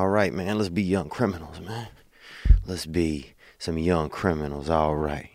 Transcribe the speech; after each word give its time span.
All 0.00 0.08
right, 0.08 0.32
man. 0.32 0.56
Let's 0.56 0.70
be 0.70 0.82
young 0.82 1.10
criminals, 1.10 1.60
man. 1.60 1.88
Let's 2.64 2.86
be 2.86 3.34
some 3.58 3.76
young 3.76 4.08
criminals. 4.08 4.70
All 4.70 4.96
right. 4.96 5.28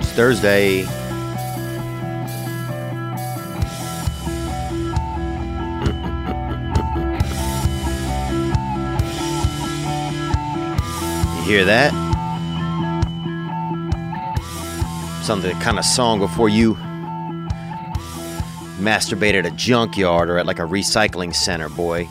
It's 0.00 0.10
Thursday. 0.10 0.78
You 11.36 11.42
hear 11.44 11.64
that? 11.64 12.07
Something 15.28 15.60
kind 15.60 15.78
of 15.78 15.84
song 15.84 16.20
before 16.20 16.48
you 16.48 16.72
masturbate 18.80 19.34
at 19.34 19.44
a 19.44 19.50
junkyard 19.50 20.30
or 20.30 20.38
at 20.38 20.46
like 20.46 20.58
a 20.58 20.62
recycling 20.62 21.34
center, 21.34 21.68
boy. 21.68 22.08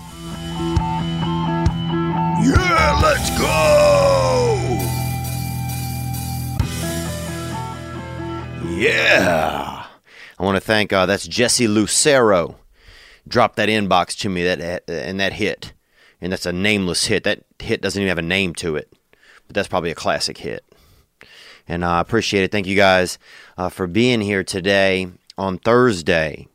Yeah, 2.44 3.00
let's 3.02 3.32
go! 3.40 4.78
Yeah. 8.70 9.88
I 10.38 10.44
want 10.44 10.58
to 10.58 10.62
thank 10.62 10.94
uh, 10.94 11.08
that's 11.08 11.28
Jesse 11.28 11.68
Lucero. 11.68 12.58
Dropped 13.28 13.56
that 13.56 13.68
inbox 13.68 14.16
to 14.20 14.30
me 14.30 14.44
that 14.44 14.84
and 14.88 15.20
that 15.20 15.34
hit, 15.34 15.74
and 16.22 16.32
that's 16.32 16.46
a 16.46 16.54
nameless 16.54 17.06
hit. 17.06 17.24
That 17.24 17.44
hit 17.58 17.82
doesn't 17.82 18.00
even 18.00 18.10
have 18.10 18.20
a 18.20 18.22
name 18.22 18.54
to 18.58 18.76
it, 18.76 18.94
but 19.48 19.56
that's 19.56 19.68
probably 19.68 19.90
a 19.90 19.96
classic 19.96 20.38
hit. 20.38 20.64
And 21.68 21.84
uh, 21.84 21.90
I 21.90 22.00
appreciate 22.00 22.44
it. 22.44 22.52
Thank 22.52 22.68
you 22.68 22.76
guys 22.76 23.20
uh, 23.58 23.70
for 23.70 23.88
being 23.88 24.22
here 24.22 24.44
today 24.44 25.08
on 25.38 25.58
Thursday, 25.58 26.48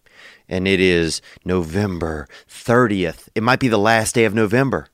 and 0.49 0.67
it 0.67 0.81
is 0.81 1.21
November 1.45 2.27
thirtieth. 2.49 3.29
It 3.35 3.43
might 3.43 3.61
be 3.61 3.69
the 3.69 3.79
last 3.79 4.15
day 4.15 4.25
of 4.25 4.35
November. 4.35 4.89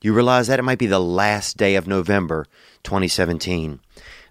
You 0.00 0.12
realize 0.12 0.48
that 0.48 0.58
it 0.58 0.62
might 0.62 0.78
be 0.78 0.86
the 0.86 0.98
last 0.98 1.56
day 1.56 1.76
of 1.76 1.86
November, 1.86 2.46
2017. 2.82 3.78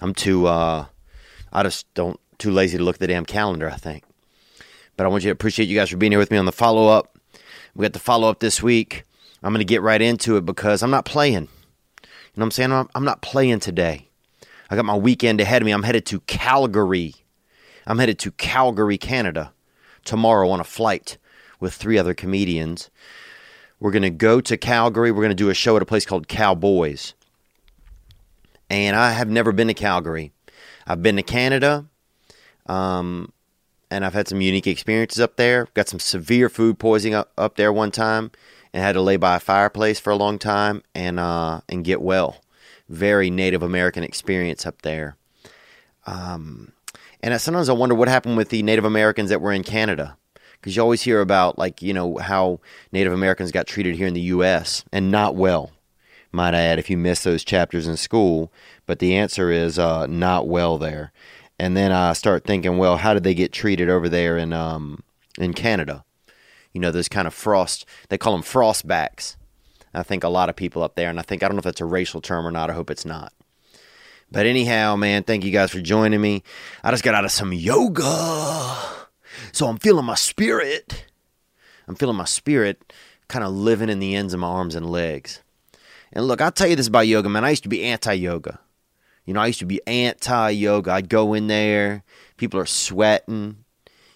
I'm 0.02 0.14
too. 0.14 0.48
Uh, 0.48 0.86
I 1.54 1.64
just 1.64 1.92
don't 1.94 2.20
too 2.38 2.52
lazy 2.52 2.78
to 2.78 2.84
look 2.84 2.96
at 2.96 3.00
the 3.00 3.08
damn 3.08 3.26
calendar. 3.26 3.70
I 3.70 3.78
think. 3.78 4.04
But 4.98 5.06
I 5.06 5.10
want 5.10 5.24
you 5.24 5.30
to 5.30 5.34
appreciate 5.34 5.70
you 5.70 5.78
guys 5.78 5.90
for 5.90 5.98
being 5.98 6.12
here 6.12 6.20
with 6.20 6.32
me 6.32 6.38
on 6.38 6.46
the 6.46 6.52
follow 6.52 6.88
up. 6.88 7.18
We 7.74 7.84
got 7.84 7.94
the 7.94 8.00
follow 8.00 8.30
up 8.30 8.40
this 8.40 8.62
week. 8.62 9.06
I'm 9.42 9.54
going 9.54 9.60
to 9.60 9.66
get 9.66 9.82
right 9.82 10.02
into 10.02 10.38
it 10.38 10.46
because 10.46 10.84
I'm 10.84 10.92
not 10.92 11.06
playing. 11.06 11.44
You 11.44 11.48
know 12.38 12.44
what 12.44 12.44
I'm 12.46 12.52
saying? 12.52 12.90
I'm 12.94 13.04
not 13.06 13.22
playing 13.22 13.62
today. 13.62 14.11
I 14.72 14.78
got 14.78 14.86
my 14.86 14.96
weekend 14.96 15.42
ahead 15.42 15.62
of 15.62 15.66
me. 15.66 15.74
I'm 15.74 15.84
headed 15.84 16.06
to 16.08 16.22
Calgary. 16.22 17.14
I'm 17.86 18.00
headed 18.00 18.18
to 18.20 18.32
Calgary, 18.32 18.98
Canada 18.98 19.52
tomorrow 20.06 20.50
on 20.50 20.62
a 20.62 20.64
flight 20.64 21.18
with 21.60 21.74
three 21.74 21.98
other 21.98 22.14
comedians. 22.14 22.90
We're 23.82 23.92
going 23.92 24.04
to 24.04 24.10
go 24.10 24.40
to 24.40 24.56
Calgary. 24.56 25.12
We're 25.12 25.24
going 25.24 25.30
to 25.30 25.36
do 25.36 25.50
a 25.50 25.54
show 25.54 25.76
at 25.76 25.82
a 25.82 25.86
place 25.86 26.06
called 26.06 26.30
Cowboys. 26.30 27.16
And 28.70 28.96
I 28.96 29.12
have 29.12 29.30
never 29.30 29.52
been 29.52 29.68
to 29.68 29.74
Calgary. 29.74 30.32
I've 30.88 31.04
been 31.04 31.18
to 31.18 31.24
Canada, 31.24 31.86
um, 32.66 33.34
and 33.92 34.06
I've 34.06 34.14
had 34.14 34.30
some 34.30 34.40
unique 34.40 34.68
experiences 34.68 35.20
up 35.20 35.36
there. 35.36 35.68
Got 35.74 35.90
some 35.90 36.00
severe 36.00 36.48
food 36.48 36.80
poisoning 36.80 37.16
up, 37.16 37.32
up 37.38 37.58
there 37.58 37.74
one 37.74 37.92
time, 37.92 38.32
and 38.74 38.82
had 38.82 38.94
to 38.94 39.02
lay 39.02 39.18
by 39.18 39.36
a 39.36 39.40
fireplace 39.42 40.00
for 40.00 40.12
a 40.12 40.16
long 40.16 40.40
time 40.40 40.82
and 40.96 41.20
uh, 41.20 41.60
and 41.68 41.84
get 41.84 42.02
well. 42.02 42.38
Very 42.92 43.30
Native 43.30 43.64
American 43.64 44.04
experience 44.04 44.66
up 44.66 44.82
there. 44.82 45.16
Um, 46.06 46.74
and 47.22 47.34
I, 47.34 47.38
sometimes 47.38 47.70
I 47.70 47.74
wonder 47.74 47.96
what 47.96 48.08
happened 48.08 48.38
with 48.38 48.50
the 48.50 48.64
Native 48.64 48.86
Americans 48.86 49.30
that 49.30 49.42
were 49.42 49.52
in 49.52 49.64
Canada, 49.64 50.18
because 50.54 50.76
you 50.76 50.82
always 50.82 51.04
hear 51.04 51.22
about 51.22 51.58
like 51.58 51.82
you 51.82 51.94
know 51.94 52.18
how 52.18 52.60
Native 52.92 53.14
Americans 53.14 53.52
got 53.52 53.68
treated 53.68 53.96
here 53.96 54.08
in 54.08 54.14
the 54.14 54.22
U.S. 54.22 54.84
and 54.92 55.12
not 55.12 55.36
well. 55.36 55.72
Might 56.34 56.56
I 56.56 56.62
add, 56.62 56.80
if 56.80 56.90
you 56.90 56.98
missed 56.98 57.26
those 57.26 57.44
chapters 57.44 57.88
in 57.88 57.98
school, 57.98 58.54
but 58.86 59.00
the 59.00 59.16
answer 59.16 59.52
is 59.52 59.78
uh, 59.78 60.08
not 60.08 60.48
well 60.48 60.78
there. 60.78 61.12
And 61.60 61.76
then 61.76 61.92
I 61.92 62.14
start 62.14 62.46
thinking, 62.46 62.78
well, 62.78 62.98
how 62.98 63.14
did 63.14 63.24
they 63.24 63.34
get 63.34 63.52
treated 63.52 63.90
over 63.90 64.10
there 64.10 64.38
in 64.38 64.54
um, 64.54 65.04
in 65.38 65.54
Canada? 65.54 66.04
You 66.74 66.82
know, 66.82 66.92
those 66.92 67.10
kind 67.10 67.28
of 67.28 67.34
frost. 67.34 67.86
They 68.10 68.18
call 68.18 68.34
them 68.34 68.44
frostbacks. 68.44 69.36
I 69.94 70.04
think 70.04 70.24
a 70.24 70.30
lot 70.30 70.50
of 70.50 70.56
people 70.56 70.84
up 70.84 70.96
there, 70.96 71.10
and 71.10 71.20
I 71.20 71.22
think 71.22 71.44
I 71.44 71.48
don't 71.48 71.56
know 71.56 71.60
if 71.60 71.66
that's 71.66 71.82
a 71.82 71.86
racial 71.86 72.22
term 72.22 72.46
or 72.48 72.52
not. 72.52 72.70
I 72.70 72.74
hope 72.74 72.90
it's 72.90 73.06
not. 73.06 73.34
But 74.32 74.46
anyhow, 74.46 74.96
man, 74.96 75.24
thank 75.24 75.44
you 75.44 75.52
guys 75.52 75.72
for 75.72 75.82
joining 75.82 76.22
me. 76.22 76.44
I 76.84 76.92
just 76.92 77.04
got 77.04 77.16
out 77.16 77.26
of 77.26 77.32
some 77.32 77.52
yoga, 77.52 78.78
so 79.52 79.68
I'm 79.68 79.78
feeling 79.78 80.06
my 80.06 80.16
spirit. 80.16 81.06
I'm 81.88 81.96
feeling 81.96 82.16
my 82.16 82.26
spirit, 82.26 82.94
kind 83.28 83.44
of 83.44 83.52
living 83.52 83.90
in 83.90 84.00
the 84.00 84.16
ends 84.16 84.34
of 84.34 84.40
my 84.40 84.48
arms 84.48 84.76
and 84.76 84.90
legs. 84.90 85.42
And 86.14 86.26
look, 86.28 86.40
I'll 86.40 86.52
tell 86.52 86.68
you 86.68 86.78
this 86.78 86.88
about 86.88 87.08
yoga, 87.08 87.28
man. 87.28 87.44
I 87.44 87.50
used 87.50 87.64
to 87.64 87.70
be 87.70 87.84
anti 87.84 88.14
yoga. 88.14 88.60
You 89.26 89.34
know, 89.34 89.42
I 89.42 89.48
used 89.48 89.60
to 89.60 89.66
be 89.66 89.82
anti 89.86 90.50
yoga. 90.52 90.92
I'd 90.92 91.10
go 91.10 91.34
in 91.34 91.48
there, 91.48 92.04
people 92.38 92.60
are 92.60 92.66
sweating. 92.66 93.58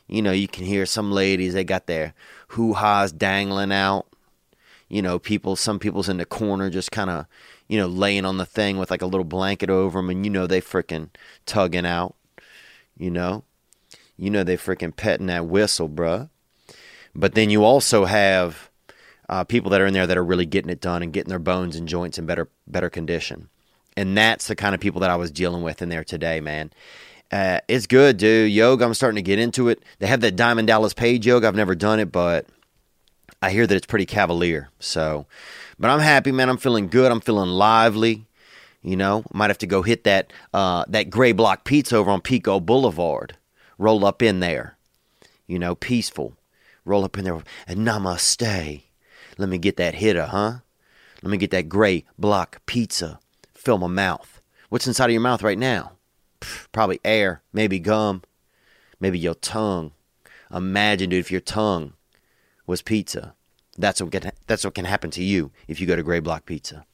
You 0.07 0.21
know, 0.21 0.31
you 0.31 0.47
can 0.47 0.65
hear 0.65 0.85
some 0.85 1.11
ladies, 1.11 1.53
they 1.53 1.63
got 1.63 1.87
their 1.87 2.13
hoo 2.49 2.73
ha's 2.73 3.11
dangling 3.11 3.71
out. 3.71 4.07
You 4.87 5.01
know, 5.01 5.17
people, 5.17 5.55
some 5.55 5.79
people's 5.79 6.09
in 6.09 6.17
the 6.17 6.25
corner 6.25 6.69
just 6.69 6.91
kind 6.91 7.09
of, 7.09 7.25
you 7.67 7.77
know, 7.79 7.87
laying 7.87 8.25
on 8.25 8.37
the 8.37 8.45
thing 8.45 8.77
with 8.77 8.91
like 8.91 9.01
a 9.01 9.07
little 9.07 9.25
blanket 9.25 9.69
over 9.69 9.99
them, 9.99 10.09
and 10.09 10.25
you 10.25 10.31
know, 10.31 10.47
they 10.47 10.61
freaking 10.61 11.09
tugging 11.45 11.85
out. 11.85 12.15
You 12.97 13.11
know, 13.11 13.43
you 14.17 14.29
know, 14.29 14.43
they 14.43 14.57
freaking 14.57 14.95
petting 14.95 15.27
that 15.27 15.47
whistle, 15.47 15.89
bruh. 15.89 16.29
But 17.13 17.33
then 17.33 17.49
you 17.49 17.63
also 17.63 18.05
have 18.05 18.69
uh, 19.29 19.43
people 19.43 19.71
that 19.71 19.81
are 19.81 19.85
in 19.85 19.93
there 19.93 20.07
that 20.07 20.17
are 20.17 20.23
really 20.23 20.45
getting 20.45 20.69
it 20.69 20.81
done 20.81 21.01
and 21.01 21.13
getting 21.13 21.29
their 21.29 21.39
bones 21.39 21.75
and 21.75 21.87
joints 21.87 22.17
in 22.17 22.25
better 22.25 22.49
better 22.67 22.89
condition. 22.89 23.49
And 23.97 24.17
that's 24.17 24.47
the 24.47 24.55
kind 24.55 24.75
of 24.75 24.81
people 24.81 25.01
that 25.01 25.09
I 25.09 25.15
was 25.15 25.31
dealing 25.31 25.63
with 25.63 25.81
in 25.81 25.89
there 25.89 26.03
today, 26.03 26.41
man. 26.41 26.71
Uh, 27.31 27.59
it's 27.67 27.87
good, 27.87 28.17
dude. 28.17 28.51
Yoga, 28.51 28.85
I'm 28.85 28.93
starting 28.93 29.15
to 29.15 29.21
get 29.21 29.39
into 29.39 29.69
it. 29.69 29.81
They 29.99 30.07
have 30.07 30.21
that 30.21 30.35
Diamond 30.35 30.67
Dallas 30.67 30.93
Page 30.93 31.25
yoga. 31.25 31.47
I've 31.47 31.55
never 31.55 31.75
done 31.75 31.99
it, 31.99 32.11
but 32.11 32.45
I 33.41 33.51
hear 33.51 33.67
that 33.67 33.75
it's 33.75 33.85
pretty 33.85 34.05
cavalier. 34.05 34.69
So, 34.79 35.25
but 35.77 35.89
I'm 35.89 35.99
happy, 35.99 36.31
man. 36.31 36.49
I'm 36.49 36.57
feeling 36.57 36.87
good. 36.87 37.11
I'm 37.11 37.21
feeling 37.21 37.49
lively. 37.49 38.25
You 38.81 38.95
know, 38.95 39.23
might 39.33 39.49
have 39.49 39.57
to 39.59 39.67
go 39.67 39.81
hit 39.81 40.03
that 40.03 40.31
uh, 40.53 40.85
that 40.87 41.09
Grey 41.09 41.31
Block 41.31 41.63
Pizza 41.63 41.97
over 41.97 42.11
on 42.11 42.21
Pico 42.21 42.59
Boulevard. 42.59 43.37
Roll 43.77 44.05
up 44.05 44.21
in 44.21 44.39
there. 44.39 44.77
You 45.47 45.59
know, 45.59 45.75
peaceful. 45.75 46.33
Roll 46.85 47.03
up 47.03 47.17
in 47.17 47.23
there 47.23 47.41
and 47.67 47.79
namaste. 47.79 48.83
Let 49.37 49.49
me 49.49 49.57
get 49.57 49.77
that 49.77 49.95
hitter, 49.95 50.25
huh? 50.27 50.59
Let 51.21 51.31
me 51.31 51.37
get 51.37 51.51
that 51.51 51.67
Grey 51.67 52.05
Block 52.17 52.61
Pizza. 52.67 53.19
Fill 53.53 53.79
my 53.79 53.87
mouth. 53.87 54.39
What's 54.69 54.87
inside 54.87 55.05
of 55.05 55.11
your 55.11 55.21
mouth 55.21 55.41
right 55.41 55.57
now? 55.57 55.93
Probably 56.71 56.99
air, 57.03 57.41
maybe 57.51 57.79
gum, 57.79 58.21
maybe 58.99 59.17
your 59.17 59.33
tongue. 59.33 59.91
Imagine, 60.53 61.09
dude, 61.09 61.19
if 61.19 61.31
your 61.31 61.41
tongue 61.41 61.93
was 62.65 62.81
pizza. 62.81 63.35
That's 63.77 64.01
what 64.01 64.11
can, 64.11 64.31
that's 64.47 64.63
what 64.63 64.75
can 64.75 64.85
happen 64.85 65.11
to 65.11 65.23
you 65.23 65.51
if 65.67 65.79
you 65.79 65.87
go 65.87 65.95
to 65.95 66.03
Grey 66.03 66.19
Block 66.19 66.45
Pizza. 66.45 66.85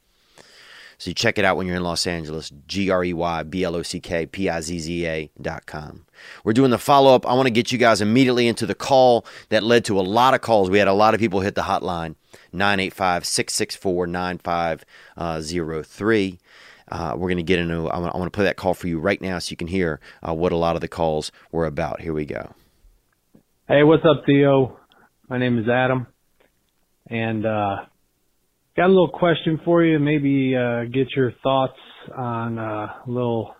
So 0.98 1.10
you 1.10 1.14
check 1.14 1.36
it 1.36 1.44
out 1.44 1.56
when 1.56 1.66
you're 1.66 1.76
in 1.76 1.82
Los 1.82 2.06
Angeles. 2.06 2.52
G 2.68 2.90
R 2.90 3.02
E 3.02 3.12
Y 3.12 3.42
B 3.42 3.64
L 3.64 3.74
O 3.74 3.82
C 3.82 3.98
K 3.98 4.24
P 4.24 4.48
I 4.48 4.60
Z 4.60 4.78
Z 4.78 5.06
A 5.06 5.30
dot 5.40 5.66
com. 5.66 6.06
We're 6.44 6.52
doing 6.52 6.70
the 6.70 6.78
follow 6.78 7.12
up. 7.12 7.26
I 7.26 7.34
want 7.34 7.46
to 7.46 7.52
get 7.52 7.72
you 7.72 7.78
guys 7.78 8.00
immediately 8.00 8.46
into 8.46 8.66
the 8.66 8.76
call 8.76 9.26
that 9.48 9.64
led 9.64 9.84
to 9.86 9.98
a 9.98 10.02
lot 10.02 10.34
of 10.34 10.42
calls. 10.42 10.70
We 10.70 10.78
had 10.78 10.86
a 10.86 10.92
lot 10.92 11.14
of 11.14 11.20
people 11.20 11.40
hit 11.40 11.56
the 11.56 11.62
hotline 11.62 12.14
985 12.52 13.26
664 13.26 14.06
9503. 14.06 16.38
Uh, 16.88 17.14
we're 17.16 17.28
going 17.28 17.36
to 17.38 17.42
get 17.42 17.58
into, 17.58 17.88
I 17.88 17.98
want 17.98 18.24
to 18.24 18.30
play 18.30 18.44
that 18.44 18.56
call 18.56 18.74
for 18.74 18.86
you 18.86 19.00
right 19.00 19.20
now 19.20 19.38
so 19.38 19.50
you 19.50 19.56
can 19.56 19.66
hear 19.66 19.98
uh, 20.26 20.34
what 20.34 20.52
a 20.52 20.56
lot 20.56 20.76
of 20.76 20.82
the 20.82 20.88
calls 20.88 21.32
were 21.50 21.64
about. 21.64 22.02
Here 22.02 22.12
we 22.12 22.26
go. 22.26 22.52
Hey, 23.66 23.82
what's 23.82 24.04
up, 24.04 24.24
Theo? 24.26 24.78
My 25.32 25.38
name 25.38 25.58
is 25.58 25.66
Adam. 25.66 26.06
And, 27.08 27.46
uh, 27.46 27.76
got 28.76 28.84
a 28.84 28.88
little 28.88 29.08
question 29.08 29.58
for 29.64 29.82
you. 29.82 29.98
Maybe, 29.98 30.54
uh, 30.54 30.84
get 30.92 31.06
your 31.16 31.32
thoughts 31.42 31.78
on 32.14 32.58
uh, 32.58 32.62
a 32.62 33.04
little. 33.06 33.54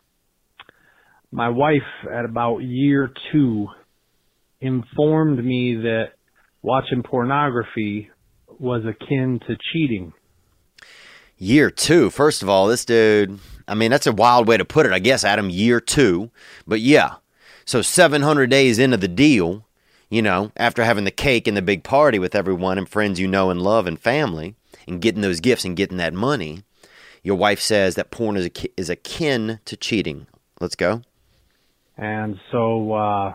My 1.30 1.48
wife, 1.48 1.80
at 2.12 2.26
about 2.26 2.58
year 2.58 3.10
two, 3.32 3.68
informed 4.60 5.42
me 5.42 5.76
that 5.76 6.08
watching 6.60 7.02
pornography 7.02 8.10
was 8.58 8.82
akin 8.84 9.40
to 9.46 9.56
cheating. 9.72 10.12
Year 11.38 11.70
two. 11.70 12.10
First 12.10 12.42
of 12.42 12.50
all, 12.50 12.66
this 12.66 12.84
dude, 12.84 13.38
I 13.66 13.74
mean, 13.74 13.90
that's 13.90 14.06
a 14.06 14.12
wild 14.12 14.46
way 14.46 14.58
to 14.58 14.64
put 14.66 14.84
it, 14.84 14.92
I 14.92 14.98
guess, 14.98 15.24
Adam. 15.24 15.48
Year 15.48 15.80
two. 15.80 16.30
But 16.66 16.80
yeah. 16.80 17.14
So 17.64 17.80
700 17.80 18.50
days 18.50 18.78
into 18.78 18.98
the 18.98 19.08
deal, 19.08 19.64
you 20.12 20.20
know, 20.20 20.52
after 20.58 20.84
having 20.84 21.04
the 21.04 21.10
cake 21.10 21.46
and 21.46 21.56
the 21.56 21.62
big 21.62 21.82
party 21.82 22.18
with 22.18 22.34
everyone 22.34 22.76
and 22.76 22.86
friends 22.86 23.18
you 23.18 23.26
know 23.26 23.48
and 23.48 23.62
love 23.62 23.86
and 23.86 23.98
family, 23.98 24.54
and 24.86 25.00
getting 25.00 25.22
those 25.22 25.40
gifts 25.40 25.64
and 25.64 25.74
getting 25.74 25.96
that 25.96 26.12
money, 26.12 26.64
your 27.22 27.36
wife 27.36 27.60
says 27.60 27.94
that 27.94 28.10
porn 28.10 28.36
is, 28.36 28.50
is 28.76 28.90
akin 28.90 29.58
to 29.64 29.74
cheating. 29.74 30.26
Let's 30.60 30.76
go. 30.76 31.00
And 31.96 32.38
so 32.50 32.92
uh, 32.92 33.32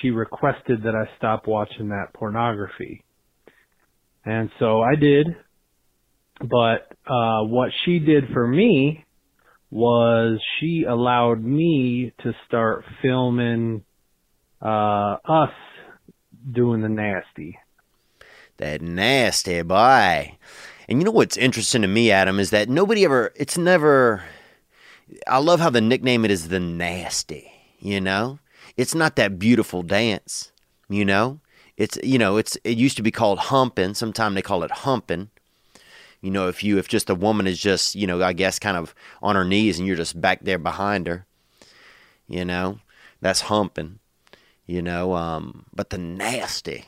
she 0.00 0.10
requested 0.10 0.82
that 0.82 0.96
I 0.96 1.08
stop 1.18 1.46
watching 1.46 1.90
that 1.90 2.14
pornography. 2.14 3.04
And 4.24 4.50
so 4.58 4.82
I 4.82 4.96
did. 4.96 5.36
But 6.40 6.90
uh, 7.06 7.44
what 7.44 7.70
she 7.84 8.00
did 8.00 8.24
for 8.32 8.44
me 8.44 9.04
was 9.70 10.40
she 10.58 10.82
allowed 10.82 11.44
me 11.44 12.12
to 12.24 12.32
start 12.48 12.84
filming 13.02 13.84
uh, 14.62 15.16
us 15.24 15.52
doing 16.50 16.80
the 16.80 16.88
nasty. 16.88 17.58
That 18.56 18.82
nasty 18.82 19.62
boy. 19.62 20.36
And 20.88 20.98
you 20.98 21.04
know 21.04 21.12
what's 21.12 21.36
interesting 21.36 21.82
to 21.82 21.88
me, 21.88 22.10
Adam, 22.10 22.40
is 22.40 22.50
that 22.50 22.68
nobody 22.68 23.04
ever, 23.04 23.32
it's 23.36 23.56
never, 23.56 24.24
I 25.26 25.38
love 25.38 25.60
how 25.60 25.70
the 25.70 25.80
nickname 25.80 26.24
it 26.24 26.30
is 26.30 26.48
the 26.48 26.60
nasty, 26.60 27.50
you 27.78 28.00
know? 28.00 28.40
It's 28.76 28.94
not 28.94 29.16
that 29.16 29.38
beautiful 29.38 29.82
dance, 29.82 30.50
you 30.88 31.04
know? 31.04 31.40
It's, 31.76 31.96
you 32.02 32.18
know, 32.18 32.36
it's, 32.36 32.58
it 32.64 32.76
used 32.76 32.96
to 32.96 33.02
be 33.02 33.10
called 33.10 33.38
humping. 33.38 33.94
Sometimes 33.94 34.34
they 34.34 34.42
call 34.42 34.64
it 34.64 34.70
humping. 34.70 35.30
You 36.20 36.30
know, 36.30 36.48
if 36.48 36.62
you, 36.62 36.76
if 36.76 36.88
just 36.88 37.08
a 37.08 37.14
woman 37.14 37.46
is 37.46 37.58
just, 37.58 37.94
you 37.94 38.06
know, 38.06 38.22
I 38.22 38.34
guess 38.34 38.58
kind 38.58 38.76
of 38.76 38.94
on 39.22 39.36
her 39.36 39.44
knees 39.44 39.78
and 39.78 39.86
you're 39.86 39.96
just 39.96 40.20
back 40.20 40.40
there 40.42 40.58
behind 40.58 41.06
her, 41.06 41.24
you 42.28 42.44
know, 42.44 42.80
that's 43.20 43.42
humping, 43.42 43.99
you 44.70 44.82
know, 44.82 45.14
um, 45.14 45.64
but 45.74 45.90
the 45.90 45.98
nasty. 45.98 46.84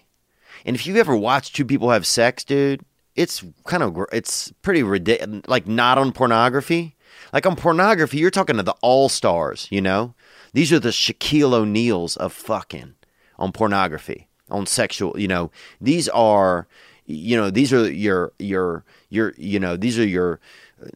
And 0.64 0.76
if 0.76 0.87
you 0.87 0.96
ever 0.96 1.17
watch 1.17 1.52
two 1.52 1.64
people 1.64 1.90
have 1.90 2.06
sex, 2.06 2.44
dude, 2.44 2.84
it's 3.17 3.44
kind 3.64 3.82
of 3.82 3.99
it's 4.12 4.52
pretty 4.62 4.84
ridiculous. 4.84 5.43
Like 5.49 5.67
not 5.67 5.99
on 5.99 6.12
pornography. 6.12 6.94
Like 7.32 7.44
on 7.44 7.56
pornography, 7.56 8.19
you're 8.19 8.31
talking 8.31 8.56
to 8.56 8.62
the 8.62 8.76
all 8.82 9.08
stars. 9.08 9.67
You 9.70 9.81
know, 9.81 10.14
these 10.52 10.73
are 10.73 10.79
the 10.79 10.90
Shaquille 10.90 11.52
O'Neals 11.52 12.17
of 12.17 12.32
fucking 12.32 12.94
on 13.38 13.52
pornography 13.52 14.29
on 14.49 14.67
sexual. 14.67 15.19
You 15.19 15.29
know, 15.29 15.50
these 15.81 16.08
are 16.11 16.69
you 17.06 17.37
know 17.37 17.50
these 17.50 17.73
are 17.73 17.90
your 17.90 18.32
your 18.38 18.84
your 19.11 19.34
you 19.37 19.58
know 19.58 19.76
these 19.76 19.99
are 19.99 20.06
your 20.06 20.38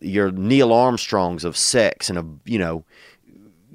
your 0.00 0.30
Neil 0.30 0.72
Armstrongs 0.72 1.44
of 1.44 1.56
sex 1.56 2.08
and 2.08 2.18
of 2.18 2.26
you 2.44 2.60
know 2.60 2.84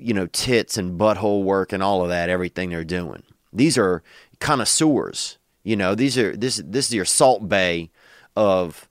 you 0.01 0.13
know 0.13 0.27
tits 0.27 0.77
and 0.77 1.00
butthole 1.00 1.44
work 1.44 1.71
and 1.71 1.83
all 1.83 2.01
of 2.03 2.09
that 2.09 2.30
everything 2.30 2.69
they're 2.69 2.83
doing. 2.83 3.24
These 3.53 3.77
are 3.77 4.03
connoisseurs. 4.39 5.38
You 5.63 5.75
know, 5.75 5.95
these 5.95 6.18
are 6.18 6.36
this 6.36 6.62
this 6.65 6.88
is 6.88 6.94
your 6.94 7.06
Salt 7.06 7.48
Bae 7.48 7.89
of 8.36 8.89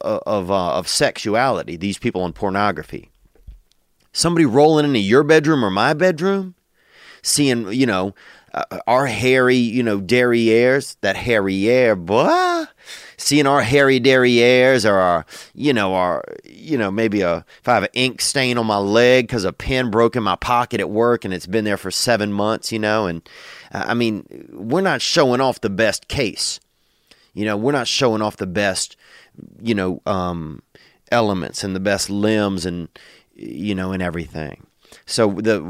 of 0.00 0.50
uh, 0.50 0.74
of 0.74 0.88
sexuality. 0.88 1.76
These 1.76 1.98
people 1.98 2.22
on 2.22 2.32
pornography. 2.32 3.10
Somebody 4.12 4.44
rolling 4.44 4.86
into 4.86 4.98
your 4.98 5.22
bedroom 5.22 5.64
or 5.64 5.70
my 5.70 5.94
bedroom, 5.94 6.54
seeing 7.22 7.72
you 7.72 7.86
know 7.86 8.14
uh, 8.54 8.78
our 8.86 9.06
hairy 9.06 9.56
you 9.56 9.82
know 9.82 10.00
derrieres, 10.00 10.96
that 11.00 11.16
hairy 11.16 11.68
air 11.68 11.96
boy, 11.96 12.64
seeing 13.20 13.46
our 13.46 13.62
hairy 13.62 14.00
derrieres 14.00 14.88
or 14.88 14.94
our 14.94 15.26
you 15.54 15.72
know 15.72 15.94
our 15.94 16.24
you 16.44 16.78
know 16.78 16.90
maybe 16.90 17.20
a 17.20 17.44
if 17.60 17.68
I 17.68 17.74
have 17.74 17.84
an 17.84 17.90
ink 17.92 18.20
stain 18.20 18.58
on 18.58 18.66
my 18.66 18.78
leg 18.78 19.26
because 19.26 19.44
a 19.44 19.52
pen 19.52 19.90
broke 19.90 20.16
in 20.16 20.22
my 20.22 20.36
pocket 20.36 20.80
at 20.80 20.90
work 20.90 21.24
and 21.24 21.34
it's 21.34 21.46
been 21.46 21.64
there 21.64 21.76
for 21.76 21.90
seven 21.90 22.32
months, 22.32 22.72
you 22.72 22.78
know, 22.78 23.06
and 23.06 23.28
I 23.72 23.94
mean 23.94 24.48
we're 24.52 24.80
not 24.80 25.02
showing 25.02 25.40
off 25.40 25.60
the 25.60 25.70
best 25.70 26.08
case 26.08 26.60
you 27.34 27.44
know, 27.44 27.56
we're 27.56 27.72
not 27.72 27.86
showing 27.86 28.22
off 28.22 28.36
the 28.36 28.46
best, 28.46 28.96
you 29.62 29.74
know, 29.74 30.02
um, 30.06 30.62
elements 31.12 31.64
and 31.64 31.74
the 31.74 31.80
best 31.80 32.10
limbs 32.10 32.66
and 32.66 32.88
you 33.34 33.74
know 33.74 33.92
and 33.92 34.02
everything. 34.02 34.66
So 35.06 35.30
the 35.32 35.60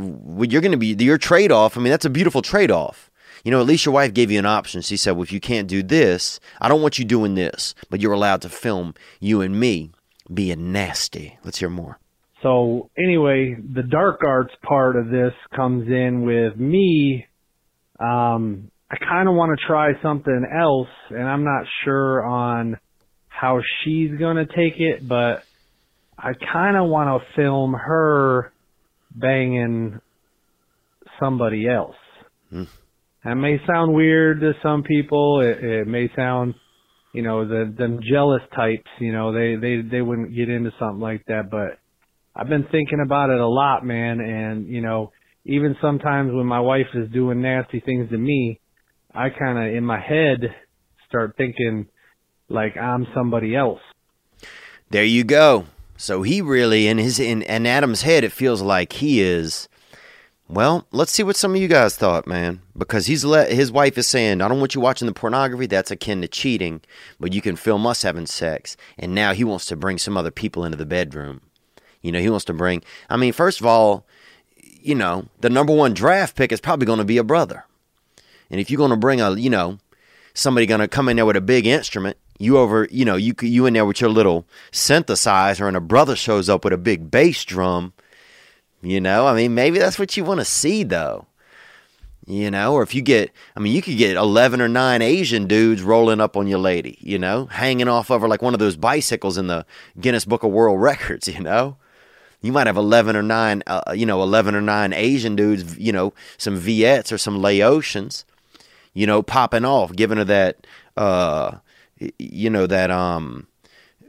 you're 0.48 0.62
going 0.62 0.72
to 0.72 0.78
be 0.78 0.94
your 0.98 1.18
trade 1.18 1.52
off. 1.52 1.76
I 1.76 1.80
mean, 1.80 1.90
that's 1.90 2.04
a 2.04 2.10
beautiful 2.10 2.42
trade 2.42 2.70
off. 2.70 3.09
You 3.44 3.50
know, 3.50 3.60
at 3.60 3.66
least 3.66 3.86
your 3.86 3.94
wife 3.94 4.12
gave 4.14 4.30
you 4.30 4.38
an 4.38 4.46
option. 4.46 4.82
She 4.82 4.96
said, 4.96 5.12
"Well, 5.12 5.22
if 5.22 5.32
you 5.32 5.40
can't 5.40 5.68
do 5.68 5.82
this, 5.82 6.40
I 6.60 6.68
don't 6.68 6.82
want 6.82 6.98
you 6.98 7.04
doing 7.04 7.34
this, 7.34 7.74
but 7.88 8.00
you're 8.00 8.12
allowed 8.12 8.42
to 8.42 8.48
film 8.48 8.94
you 9.20 9.40
and 9.40 9.58
me 9.58 9.92
being 10.32 10.72
nasty." 10.72 11.38
Let's 11.44 11.58
hear 11.58 11.70
more. 11.70 11.98
So 12.42 12.90
anyway, 12.96 13.54
the 13.54 13.82
dark 13.82 14.20
arts 14.26 14.54
part 14.62 14.96
of 14.96 15.10
this 15.10 15.34
comes 15.54 15.88
in 15.88 16.22
with 16.24 16.56
me 16.56 17.26
um, 18.00 18.70
I 18.90 18.96
kind 18.96 19.28
of 19.28 19.34
want 19.34 19.56
to 19.56 19.66
try 19.66 19.92
something 20.02 20.44
else, 20.50 20.88
and 21.10 21.22
I'm 21.22 21.44
not 21.44 21.64
sure 21.84 22.24
on 22.24 22.78
how 23.28 23.60
she's 23.84 24.18
going 24.18 24.36
to 24.36 24.46
take 24.46 24.80
it, 24.80 25.06
but 25.06 25.44
I 26.18 26.32
kind 26.52 26.76
of 26.76 26.88
want 26.88 27.22
to 27.22 27.34
film 27.36 27.74
her 27.74 28.52
banging 29.14 30.00
somebody 31.20 31.68
else. 31.68 31.96
Mm. 32.52 32.66
That 33.24 33.34
may 33.34 33.58
sound 33.66 33.92
weird 33.92 34.40
to 34.40 34.52
some 34.62 34.82
people. 34.82 35.40
It, 35.40 35.62
it 35.62 35.86
may 35.86 36.10
sound, 36.16 36.54
you 37.12 37.22
know, 37.22 37.46
the 37.46 37.72
them 37.76 38.00
jealous 38.10 38.42
types. 38.54 38.88
You 38.98 39.12
know, 39.12 39.32
they 39.32 39.56
they 39.56 39.82
they 39.82 40.00
wouldn't 40.00 40.34
get 40.34 40.48
into 40.48 40.70
something 40.78 41.00
like 41.00 41.24
that. 41.26 41.50
But 41.50 41.78
I've 42.34 42.48
been 42.48 42.66
thinking 42.70 43.00
about 43.04 43.30
it 43.30 43.40
a 43.40 43.46
lot, 43.46 43.84
man. 43.84 44.20
And 44.20 44.68
you 44.68 44.80
know, 44.80 45.12
even 45.44 45.76
sometimes 45.82 46.32
when 46.32 46.46
my 46.46 46.60
wife 46.60 46.86
is 46.94 47.10
doing 47.12 47.42
nasty 47.42 47.80
things 47.80 48.08
to 48.10 48.18
me, 48.18 48.58
I 49.14 49.28
kind 49.30 49.58
of 49.58 49.74
in 49.74 49.84
my 49.84 50.00
head 50.00 50.40
start 51.08 51.34
thinking 51.36 51.88
like 52.48 52.76
I'm 52.76 53.06
somebody 53.14 53.54
else. 53.54 53.80
There 54.90 55.04
you 55.04 55.24
go. 55.24 55.66
So 55.96 56.22
he 56.22 56.40
really 56.40 56.88
in 56.88 56.96
his 56.98 57.20
in, 57.20 57.42
in 57.42 57.66
Adam's 57.66 58.02
head 58.02 58.24
it 58.24 58.32
feels 58.32 58.62
like 58.62 58.94
he 58.94 59.20
is 59.20 59.68
well, 60.50 60.86
let's 60.90 61.12
see 61.12 61.22
what 61.22 61.36
some 61.36 61.54
of 61.54 61.60
you 61.60 61.68
guys 61.68 61.96
thought, 61.96 62.26
man. 62.26 62.60
Because 62.76 63.06
he's 63.06 63.24
let 63.24 63.52
his 63.52 63.70
wife 63.70 63.96
is 63.96 64.06
saying, 64.06 64.40
"I 64.40 64.48
don't 64.48 64.58
want 64.58 64.74
you 64.74 64.80
watching 64.80 65.06
the 65.06 65.12
pornography. 65.12 65.66
That's 65.66 65.90
akin 65.90 66.22
to 66.22 66.28
cheating, 66.28 66.80
but 67.18 67.32
you 67.32 67.40
can 67.40 67.56
film 67.56 67.86
us 67.86 68.02
having 68.02 68.26
sex." 68.26 68.76
And 68.98 69.14
now 69.14 69.32
he 69.32 69.44
wants 69.44 69.66
to 69.66 69.76
bring 69.76 69.98
some 69.98 70.16
other 70.16 70.30
people 70.30 70.64
into 70.64 70.76
the 70.76 70.86
bedroom. 70.86 71.40
You 72.02 72.12
know, 72.12 72.20
he 72.20 72.28
wants 72.30 72.44
to 72.46 72.52
bring. 72.52 72.82
I 73.08 73.16
mean, 73.16 73.32
first 73.32 73.60
of 73.60 73.66
all, 73.66 74.06
you 74.82 74.94
know, 74.94 75.26
the 75.40 75.50
number 75.50 75.72
one 75.72 75.94
draft 75.94 76.36
pick 76.36 76.52
is 76.52 76.60
probably 76.60 76.86
going 76.86 76.98
to 76.98 77.04
be 77.04 77.18
a 77.18 77.24
brother. 77.24 77.64
And 78.50 78.60
if 78.60 78.70
you're 78.70 78.78
going 78.78 78.90
to 78.90 78.96
bring 78.96 79.20
a, 79.20 79.32
you 79.36 79.50
know, 79.50 79.78
somebody 80.34 80.66
to 80.66 80.88
come 80.88 81.08
in 81.08 81.16
there 81.16 81.26
with 81.26 81.36
a 81.36 81.40
big 81.40 81.66
instrument, 81.66 82.16
you 82.38 82.58
over, 82.58 82.88
you 82.90 83.04
know, 83.04 83.16
you 83.16 83.34
you 83.42 83.66
in 83.66 83.74
there 83.74 83.84
with 83.84 84.00
your 84.00 84.10
little 84.10 84.46
synthesizer, 84.72 85.68
and 85.68 85.76
a 85.76 85.80
brother 85.80 86.16
shows 86.16 86.48
up 86.48 86.64
with 86.64 86.72
a 86.72 86.78
big 86.78 87.10
bass 87.10 87.44
drum. 87.44 87.92
You 88.82 89.00
know, 89.00 89.26
I 89.26 89.34
mean, 89.34 89.54
maybe 89.54 89.78
that's 89.78 89.98
what 89.98 90.16
you 90.16 90.24
want 90.24 90.40
to 90.40 90.44
see, 90.44 90.82
though. 90.84 91.26
You 92.26 92.50
know, 92.50 92.74
or 92.74 92.82
if 92.82 92.94
you 92.94 93.02
get, 93.02 93.32
I 93.56 93.60
mean, 93.60 93.74
you 93.74 93.82
could 93.82 93.96
get 93.96 94.16
11 94.16 94.60
or 94.60 94.68
9 94.68 95.02
Asian 95.02 95.46
dudes 95.46 95.82
rolling 95.82 96.20
up 96.20 96.36
on 96.36 96.46
your 96.46 96.60
lady, 96.60 96.96
you 97.00 97.18
know, 97.18 97.46
hanging 97.46 97.88
off 97.88 98.10
of 98.10 98.20
her 98.20 98.28
like 98.28 98.42
one 98.42 98.54
of 98.54 98.60
those 98.60 98.76
bicycles 98.76 99.36
in 99.36 99.48
the 99.48 99.66
Guinness 99.98 100.24
Book 100.24 100.42
of 100.44 100.52
World 100.52 100.80
Records, 100.82 101.28
you 101.28 101.40
know 101.40 101.76
you 102.42 102.52
might 102.52 102.66
have 102.66 102.78
11 102.78 103.16
or 103.16 103.22
9 103.22 103.62
uh, 103.66 103.92
you 103.94 104.06
know 104.06 104.22
11 104.22 104.54
or 104.54 104.62
9 104.62 104.94
asian 104.94 105.36
dudes 105.36 105.76
you 105.76 105.92
know 105.92 106.14
some 106.38 106.58
viettes 106.58 107.12
or 107.12 107.18
some 107.18 107.38
laotians 107.38 108.24
you 108.94 109.06
know, 109.06 109.22
popping 109.22 109.64
off, 109.64 109.92
giving 109.92 110.18
her 110.18 110.24
that, 110.24 110.66
uh, 110.96 111.56
you 112.18 112.50
know, 112.50 112.66
that, 112.66 112.90
um, 112.90 113.46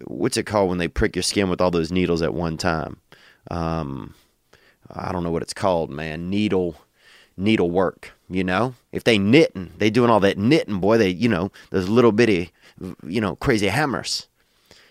what's 0.05 0.38
it 0.38 0.46
called 0.46 0.69
when 0.69 0.79
they 0.79 0.88
prick 0.88 1.15
your 1.15 1.24
skin 1.24 1.50
with 1.50 1.62
all 1.62 1.72
those 1.72 1.91
needles 1.91 2.22
at 2.22 2.34
one 2.34 2.57
time? 2.57 2.98
Um, 3.50 4.15
I 4.93 5.12
don't 5.12 5.24
know 5.24 5.31
what 5.31 5.41
it's 5.41 5.53
called, 5.53 5.89
man. 5.89 6.29
Needle, 6.29 6.75
needle 7.38 7.69
work. 7.69 8.12
You 8.29 8.43
know, 8.43 8.75
if 8.91 9.03
they 9.03 9.17
knitting, 9.17 9.71
they 9.77 9.89
doing 9.89 10.10
all 10.10 10.21
that 10.21 10.38
knitting, 10.38 10.79
boy. 10.79 10.98
They, 10.98 11.10
you 11.10 11.27
know, 11.27 11.51
those 11.69 11.89
little 11.89 12.13
bitty, 12.13 12.51
you 13.05 13.19
know, 13.19 13.36
crazy 13.36 13.67
hammers. 13.67 14.27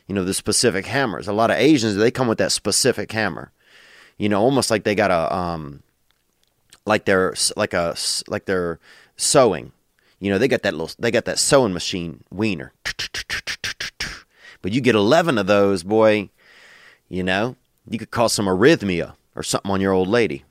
You 0.07 0.15
know, 0.15 0.25
the 0.25 0.35
specific 0.35 0.87
hammers. 0.87 1.29
A 1.29 1.33
lot 1.33 1.51
of 1.51 1.57
Asians 1.57 1.97
they 1.97 2.11
come 2.11 2.29
with 2.29 2.39
that 2.39 2.53
specific 2.53 3.13
hammer. 3.13 3.53
You 4.19 4.29
know, 4.29 4.43
almost 4.43 4.71
like 4.71 4.85
they 4.85 4.95
got 4.95 5.11
a, 5.11 5.35
um, 5.35 5.83
like 6.85 7.07
they're 7.07 7.35
like 7.57 7.73
a 7.73 7.97
like 8.29 8.45
they're 8.45 8.79
sewing 9.17 9.73
you 10.21 10.31
know, 10.31 10.39
they 10.39 10.49
got 10.49 10.63
that 10.63 10.75
little, 10.75 10.91
they 10.99 11.11
got 11.11 11.25
that 11.25 11.39
sewing 11.39 11.73
machine 11.73 12.23
wiener. 12.31 12.73
But 14.63 14.73
you 14.73 14.83
get 14.83 14.95
11 14.95 15.39
of 15.39 15.47
those, 15.47 15.83
boy, 15.83 16.29
you 17.09 17.23
know, 17.23 17.57
you 17.89 17.99
could 17.99 18.11
cause 18.11 18.35
some 18.35 18.45
arrhythmia 18.45 19.15
or 19.41 19.43
something 19.43 19.71
on 19.71 19.81
your 19.81 19.93
old 19.93 20.09
lady. 20.09 20.45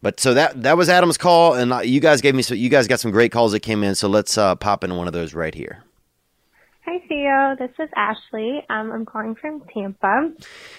But 0.00 0.20
so 0.20 0.32
that 0.34 0.62
that 0.62 0.76
was 0.76 0.88
Adam's 0.88 1.18
call, 1.18 1.54
and 1.54 1.84
you 1.84 2.00
guys 2.00 2.20
gave 2.20 2.34
me 2.34 2.42
so 2.42 2.54
you 2.54 2.68
guys 2.68 2.86
got 2.86 3.00
some 3.00 3.10
great 3.10 3.32
calls 3.32 3.52
that 3.52 3.60
came 3.60 3.82
in. 3.82 3.94
So 3.94 4.08
let's 4.08 4.38
uh, 4.38 4.54
pop 4.54 4.84
in 4.84 4.96
one 4.96 5.06
of 5.06 5.12
those 5.12 5.34
right 5.34 5.54
here. 5.54 5.84
Hi 6.86 7.02
Theo, 7.08 7.56
this 7.58 7.74
is 7.78 7.90
Ashley. 7.96 8.64
Um, 8.70 8.90
I'm 8.92 9.04
calling 9.04 9.34
from 9.34 9.60
Tampa. 9.74 10.32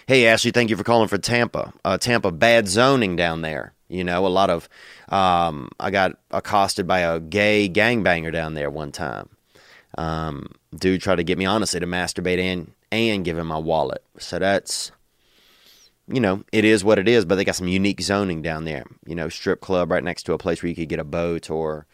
Hey 0.07 0.25
Ashley, 0.25 0.51
thank 0.51 0.69
you 0.69 0.77
for 0.77 0.83
calling 0.83 1.07
for 1.07 1.17
Tampa. 1.17 1.73
Uh, 1.83 1.97
Tampa, 1.97 2.31
bad 2.31 2.67
zoning 2.67 3.15
down 3.15 3.41
there. 3.41 3.73
You 3.89 4.03
know, 4.03 4.25
a 4.25 4.29
lot 4.29 4.49
of 4.49 4.69
um, 5.09 5.69
I 5.79 5.91
got 5.91 6.17
accosted 6.31 6.87
by 6.87 6.99
a 6.99 7.19
gay 7.19 7.69
gangbanger 7.69 8.31
down 8.31 8.53
there 8.53 8.69
one 8.69 8.91
time. 8.91 9.29
Um, 9.97 10.53
dude 10.75 11.01
tried 11.01 11.17
to 11.17 11.23
get 11.23 11.37
me 11.37 11.45
honestly 11.45 11.79
to 11.79 11.87
masturbate 11.87 12.39
and 12.39 12.71
and 12.91 13.25
give 13.25 13.37
him 13.37 13.47
my 13.47 13.57
wallet. 13.57 14.03
So 14.17 14.39
that's 14.39 14.91
you 16.11 16.19
know, 16.19 16.43
it 16.51 16.65
is 16.65 16.83
what 16.83 16.99
it 16.99 17.07
is, 17.07 17.25
but 17.25 17.35
they 17.35 17.45
got 17.45 17.55
some 17.55 17.67
unique 17.67 18.01
zoning 18.01 18.41
down 18.41 18.65
there. 18.65 18.85
You 19.05 19.15
know, 19.15 19.29
strip 19.29 19.61
club 19.61 19.91
right 19.91 20.03
next 20.03 20.23
to 20.23 20.33
a 20.33 20.37
place 20.37 20.61
where 20.61 20.69
you 20.69 20.75
could 20.75 20.89
get 20.89 20.99
a 20.99 21.03
boat 21.03 21.49
or, 21.49 21.85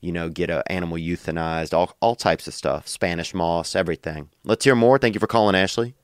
you 0.00 0.12
know, 0.12 0.28
get 0.28 0.50
an 0.50 0.62
animal 0.66 0.98
euthanized, 0.98 1.72
all, 1.72 1.96
all 2.00 2.14
types 2.14 2.46
of 2.46 2.54
stuff, 2.54 2.86
Spanish 2.86 3.32
moss, 3.32 3.74
everything. 3.74 4.28
Let's 4.44 4.64
hear 4.64 4.74
more. 4.74 4.98
Thank 4.98 5.14
you 5.14 5.20
for 5.20 5.26
calling, 5.26 5.56
Ashley. 5.56 5.94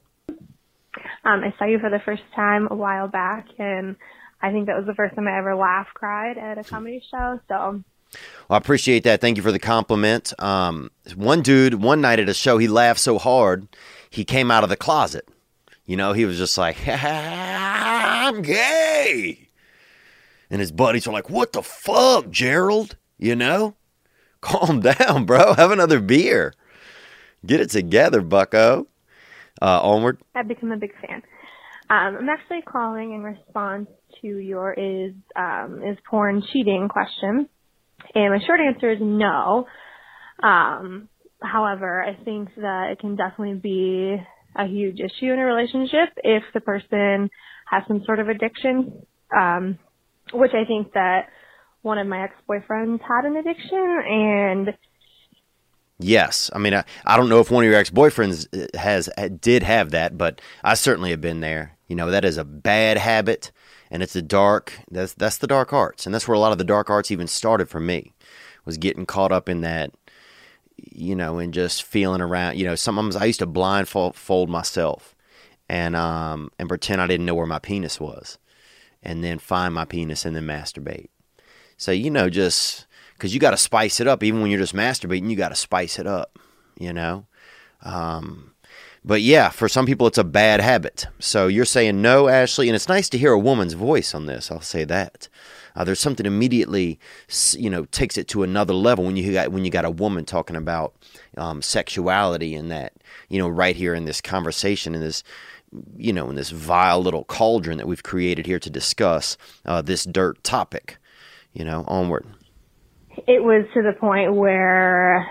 Um, 1.24 1.44
I 1.44 1.54
saw 1.58 1.66
you 1.66 1.78
for 1.78 1.90
the 1.90 2.00
first 2.04 2.22
time 2.34 2.68
a 2.70 2.74
while 2.74 3.08
back, 3.08 3.46
and 3.58 3.96
I 4.40 4.50
think 4.50 4.66
that 4.66 4.76
was 4.76 4.86
the 4.86 4.94
first 4.94 5.14
time 5.14 5.28
I 5.28 5.38
ever 5.38 5.54
laughed, 5.54 5.92
cried 5.94 6.38
at 6.38 6.58
a 6.58 6.64
comedy 6.64 7.02
show. 7.10 7.40
So 7.48 7.82
well, 8.48 8.56
I 8.56 8.56
appreciate 8.56 9.04
that. 9.04 9.20
Thank 9.20 9.36
you 9.36 9.42
for 9.42 9.52
the 9.52 9.58
compliment. 9.58 10.32
Um, 10.38 10.90
one 11.14 11.42
dude, 11.42 11.74
one 11.74 12.00
night 12.00 12.18
at 12.18 12.28
a 12.28 12.34
show, 12.34 12.58
he 12.58 12.68
laughed 12.68 13.00
so 13.00 13.18
hard, 13.18 13.68
he 14.08 14.24
came 14.24 14.50
out 14.50 14.64
of 14.64 14.70
the 14.70 14.76
closet. 14.76 15.28
You 15.88 15.96
know, 15.96 16.12
he 16.12 16.26
was 16.26 16.36
just 16.36 16.58
like, 16.58 16.76
I'm 16.86 18.42
gay. 18.42 19.48
And 20.50 20.60
his 20.60 20.70
buddies 20.70 21.06
were 21.06 21.14
like, 21.14 21.30
What 21.30 21.54
the 21.54 21.62
fuck, 21.62 22.30
Gerald? 22.30 22.96
You 23.16 23.34
know? 23.34 23.74
Calm 24.42 24.80
down, 24.80 25.24
bro. 25.24 25.54
Have 25.54 25.70
another 25.70 25.98
beer. 25.98 26.52
Get 27.44 27.60
it 27.60 27.70
together, 27.70 28.20
bucko. 28.20 28.86
Uh, 29.62 29.80
onward. 29.82 30.18
I've 30.34 30.46
become 30.46 30.72
a 30.72 30.76
big 30.76 30.92
fan. 31.00 31.22
Um, 31.90 32.18
I'm 32.20 32.28
actually 32.28 32.60
calling 32.70 33.14
in 33.14 33.22
response 33.22 33.88
to 34.20 34.26
your 34.28 34.74
is 34.74 35.14
um, 35.34 35.82
is 35.82 35.96
porn 36.08 36.42
cheating 36.52 36.88
question, 36.90 37.48
and 38.14 38.34
my 38.34 38.38
short 38.46 38.60
answer 38.60 38.92
is 38.92 38.98
no. 39.00 39.66
Um, 40.42 41.08
however, 41.42 42.04
I 42.04 42.22
think 42.22 42.50
that 42.56 42.90
it 42.92 43.00
can 43.00 43.16
definitely 43.16 43.58
be 43.58 44.18
a 44.58 44.66
huge 44.66 44.98
issue 45.00 45.32
in 45.32 45.38
a 45.38 45.44
relationship 45.44 46.10
if 46.18 46.42
the 46.52 46.60
person 46.60 47.30
has 47.70 47.82
some 47.86 48.02
sort 48.04 48.18
of 48.18 48.28
addiction, 48.28 49.06
um, 49.34 49.78
which 50.32 50.52
I 50.52 50.64
think 50.64 50.92
that 50.94 51.28
one 51.82 51.98
of 51.98 52.06
my 52.06 52.24
ex-boyfriends 52.24 53.00
had 53.00 53.24
an 53.24 53.36
addiction 53.36 54.02
and 54.06 54.74
Yes, 56.00 56.48
I 56.54 56.58
mean 56.58 56.74
I, 56.74 56.84
I 57.04 57.16
don't 57.16 57.28
know 57.28 57.40
if 57.40 57.50
one 57.50 57.64
of 57.64 57.70
your 57.70 57.78
ex 57.78 57.90
boyfriends 57.90 58.46
uh, 58.54 58.78
has 58.78 59.08
did 59.40 59.64
have 59.64 59.90
that, 59.90 60.16
but 60.16 60.40
I 60.62 60.74
certainly 60.74 61.10
have 61.10 61.20
been 61.20 61.40
there. 61.40 61.76
You 61.88 61.96
know 61.96 62.10
that 62.10 62.24
is 62.24 62.36
a 62.36 62.44
bad 62.44 62.98
habit, 62.98 63.50
and 63.90 64.02
it's 64.02 64.14
a 64.14 64.22
dark. 64.22 64.78
That's 64.90 65.12
that's 65.14 65.38
the 65.38 65.48
dark 65.48 65.72
arts, 65.72 66.06
and 66.06 66.14
that's 66.14 66.28
where 66.28 66.36
a 66.36 66.38
lot 66.38 66.52
of 66.52 66.58
the 66.58 66.64
dark 66.64 66.88
arts 66.88 67.10
even 67.10 67.26
started 67.26 67.68
for 67.68 67.80
me, 67.80 68.12
was 68.64 68.78
getting 68.78 69.06
caught 69.06 69.32
up 69.32 69.48
in 69.48 69.62
that, 69.62 69.90
you 70.78 71.14
know, 71.14 71.38
and 71.38 71.52
just 71.52 71.82
feeling 71.82 72.20
around. 72.20 72.56
You 72.56 72.64
know, 72.66 72.74
sometimes 72.74 73.16
I 73.16 73.26
used 73.26 73.40
to 73.40 73.46
blindfold 73.46 74.48
myself, 74.48 75.14
and 75.68 75.94
um 75.96 76.50
and 76.58 76.68
pretend 76.68 77.00
I 77.00 77.06
didn't 77.06 77.26
know 77.26 77.34
where 77.34 77.46
my 77.46 77.58
penis 77.58 78.00
was, 78.00 78.38
and 79.02 79.22
then 79.22 79.38
find 79.38 79.74
my 79.74 79.84
penis 79.84 80.24
and 80.24 80.34
then 80.34 80.46
masturbate. 80.46 81.08
So 81.76 81.92
you 81.92 82.10
know, 82.10 82.30
just 82.30 82.86
because 83.18 83.34
you 83.34 83.40
got 83.40 83.50
to 83.50 83.56
spice 83.56 84.00
it 84.00 84.06
up. 84.06 84.22
Even 84.22 84.40
when 84.40 84.50
you're 84.50 84.60
just 84.60 84.74
masturbating, 84.74 85.28
you 85.28 85.36
got 85.36 85.48
to 85.48 85.56
spice 85.56 85.98
it 85.98 86.06
up, 86.06 86.38
you 86.78 86.92
know? 86.92 87.26
Um, 87.82 88.52
but 89.04 89.22
yeah, 89.22 89.48
for 89.48 89.68
some 89.68 89.86
people, 89.86 90.06
it's 90.06 90.18
a 90.18 90.24
bad 90.24 90.60
habit. 90.60 91.06
So 91.18 91.48
you're 91.48 91.64
saying 91.64 92.00
no, 92.00 92.28
Ashley, 92.28 92.68
and 92.68 92.76
it's 92.76 92.88
nice 92.88 93.08
to 93.10 93.18
hear 93.18 93.32
a 93.32 93.38
woman's 93.38 93.72
voice 93.72 94.14
on 94.14 94.26
this. 94.26 94.50
I'll 94.50 94.60
say 94.60 94.84
that. 94.84 95.28
Uh, 95.78 95.84
there's 95.84 96.00
something 96.00 96.26
immediately, 96.26 96.98
you 97.52 97.70
know, 97.70 97.86
takes 97.86 98.18
it 98.18 98.28
to 98.28 98.42
another 98.42 98.74
level 98.74 99.04
when 99.04 99.16
you 99.16 99.32
got 99.32 99.50
when 99.52 99.64
you 99.64 99.70
got 99.70 99.86
a 99.86 99.90
woman 99.90 100.26
talking 100.26 100.56
about 100.56 100.94
um, 101.38 101.62
sexuality 101.62 102.54
and 102.54 102.70
that, 102.70 102.92
you 103.30 103.38
know, 103.38 103.48
right 103.48 103.76
here 103.76 103.94
in 103.94 104.04
this 104.04 104.20
conversation 104.20 104.94
in 104.94 105.00
this, 105.00 105.22
you 105.96 106.12
know, 106.12 106.28
in 106.28 106.36
this 106.36 106.50
vile 106.50 107.00
little 107.00 107.24
cauldron 107.24 107.78
that 107.78 107.86
we've 107.86 108.02
created 108.02 108.44
here 108.44 108.58
to 108.58 108.68
discuss 108.68 109.38
uh, 109.64 109.80
this 109.80 110.04
dirt 110.04 110.44
topic. 110.44 110.98
You 111.54 111.64
know, 111.64 111.84
onward 111.88 112.26
it 113.26 113.42
was 113.42 113.66
to 113.74 113.82
the 113.82 113.92
point 113.98 114.34
where 114.34 115.26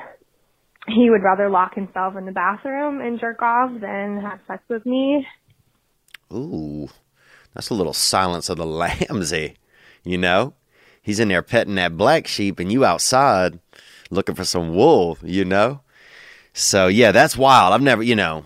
he 0.88 1.10
would 1.10 1.24
rather 1.24 1.50
lock 1.50 1.76
himself 1.76 2.16
in 2.18 2.26
the 2.26 2.32
bathroom 2.32 3.02
and 3.02 3.20
jerk 3.20 3.42
off 3.42 3.72
than 3.80 4.22
have 4.22 4.40
sex 4.48 4.64
with 4.70 4.86
me. 4.86 5.26
Ooh, 6.34 6.90
that's 7.54 7.70
a 7.70 7.74
little 7.74 7.94
silence 7.94 8.50
of 8.50 8.58
the 8.58 8.66
lambsy, 8.66 9.56
you 10.08 10.18
know? 10.18 10.54
He's 11.02 11.20
in 11.20 11.30
there 11.30 11.42
petting 11.42 11.76
that 11.76 11.98
black 11.98 12.28
sheep 12.28 12.60
and 12.60 12.72
you 12.72 12.84
outside 12.84 13.60
looking 14.10 14.36
for 14.36 14.44
some 14.44 14.76
wool, 14.76 15.18
you 15.24 15.46
know? 15.46 15.82
So 16.54 16.88
yeah, 16.88 17.12
that's 17.12 17.38
wild. 17.38 17.74
I've 17.74 17.82
never, 17.82 18.04
you 18.04 18.16
know, 18.16 18.46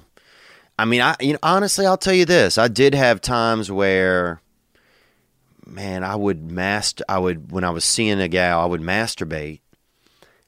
I 0.77 0.85
mean, 0.85 1.01
I, 1.01 1.15
you 1.19 1.33
know, 1.33 1.39
honestly, 1.43 1.85
I'll 1.85 1.97
tell 1.97 2.13
you 2.13 2.25
this. 2.25 2.57
I 2.57 2.67
did 2.67 2.93
have 2.93 3.21
times 3.21 3.71
where 3.71 4.41
man, 5.65 6.03
I 6.03 6.15
would 6.15 6.51
master. 6.51 7.03
I 7.07 7.19
would 7.19 7.51
when 7.51 7.63
I 7.63 7.69
was 7.69 7.85
seeing 7.85 8.19
a 8.19 8.27
gal, 8.27 8.59
I 8.59 8.65
would 8.65 8.81
masturbate. 8.81 9.61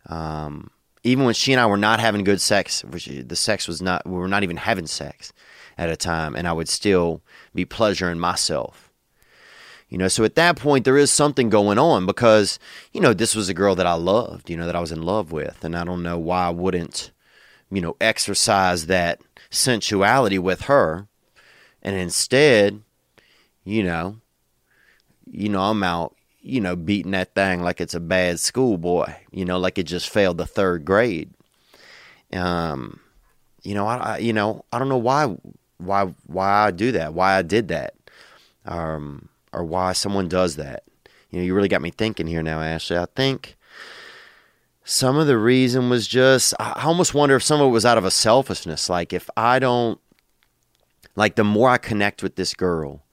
Um, 0.07 0.69
even 1.03 1.25
when 1.25 1.33
she 1.33 1.53
and 1.53 1.59
I 1.59 1.65
were 1.65 1.77
not 1.77 1.99
having 1.99 2.23
good 2.23 2.41
sex, 2.41 2.83
which 2.83 3.05
the 3.05 3.35
sex 3.35 3.67
was 3.67 3.81
not, 3.81 4.05
we 4.05 4.13
were 4.13 4.27
not 4.27 4.43
even 4.43 4.57
having 4.57 4.87
sex 4.87 5.33
at 5.77 5.89
a 5.89 5.95
time, 5.95 6.35
and 6.35 6.47
I 6.47 6.53
would 6.53 6.69
still 6.69 7.21
be 7.53 7.65
pleasuring 7.65 8.19
myself. 8.19 8.82
You 9.93 9.99
know, 9.99 10.07
so 10.07 10.23
at 10.23 10.33
that 10.33 10.55
point, 10.57 10.85
there 10.85 10.97
is 10.97 11.11
something 11.11 11.51
going 11.51 11.77
on 11.77 12.07
because, 12.07 12.57
you 12.93 12.99
know, 12.99 13.13
this 13.13 13.35
was 13.35 13.47
a 13.47 13.53
girl 13.53 13.75
that 13.75 13.85
I 13.85 13.93
loved, 13.93 14.49
you 14.49 14.57
know, 14.57 14.65
that 14.65 14.75
I 14.75 14.79
was 14.79 14.91
in 14.91 15.03
love 15.03 15.31
with. 15.31 15.63
And 15.63 15.77
I 15.77 15.83
don't 15.83 16.01
know 16.01 16.17
why 16.17 16.47
I 16.47 16.49
wouldn't, 16.49 17.11
you 17.69 17.79
know, 17.79 17.95
exercise 18.01 18.87
that 18.87 19.21
sensuality 19.51 20.39
with 20.39 20.61
her. 20.61 21.07
And 21.83 21.95
instead, 21.95 22.81
you 23.65 23.83
know, 23.83 24.17
you 25.29 25.47
know, 25.47 25.61
I'm 25.61 25.83
out, 25.83 26.15
you 26.41 26.59
know, 26.59 26.75
beating 26.75 27.11
that 27.11 27.35
thing 27.35 27.61
like 27.61 27.79
it's 27.79 27.93
a 27.93 27.99
bad 27.99 28.39
schoolboy, 28.39 29.13
you 29.29 29.45
know, 29.45 29.59
like 29.59 29.77
it 29.77 29.83
just 29.83 30.09
failed 30.09 30.39
the 30.39 30.47
third 30.47 30.85
grade. 30.85 31.29
Um, 32.33 32.99
you 33.61 33.75
know, 33.75 33.85
I, 33.85 33.97
I, 33.97 34.17
you 34.17 34.33
know, 34.33 34.65
I 34.73 34.79
don't 34.79 34.89
know 34.89 34.97
why, 34.97 35.37
why, 35.77 36.15
why 36.25 36.49
I 36.65 36.71
do 36.71 36.93
that, 36.93 37.13
why 37.13 37.37
I 37.37 37.43
did 37.43 37.67
that, 37.67 37.93
um, 38.65 39.29
or 39.53 39.63
why 39.63 39.93
someone 39.93 40.27
does 40.27 40.55
that. 40.55 40.83
You 41.29 41.39
know, 41.39 41.45
you 41.45 41.55
really 41.55 41.67
got 41.67 41.81
me 41.81 41.91
thinking 41.91 42.27
here 42.27 42.43
now, 42.43 42.61
Ashley. 42.61 42.97
I 42.97 43.07
think 43.15 43.55
some 44.83 45.17
of 45.17 45.27
the 45.27 45.37
reason 45.37 45.89
was 45.89 46.07
just, 46.07 46.53
I 46.59 46.83
almost 46.85 47.13
wonder 47.13 47.35
if 47.35 47.43
some 47.43 47.61
of 47.61 47.67
it 47.67 47.71
was 47.71 47.85
out 47.85 47.97
of 47.97 48.05
a 48.05 48.11
selfishness. 48.11 48.89
Like, 48.89 49.13
if 49.13 49.29
I 49.35 49.59
don't, 49.59 49.99
like, 51.15 51.35
the 51.35 51.43
more 51.43 51.69
I 51.69 51.77
connect 51.77 52.21
with 52.21 52.35
this 52.35 52.53
girl, 52.53 53.03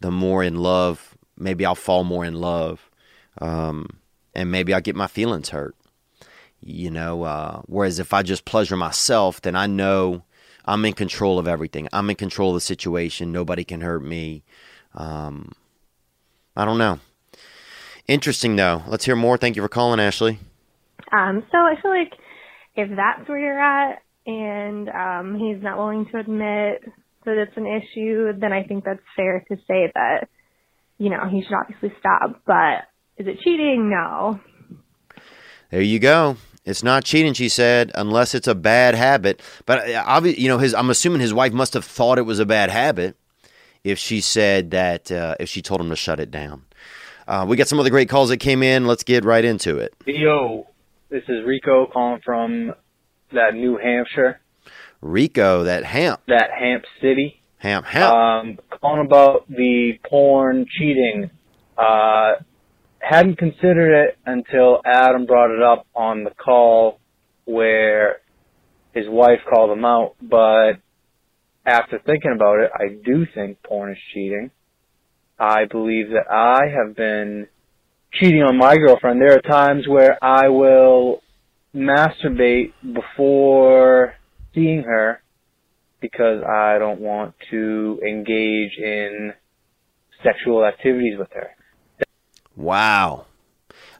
the 0.00 0.10
more 0.10 0.42
in 0.42 0.56
love 0.56 1.18
maybe 1.38 1.64
I'll 1.64 1.74
fall 1.74 2.04
more 2.04 2.24
in 2.24 2.34
love, 2.34 2.90
um, 3.40 3.88
and 4.34 4.50
maybe 4.50 4.74
I'll 4.74 4.80
get 4.80 4.96
my 4.96 5.06
feelings 5.06 5.50
hurt. 5.50 5.76
You 6.60 6.90
know, 6.90 7.22
uh, 7.22 7.62
whereas 7.66 7.98
if 7.98 8.12
I 8.12 8.22
just 8.22 8.44
pleasure 8.44 8.76
myself, 8.76 9.40
then 9.40 9.54
I 9.54 9.66
know 9.66 10.24
I'm 10.64 10.84
in 10.84 10.92
control 10.92 11.38
of 11.38 11.46
everything. 11.46 11.88
I'm 11.92 12.10
in 12.10 12.16
control 12.16 12.50
of 12.50 12.54
the 12.54 12.60
situation. 12.60 13.30
Nobody 13.30 13.64
can 13.64 13.80
hurt 13.80 14.02
me. 14.02 14.42
Um, 14.94 15.52
I 16.58 16.64
don't 16.64 16.76
know. 16.76 16.98
Interesting 18.06 18.56
though. 18.56 18.82
Let's 18.86 19.04
hear 19.04 19.16
more. 19.16 19.38
Thank 19.38 19.56
you 19.56 19.62
for 19.62 19.68
calling, 19.68 20.00
Ashley. 20.00 20.38
Um, 21.12 21.44
so 21.50 21.58
I 21.58 21.76
feel 21.80 21.90
like 21.90 22.12
if 22.74 22.90
that's 22.94 23.28
where 23.28 23.38
you're 23.38 23.58
at 23.58 24.02
and 24.26 24.88
um, 24.88 25.38
he's 25.38 25.62
not 25.62 25.78
willing 25.78 26.06
to 26.12 26.18
admit 26.18 26.82
that 27.24 27.38
it's 27.38 27.56
an 27.56 27.66
issue, 27.66 28.32
then 28.38 28.52
I 28.52 28.64
think 28.64 28.84
that's 28.84 29.00
fair 29.16 29.44
to 29.48 29.56
say 29.66 29.90
that 29.94 30.28
you 30.98 31.10
know, 31.10 31.28
he 31.30 31.42
should 31.42 31.54
obviously 31.54 31.92
stop. 32.00 32.42
But 32.44 32.88
is 33.16 33.26
it 33.26 33.40
cheating? 33.40 33.88
No. 33.88 34.40
There 35.70 35.80
you 35.80 35.98
go. 35.98 36.36
It's 36.64 36.82
not 36.82 37.04
cheating, 37.04 37.32
she 37.32 37.48
said, 37.48 37.92
unless 37.94 38.34
it's 38.34 38.48
a 38.48 38.54
bad 38.54 38.94
habit. 38.94 39.40
But 39.64 39.88
uh, 39.88 40.02
obviously, 40.04 40.42
you 40.42 40.48
know, 40.48 40.58
his. 40.58 40.74
I'm 40.74 40.90
assuming 40.90 41.20
his 41.20 41.32
wife 41.32 41.52
must 41.52 41.74
have 41.74 41.84
thought 41.84 42.18
it 42.18 42.22
was 42.22 42.40
a 42.40 42.46
bad 42.46 42.70
habit 42.70 43.16
if 43.90 43.98
she 43.98 44.20
said 44.20 44.70
that 44.72 45.10
uh, 45.10 45.34
if 45.40 45.48
she 45.48 45.62
told 45.62 45.80
him 45.80 45.90
to 45.90 45.96
shut 45.96 46.20
it 46.20 46.30
down. 46.30 46.64
Uh, 47.26 47.44
we 47.46 47.56
got 47.56 47.68
some 47.68 47.78
other 47.78 47.90
great 47.90 48.08
calls 48.08 48.30
that 48.30 48.38
came 48.38 48.62
in. 48.62 48.86
Let's 48.86 49.02
get 49.02 49.24
right 49.24 49.44
into 49.44 49.78
it. 49.78 49.94
Yo, 50.06 50.66
this 51.10 51.22
is 51.28 51.44
Rico 51.44 51.86
calling 51.86 52.20
from 52.24 52.72
that 53.32 53.54
New 53.54 53.76
Hampshire. 53.76 54.40
Rico, 55.00 55.64
that 55.64 55.84
Hamp. 55.84 56.20
That 56.26 56.50
Hamp 56.58 56.84
City. 57.00 57.40
Hamp, 57.58 57.86
Hamp. 57.86 58.14
Um, 58.14 58.58
calling 58.80 59.04
about 59.04 59.48
the 59.48 59.98
porn 60.08 60.66
cheating. 60.78 61.30
Uh, 61.76 62.32
hadn't 62.98 63.36
considered 63.36 64.08
it 64.08 64.18
until 64.26 64.80
Adam 64.84 65.26
brought 65.26 65.50
it 65.50 65.62
up 65.62 65.86
on 65.94 66.24
the 66.24 66.30
call 66.30 66.98
where 67.44 68.18
his 68.92 69.06
wife 69.08 69.40
called 69.48 69.70
him 69.70 69.84
out, 69.84 70.16
but 70.20 70.74
after 71.68 71.98
thinking 71.98 72.32
about 72.34 72.60
it, 72.60 72.70
I 72.74 72.88
do 73.04 73.26
think 73.34 73.62
porn 73.62 73.92
is 73.92 73.98
cheating. 74.14 74.50
I 75.38 75.66
believe 75.66 76.10
that 76.10 76.30
I 76.30 76.68
have 76.74 76.96
been 76.96 77.46
cheating 78.14 78.42
on 78.42 78.56
my 78.56 78.76
girlfriend. 78.76 79.20
There 79.20 79.36
are 79.36 79.40
times 79.40 79.86
where 79.86 80.18
I 80.24 80.48
will 80.48 81.22
masturbate 81.74 82.72
before 82.82 84.14
seeing 84.54 84.82
her 84.82 85.20
because 86.00 86.42
I 86.42 86.78
don't 86.78 87.00
want 87.00 87.34
to 87.50 88.00
engage 88.02 88.78
in 88.78 89.34
sexual 90.24 90.64
activities 90.64 91.18
with 91.18 91.28
her. 91.32 91.50
Wow. 92.56 93.26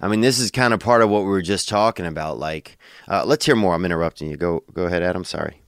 I 0.01 0.09
mean, 0.09 0.21
this 0.21 0.39
is 0.39 0.51
kind 0.51 0.73
of 0.73 0.81
part 0.81 1.03
of 1.03 1.11
what 1.11 1.23
we 1.23 1.29
were 1.29 1.43
just 1.43 1.69
talking 1.69 2.07
about. 2.07 2.39
Like, 2.39 2.79
uh, 3.09 3.25
let's 3.27 3.45
hear 3.45 3.57
more. 3.57 3.75
I'm 3.75 3.85
interrupting 3.85 4.31
you. 4.31 4.37
Go, 4.37 4.65
go 4.73 4.85
ahead, 4.85 5.03
Adam. 5.03 5.25
Sorry. 5.25 5.61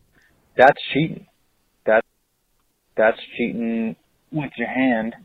That's 0.57 0.80
cheating. 0.92 1.26
That 3.00 3.14
that's 3.14 3.26
cheating 3.35 3.97
with 4.30 4.50
your 4.59 4.69
hand. 4.69 5.16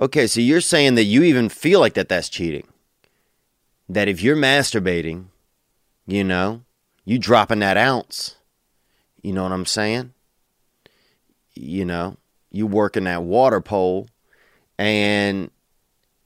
Okay, 0.00 0.26
so 0.26 0.40
you're 0.40 0.62
saying 0.62 0.94
that 0.94 1.04
you 1.04 1.22
even 1.22 1.50
feel 1.50 1.80
like 1.80 1.92
that 1.94 2.08
that's 2.08 2.30
cheating. 2.30 2.66
That 3.90 4.08
if 4.08 4.22
you're 4.22 4.36
masturbating, 4.36 5.26
you 6.06 6.24
know, 6.24 6.62
you 7.04 7.18
dropping 7.18 7.58
that 7.58 7.76
ounce. 7.76 8.36
You 9.20 9.34
know 9.34 9.42
what 9.42 9.52
I'm 9.52 9.66
saying? 9.66 10.14
You 11.54 11.84
know, 11.84 12.16
you 12.50 12.66
working 12.66 13.04
that 13.04 13.22
water 13.22 13.60
pole 13.60 14.08
and 14.78 15.50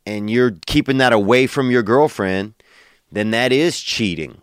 and 0.06 0.30
you're 0.30 0.52
keeping 0.66 0.98
that 0.98 1.12
away 1.12 1.48
from 1.48 1.72
your 1.72 1.82
girlfriend, 1.82 2.54
then 3.10 3.32
that 3.32 3.50
is 3.50 3.80
cheating. 3.80 4.40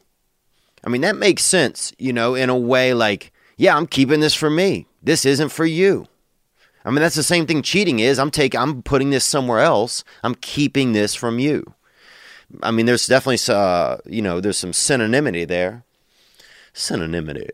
I 0.83 0.89
mean, 0.89 1.01
that 1.01 1.15
makes 1.15 1.45
sense, 1.45 1.93
you 1.97 2.11
know, 2.11 2.35
in 2.35 2.49
a 2.49 2.57
way 2.57 2.93
like, 2.93 3.31
yeah, 3.55 3.77
I'm 3.77 3.87
keeping 3.87 4.19
this 4.19 4.33
for 4.33 4.49
me. 4.49 4.85
This 5.03 5.25
isn't 5.25 5.49
for 5.49 5.65
you. 5.65 6.07
I 6.85 6.89
mean, 6.89 7.01
that's 7.01 7.15
the 7.15 7.23
same 7.23 7.45
thing 7.45 7.61
cheating 7.61 7.99
is. 7.99 8.19
I'm 8.19 8.31
taking, 8.31 8.59
I'm 8.59 8.81
putting 8.81 9.09
this 9.09 9.25
somewhere 9.25 9.59
else. 9.59 10.03
I'm 10.23 10.35
keeping 10.35 10.93
this 10.93 11.13
from 11.15 11.39
you. 11.39 11.73
I 12.61 12.71
mean, 12.71 12.85
there's 12.85 13.07
definitely, 13.07 13.53
uh, 13.53 13.97
you 14.05 14.21
know, 14.21 14.39
there's 14.39 14.57
some 14.57 14.71
synonymity 14.71 15.47
there. 15.47 15.83
Synonymity. 16.73 17.49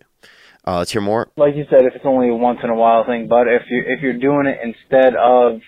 Uh, 0.67 0.77
let's 0.77 0.91
hear 0.91 1.01
more. 1.01 1.29
Like 1.37 1.55
you 1.55 1.65
said, 1.69 1.83
if 1.83 1.95
it's 1.95 2.05
only 2.05 2.29
a 2.29 2.35
once 2.35 2.59
in 2.63 2.69
a 2.69 2.75
while 2.75 3.05
thing, 3.05 3.27
but 3.27 3.47
if 3.47 3.63
you 3.69 3.83
if 3.87 4.01
you're 4.01 4.19
doing 4.19 4.45
it 4.45 4.59
instead 4.63 5.15
of 5.15 5.61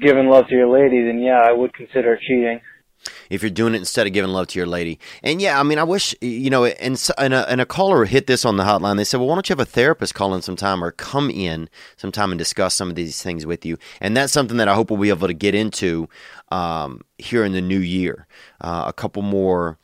giving 0.00 0.28
love 0.28 0.48
to 0.48 0.54
your 0.54 0.68
lady, 0.68 1.04
then 1.04 1.20
yeah, 1.20 1.44
I 1.46 1.52
would 1.52 1.74
consider 1.74 2.16
cheating. 2.16 2.60
If 3.30 3.42
you're 3.42 3.50
doing 3.50 3.74
it 3.74 3.78
instead 3.78 4.06
of 4.06 4.12
giving 4.12 4.30
love 4.30 4.48
to 4.48 4.58
your 4.58 4.66
lady, 4.66 4.98
and 5.22 5.40
yeah, 5.40 5.58
I 5.58 5.62
mean, 5.62 5.78
I 5.78 5.84
wish 5.84 6.14
you 6.20 6.50
know, 6.50 6.64
and 6.64 7.10
and 7.18 7.34
a, 7.34 7.50
and 7.50 7.60
a 7.60 7.66
caller 7.66 8.04
hit 8.04 8.26
this 8.26 8.44
on 8.44 8.56
the 8.56 8.64
hotline. 8.64 8.96
They 8.96 9.04
said, 9.04 9.18
"Well, 9.18 9.28
why 9.28 9.34
don't 9.34 9.48
you 9.48 9.52
have 9.54 9.60
a 9.60 9.64
therapist 9.64 10.14
call 10.14 10.34
in 10.34 10.42
sometime 10.42 10.82
or 10.82 10.92
come 10.92 11.30
in 11.30 11.68
sometime 11.96 12.32
and 12.32 12.38
discuss 12.38 12.74
some 12.74 12.88
of 12.88 12.94
these 12.94 13.22
things 13.22 13.46
with 13.46 13.64
you?" 13.66 13.78
And 14.00 14.16
that's 14.16 14.32
something 14.32 14.56
that 14.58 14.68
I 14.68 14.74
hope 14.74 14.90
we'll 14.90 15.00
be 15.00 15.08
able 15.08 15.28
to 15.28 15.34
get 15.34 15.54
into 15.54 16.08
um, 16.50 17.02
here 17.18 17.44
in 17.44 17.52
the 17.52 17.60
new 17.60 17.80
year. 17.80 18.26
Uh, 18.60 18.84
a 18.86 18.92
couple 18.92 19.22
more 19.22 19.78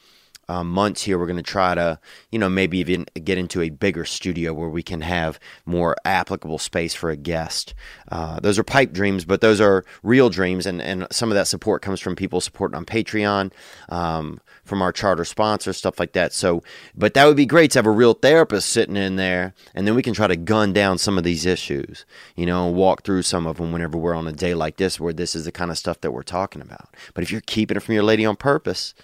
uh, 0.48 0.64
months 0.64 1.02
here, 1.02 1.18
we're 1.18 1.26
going 1.26 1.36
to 1.36 1.42
try 1.42 1.74
to, 1.74 1.98
you 2.30 2.38
know, 2.38 2.48
maybe 2.48 2.78
even 2.78 3.06
get 3.22 3.38
into 3.38 3.62
a 3.62 3.70
bigger 3.70 4.04
studio 4.04 4.52
where 4.52 4.68
we 4.68 4.82
can 4.82 5.00
have 5.00 5.38
more 5.66 5.96
applicable 6.04 6.58
space 6.58 6.94
for 6.94 7.10
a 7.10 7.16
guest. 7.16 7.74
Uh, 8.10 8.40
those 8.40 8.58
are 8.58 8.64
pipe 8.64 8.92
dreams, 8.92 9.24
but 9.24 9.40
those 9.40 9.60
are 9.60 9.84
real 10.02 10.30
dreams, 10.30 10.66
and, 10.66 10.80
and 10.82 11.06
some 11.10 11.30
of 11.30 11.34
that 11.34 11.46
support 11.46 11.82
comes 11.82 12.00
from 12.00 12.16
people 12.16 12.40
supporting 12.40 12.76
on 12.76 12.84
Patreon, 12.84 13.52
um, 13.88 14.40
from 14.64 14.82
our 14.82 14.92
charter 14.92 15.24
sponsors, 15.24 15.76
stuff 15.76 15.98
like 15.98 16.12
that. 16.12 16.32
So, 16.32 16.62
but 16.94 17.14
that 17.14 17.26
would 17.26 17.36
be 17.36 17.46
great 17.46 17.70
to 17.72 17.78
have 17.78 17.86
a 17.86 17.90
real 17.90 18.14
therapist 18.14 18.70
sitting 18.70 18.96
in 18.96 19.16
there, 19.16 19.54
and 19.74 19.86
then 19.86 19.94
we 19.94 20.02
can 20.02 20.14
try 20.14 20.26
to 20.26 20.36
gun 20.36 20.72
down 20.72 20.98
some 20.98 21.18
of 21.18 21.24
these 21.24 21.46
issues, 21.46 22.06
you 22.36 22.46
know, 22.46 22.66
walk 22.68 23.02
through 23.02 23.22
some 23.22 23.46
of 23.46 23.56
them 23.58 23.72
whenever 23.72 23.98
we're 23.98 24.14
on 24.14 24.26
a 24.26 24.32
day 24.32 24.54
like 24.54 24.76
this, 24.76 24.98
where 24.98 25.12
this 25.12 25.34
is 25.34 25.44
the 25.44 25.52
kind 25.52 25.70
of 25.70 25.78
stuff 25.78 26.00
that 26.00 26.12
we're 26.12 26.22
talking 26.22 26.62
about. 26.62 26.94
But 27.14 27.24
if 27.24 27.30
you're 27.30 27.42
keeping 27.42 27.76
it 27.76 27.80
from 27.80 27.94
your 27.94 28.04
lady 28.04 28.24
on 28.24 28.36
purpose, 28.36 28.94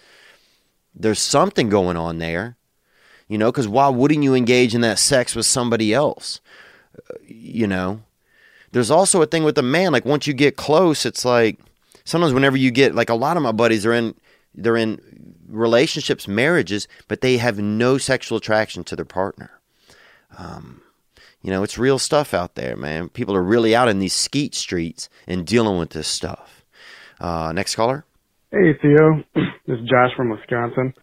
there's 0.94 1.18
something 1.18 1.68
going 1.68 1.96
on 1.96 2.18
there. 2.18 2.56
You 3.28 3.38
know, 3.38 3.52
because 3.52 3.68
why 3.68 3.88
wouldn't 3.88 4.24
you 4.24 4.34
engage 4.34 4.74
in 4.74 4.80
that 4.80 4.98
sex 4.98 5.36
with 5.36 5.46
somebody 5.46 5.94
else? 5.94 6.40
Uh, 6.96 7.14
you 7.26 7.66
know, 7.66 8.02
there's 8.72 8.90
also 8.90 9.22
a 9.22 9.26
thing 9.26 9.44
with 9.44 9.54
the 9.54 9.62
man. 9.62 9.92
Like 9.92 10.04
once 10.04 10.26
you 10.26 10.34
get 10.34 10.56
close, 10.56 11.06
it's 11.06 11.24
like 11.24 11.60
sometimes 12.04 12.32
whenever 12.32 12.56
you 12.56 12.72
get 12.72 12.94
like 12.94 13.08
a 13.08 13.14
lot 13.14 13.36
of 13.36 13.42
my 13.42 13.52
buddies 13.52 13.86
are 13.86 13.92
in 13.92 14.14
they're 14.52 14.76
in 14.76 15.00
relationships, 15.48 16.26
marriages, 16.26 16.88
but 17.06 17.20
they 17.20 17.36
have 17.36 17.58
no 17.58 17.98
sexual 17.98 18.38
attraction 18.38 18.82
to 18.84 18.96
their 18.96 19.04
partner. 19.04 19.50
Um, 20.36 20.82
you 21.42 21.50
know, 21.50 21.62
it's 21.62 21.78
real 21.78 21.98
stuff 21.98 22.34
out 22.34 22.54
there, 22.54 22.76
man. 22.76 23.08
People 23.08 23.34
are 23.34 23.42
really 23.42 23.74
out 23.74 23.88
in 23.88 23.98
these 23.98 24.12
skeet 24.12 24.54
streets 24.54 25.08
and 25.26 25.46
dealing 25.46 25.78
with 25.78 25.90
this 25.90 26.08
stuff. 26.08 26.64
Uh, 27.20 27.52
next 27.52 27.76
caller. 27.76 28.04
Hey, 28.52 28.74
Theo. 28.80 29.22
This 29.66 29.78
is 29.78 29.88
Josh 29.88 30.10
from 30.16 30.30
Wisconsin. 30.30 30.94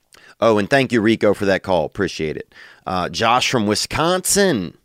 Oh, 0.41 0.57
and 0.57 0.69
thank 0.69 0.91
you, 0.91 0.99
Rico, 0.99 1.33
for 1.33 1.45
that 1.45 1.63
call. 1.63 1.85
Appreciate 1.85 2.35
it. 2.35 2.53
Uh, 2.85 3.07
Josh 3.07 3.49
from 3.49 3.65
Wisconsin. 3.65 4.77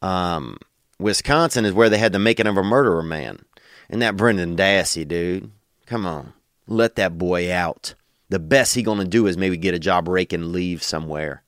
Um, 0.00 0.58
Wisconsin 1.00 1.64
is 1.64 1.72
where 1.72 1.88
they 1.88 1.98
had 1.98 2.12
the 2.12 2.20
making 2.20 2.46
of 2.46 2.56
a 2.56 2.62
murderer 2.62 3.02
man. 3.02 3.44
And 3.88 4.00
that 4.00 4.16
Brendan 4.16 4.56
Dassey, 4.56 5.08
dude. 5.08 5.50
Come 5.86 6.06
on. 6.06 6.34
Let 6.68 6.94
that 6.96 7.18
boy 7.18 7.52
out. 7.52 7.94
The 8.28 8.38
best 8.38 8.76
he 8.76 8.82
gonna 8.84 9.04
do 9.04 9.26
is 9.26 9.36
maybe 9.36 9.56
get 9.56 9.74
a 9.74 9.80
job 9.80 10.06
raking 10.06 10.52
leaves 10.52 10.86
somewhere. 10.86 11.42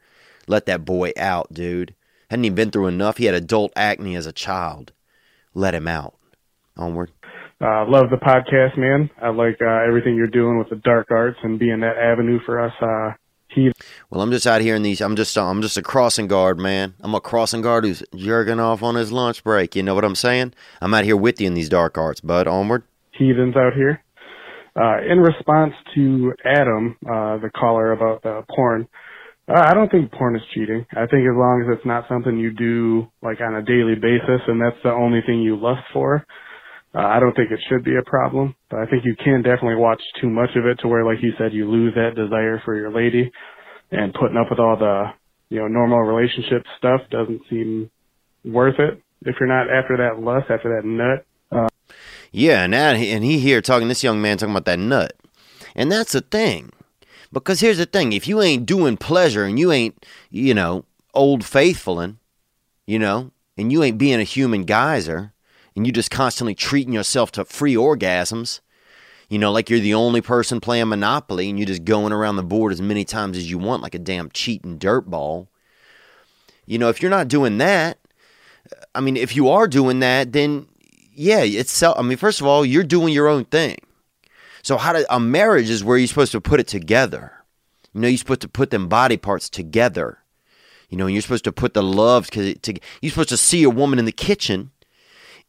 Let 0.48 0.66
that 0.66 0.85
boy 0.85 1.12
out, 1.16 1.52
dude. 1.52 1.94
Hadn't 2.28 2.44
he 2.44 2.50
been 2.50 2.72
through 2.72 2.88
enough? 2.88 3.18
He 3.18 3.26
had 3.26 3.37
adult 3.37 3.72
acne 3.76 4.16
as 4.16 4.26
a 4.26 4.33
child. 4.33 4.90
Let 5.55 5.76
him 5.76 5.87
out. 5.87 6.16
Onward. 6.76 7.12
Uh, 7.62 7.85
love 7.88 8.11
the 8.11 8.16
podcast, 8.16 8.77
man. 8.77 9.09
I 9.22 9.29
like 9.29 9.59
uh, 9.62 9.87
everything 9.87 10.16
you're 10.16 10.27
doing 10.27 10.59
with 10.59 10.68
the 10.68 10.77
dark 10.77 11.09
arts 11.12 11.38
and 11.44 11.59
being 11.59 11.81
that 11.81 11.96
avenue 11.96 12.40
for 12.44 12.61
us. 12.61 12.72
Uh. 12.81 13.14
Well, 14.11 14.22
I'm 14.22 14.31
just 14.31 14.46
out 14.46 14.62
here 14.62 14.75
in 14.75 14.83
these. 14.83 15.01
I'm 15.03 15.14
just. 15.14 15.37
I'm 15.37 15.61
just 15.61 15.77
a 15.77 15.83
crossing 15.83 16.27
guard, 16.27 16.59
man. 16.59 16.94
I'm 17.01 17.14
a 17.14 17.20
crossing 17.20 17.61
guard 17.61 17.85
who's 17.85 18.03
jerking 18.16 18.59
off 18.59 18.83
on 18.83 18.94
his 18.94 19.12
lunch 19.12 19.44
break. 19.44 19.77
You 19.77 19.83
know 19.83 19.94
what 19.94 20.05
I'm 20.05 20.14
saying? 20.14 20.55
I'm 20.81 20.94
out 20.94 21.05
here 21.05 21.18
with 21.18 21.38
you 21.38 21.46
in 21.48 21.55
these 21.55 21.68
dark 21.68 21.98
arts, 21.98 22.20
bud. 22.20 22.48
Onward. 22.48 22.83
heathens 23.12 23.55
out 23.55 23.75
here. 23.75 24.03
Uh, 24.75 25.03
in 25.07 25.18
response 25.18 25.75
to 25.94 26.33
Adam, 26.46 26.96
uh, 27.05 27.37
the 27.38 27.51
caller 27.55 27.92
about 27.92 28.22
the 28.22 28.42
porn, 28.57 28.88
uh, 29.46 29.61
I 29.61 29.75
don't 29.75 29.90
think 29.90 30.11
porn 30.12 30.35
is 30.35 30.42
cheating. 30.55 30.87
I 30.92 31.05
think 31.07 31.29
as 31.29 31.37
long 31.37 31.62
as 31.62 31.77
it's 31.77 31.87
not 31.87 32.05
something 32.09 32.38
you 32.38 32.53
do 32.53 33.07
like 33.22 33.42
on 33.42 33.55
a 33.55 33.62
daily 33.62 33.96
basis 33.96 34.40
and 34.48 34.59
that's 34.59 34.83
the 34.83 34.90
only 34.90 35.20
thing 35.27 35.42
you 35.42 35.57
lust 35.57 35.83
for, 35.92 36.25
uh, 36.94 37.00
I 37.00 37.20
don't 37.20 37.35
think 37.35 37.50
it 37.50 37.61
should 37.68 37.85
be 37.85 37.96
a 37.96 38.09
problem. 38.09 38.55
But 38.70 38.81
I 38.81 38.87
think 38.87 39.05
you 39.05 39.16
can 39.16 39.42
definitely 39.42 39.76
watch 39.76 40.02
too 40.20 40.28
much 40.28 40.50
of 40.57 40.66
it 40.66 40.81
to 40.81 40.88
where, 40.88 41.05
like 41.05 41.22
you 41.22 41.33
said, 41.38 41.52
you 41.52 41.70
lose 41.70 41.94
that 41.94 42.14
desire 42.14 42.61
for 42.64 42.76
your 42.76 42.92
lady 42.92 43.33
and 43.90 44.14
putting 44.14 44.37
up 44.37 44.48
with 44.50 44.59
all 44.59 44.76
the, 44.76 45.07
you 45.48 45.61
know, 45.61 45.68
normal 45.68 46.00
relationship 46.00 46.64
stuff 46.78 47.00
doesn't 47.11 47.42
seem 47.48 47.90
worth 48.44 48.78
it 48.78 49.00
if 49.22 49.37
you're 49.38 49.48
not 49.48 49.70
after 49.70 49.96
that 49.96 50.22
lust, 50.22 50.50
after 50.50 50.74
that 50.76 50.87
nut. 50.87 51.26
Yeah, 52.33 52.64
and 52.64 52.72
that, 52.72 52.96
and 52.96 53.22
he 53.22 53.38
here 53.38 53.61
talking 53.61 53.88
this 53.88 54.02
young 54.02 54.22
man 54.22 54.38
talking 54.38 54.55
about 54.55 54.64
that 54.64 54.78
nut, 54.78 55.12
and 55.74 55.92
that's 55.92 56.12
the 56.12 56.22
thing, 56.22 56.72
because 57.31 57.61
here's 57.61 57.76
the 57.76 57.85
thing: 57.85 58.14
if 58.14 58.26
you 58.26 58.40
ain't 58.40 58.64
doing 58.64 58.96
pleasure 58.96 59.44
and 59.44 59.59
you 59.59 59.70
ain't, 59.70 60.02
you 60.31 60.55
know, 60.55 60.87
old 61.12 61.42
faithfuling, 61.42 62.16
you 62.87 62.98
know, 62.98 63.33
and 63.59 63.70
you 63.70 63.83
ain't 63.83 63.98
being 63.98 64.18
a 64.18 64.24
human 64.24 64.64
geyser, 64.64 65.32
and 65.75 65.87
you 65.87 65.93
just 65.93 66.11
constantly 66.11 66.55
treating 66.55 66.93
yourself 66.93 67.33
to 67.33 67.45
free 67.45 67.75
orgasms, 67.75 68.61
you 69.29 69.39
know, 69.39 69.51
like 69.51 69.71
you're 69.71 69.81
the 69.81 69.95
only 69.95 70.21
person 70.21 70.61
playing 70.61 70.89
Monopoly 70.89 71.49
and 71.49 71.59
you're 71.59 71.67
just 71.67 71.85
going 71.85 72.13
around 72.13 72.37
the 72.37 72.43
board 72.43 72.73
as 72.73 72.83
many 72.83 73.05
times 73.05 73.39
as 73.39 73.51
you 73.51 73.57
want, 73.57 73.83
like 73.83 73.95
a 73.95 73.99
damn 73.99 74.31
cheating 74.31 74.79
dirtball. 74.79 75.49
You 76.67 76.79
know, 76.79 76.91
if 76.91 77.01
you're 77.01 77.11
not 77.11 77.29
doing 77.29 77.57
that, 77.59 77.99
I 78.95 79.01
mean, 79.01 79.17
if 79.17 79.35
you 79.35 79.49
are 79.49 79.67
doing 79.67 80.01
that, 80.01 80.33
then 80.33 80.67
yeah, 81.15 81.41
it's. 81.43 81.83
I 81.83 82.03
mean, 82.03 82.19
first 82.19 82.41
of 82.41 82.47
all, 82.47 82.65
you're 82.65 82.85
doing 82.85 83.15
your 83.15 83.29
own 83.29 83.47
thing. 83.47 83.77
So 84.63 84.77
how 84.77 84.93
do 84.93 85.07
a 85.09 85.19
marriage 85.19 85.71
is 85.71 85.83
where 85.83 85.97
you're 85.97 86.09
supposed 86.09 86.33
to 86.33 86.41
put 86.41 86.61
it 86.61 86.69
together. 86.69 87.33
You 87.95 88.01
know, 88.01 88.09
you're 88.09 88.19
supposed 88.19 88.43
to 88.43 88.49
put 88.49 88.71
them 88.71 88.89
body 88.89 89.17
parts 89.17 89.49
together. 89.49 90.19
You 90.91 90.99
know, 90.99 91.07
you're 91.07 91.23
supposed 91.23 91.45
to 91.45 91.53
put 91.53 91.73
the 91.73 91.83
love 91.83 92.27
because 92.27 92.55
you're 93.01 93.11
supposed 93.11 93.31
to 93.31 93.39
see 93.39 93.63
a 93.63 93.71
woman 93.71 93.99
in 93.99 94.05
the 94.05 94.13
kitchen 94.13 94.72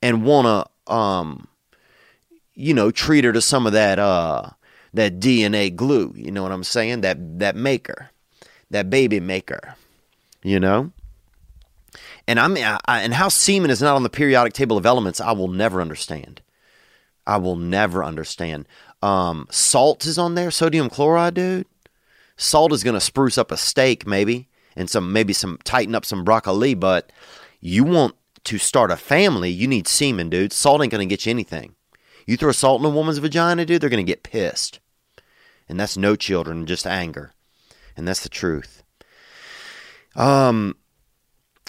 and 0.04 0.26
want 0.26 0.68
to, 0.88 0.94
um, 0.94 1.48
you 2.54 2.74
know, 2.74 2.92
treat 2.92 3.24
her 3.24 3.32
to 3.32 3.42
some 3.42 3.66
of 3.66 3.72
that 3.74 3.98
uh 3.98 4.50
that 4.94 5.20
DNA 5.20 5.76
glue. 5.76 6.13
You 6.16 6.30
know 6.30 6.44
what 6.44 6.52
I'm 6.52 6.66
saying? 6.66 7.02
That 7.02 7.39
that 7.39 7.56
maker, 7.56 8.12
that 8.70 8.89
baby 8.89 9.20
maker. 9.20 9.76
You 10.44 10.60
know. 10.60 10.92
And 12.28 12.39
I'm 12.39 12.58
I, 12.58 12.80
and 12.88 13.13
how 13.13 13.30
semen 13.30 13.72
is 13.72 13.82
not 13.82 13.96
on 13.96 14.04
the 14.04 14.10
periodic 14.10 14.54
table 14.54 14.78
of 14.78 14.86
elements, 14.86 15.22
I 15.22 15.32
will 15.32 15.48
never 15.48 15.82
understand. 15.82 16.42
I 17.26 17.38
will 17.38 17.56
never 17.56 18.04
understand. 18.04 18.68
Um, 19.02 19.48
salt 19.50 20.06
is 20.06 20.18
on 20.18 20.36
there, 20.36 20.52
sodium 20.52 20.89
chloride, 20.89 21.34
dude. 21.36 21.68
Salt 22.36 22.74
is 22.74 22.84
gonna 22.84 23.00
spruce 23.00 23.38
up 23.38 23.52
a 23.52 23.58
steak, 23.58 24.06
maybe, 24.06 24.50
and 24.76 24.89
some 24.89 25.13
maybe 25.13 25.32
some 25.32 25.60
tighten 25.63 25.96
up 25.96 26.04
some 26.04 26.26
broccoli. 26.26 26.74
But 26.74 27.12
you 27.62 27.86
want 27.86 28.16
to 28.45 28.58
start 28.58 28.91
a 28.91 28.97
family, 28.97 29.49
you 29.49 29.67
need 29.67 29.88
semen, 29.88 30.29
dude. 30.29 30.53
Salt 30.53 30.82
ain't 30.82 30.91
gonna 30.91 31.06
get 31.06 31.25
you 31.25 31.32
anything. 31.32 31.75
You 32.25 32.38
throw 32.38 32.51
salt 32.51 32.82
in 32.82 32.86
a 32.86 32.89
woman's 32.89 33.17
vagina, 33.17 33.65
dude, 33.65 33.82
they're 33.82 33.89
gonna 33.89 34.03
get 34.03 34.23
pissed, 34.23 34.79
and 35.67 35.79
that's 35.79 35.97
no 35.97 36.15
children, 36.15 36.65
just 36.65 36.88
anger, 36.88 37.34
and 37.95 38.08
that's 38.08 38.23
the 38.23 38.29
truth. 38.29 38.84
Um, 40.15 40.75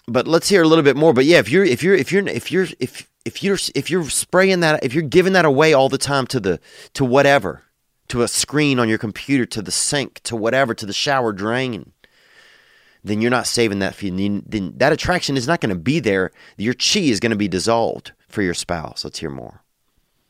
but 0.06 0.26
let's 0.26 0.48
hear 0.48 0.62
a 0.62 0.68
little 0.68 0.84
bit 0.84 0.96
more. 0.96 1.12
But 1.12 1.24
yeah, 1.24 1.38
if 1.38 1.50
you're 1.50 1.64
if 1.64 1.82
you're 1.82 1.94
if 1.94 2.12
you're 2.12 2.26
if 2.26 2.52
you're 2.52 2.66
if 2.78 3.08
if 3.24 3.42
you're 3.42 3.58
if 3.74 3.90
you're 3.90 4.08
spraying 4.10 4.60
that 4.60 4.84
if 4.84 4.92
you're 4.92 5.02
giving 5.02 5.32
that 5.32 5.44
away 5.44 5.72
all 5.72 5.88
the 5.88 5.98
time 5.98 6.26
to 6.28 6.40
the 6.40 6.60
to 6.92 7.04
whatever 7.04 7.62
to 8.08 8.22
a 8.22 8.28
screen 8.28 8.78
on 8.78 8.88
your 8.88 8.98
computer 8.98 9.46
to 9.46 9.62
the 9.62 9.70
sink 9.70 10.20
to 10.24 10.36
whatever 10.36 10.74
to 10.74 10.84
the 10.84 10.92
shower 10.92 11.32
drain 11.32 11.92
then 13.04 13.20
you're 13.20 13.30
not 13.30 13.46
saving 13.46 13.78
that 13.80 13.94
for 13.94 14.06
you. 14.06 14.42
Then 14.46 14.72
that 14.78 14.92
attraction 14.92 15.36
is 15.36 15.46
not 15.46 15.60
going 15.60 15.74
to 15.74 15.80
be 15.80 16.00
there. 16.00 16.30
Your 16.56 16.74
chi 16.74 17.00
is 17.00 17.20
going 17.20 17.30
to 17.30 17.36
be 17.36 17.48
dissolved 17.48 18.12
for 18.28 18.42
your 18.42 18.54
spouse. 18.54 19.04
Let's 19.04 19.18
hear 19.18 19.30
more. 19.30 19.62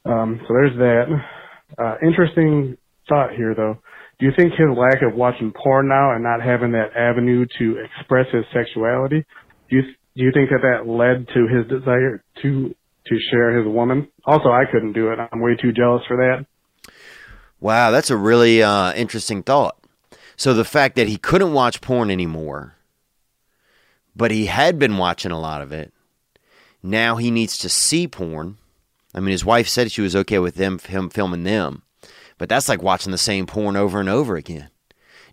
Um, 0.05 0.41
so 0.47 0.53
there's 0.53 0.77
that. 0.77 1.05
Uh, 1.79 1.95
interesting 2.07 2.77
thought 3.09 3.31
here, 3.35 3.55
though. 3.55 3.79
Do 4.19 4.27
you 4.27 4.33
think 4.37 4.53
his 4.53 4.69
lack 4.77 5.03
of 5.03 5.17
watching 5.17 5.53
porn 5.53 5.89
now 5.89 6.13
and 6.13 6.23
not 6.23 6.43
having 6.43 6.73
that 6.73 6.97
avenue 6.97 7.47
to 7.59 7.85
express 7.85 8.27
his 8.33 8.45
sexuality, 8.53 9.25
do 9.71 9.77
you 9.77 9.83
do 10.17 10.23
you 10.23 10.31
think 10.33 10.51
that 10.51 10.61
that 10.63 10.89
led 10.89 11.27
to 11.35 11.49
his 11.49 11.67
desire 11.69 12.23
to 12.43 12.75
to 13.07 13.19
share 13.31 13.57
his 13.57 13.67
woman? 13.67 14.09
Also, 14.25 14.51
I 14.51 14.65
couldn't 14.71 14.93
do 14.93 15.11
it. 15.11 15.19
I'm 15.19 15.41
way 15.41 15.57
too 15.61 15.73
jealous 15.73 16.03
for 16.07 16.17
that. 16.17 16.47
Wow, 17.61 17.91
that's 17.91 18.11
a 18.11 18.17
really 18.17 18.63
uh, 18.63 18.93
interesting 18.93 19.43
thought. 19.43 19.77
So 20.37 20.55
the 20.55 20.64
fact 20.64 20.97
that 20.97 21.09
he 21.09 21.16
couldn't 21.16 21.53
watch 21.53 21.81
porn 21.81 22.11
anymore, 22.11 22.75
but 24.16 24.31
he 24.31 24.47
had 24.47 24.79
been 24.79 24.97
watching 24.97 25.31
a 25.31 25.40
lot 25.40 25.62
of 25.62 25.73
it, 25.73 25.92
now 26.83 27.16
he 27.16 27.31
needs 27.31 27.57
to 27.59 27.68
see 27.68 28.07
porn. 28.07 28.59
I 29.14 29.20
mean, 29.20 29.33
his 29.33 29.44
wife 29.44 29.68
said 29.68 29.90
she 29.90 30.03
was 30.03 30.16
okay 30.16 30.38
with 30.38 30.57
them 30.57 30.79
him 30.79 31.09
filming 31.09 31.44
them, 31.44 31.83
but 32.37 32.49
that's 32.49 32.68
like 32.68 32.83
watching 32.83 33.12
the 33.12 33.18
same 33.18 33.47
porn 33.47 33.77
over 33.77 34.01
and 34.01 34.09
over 34.09 34.37
again. 34.37 34.70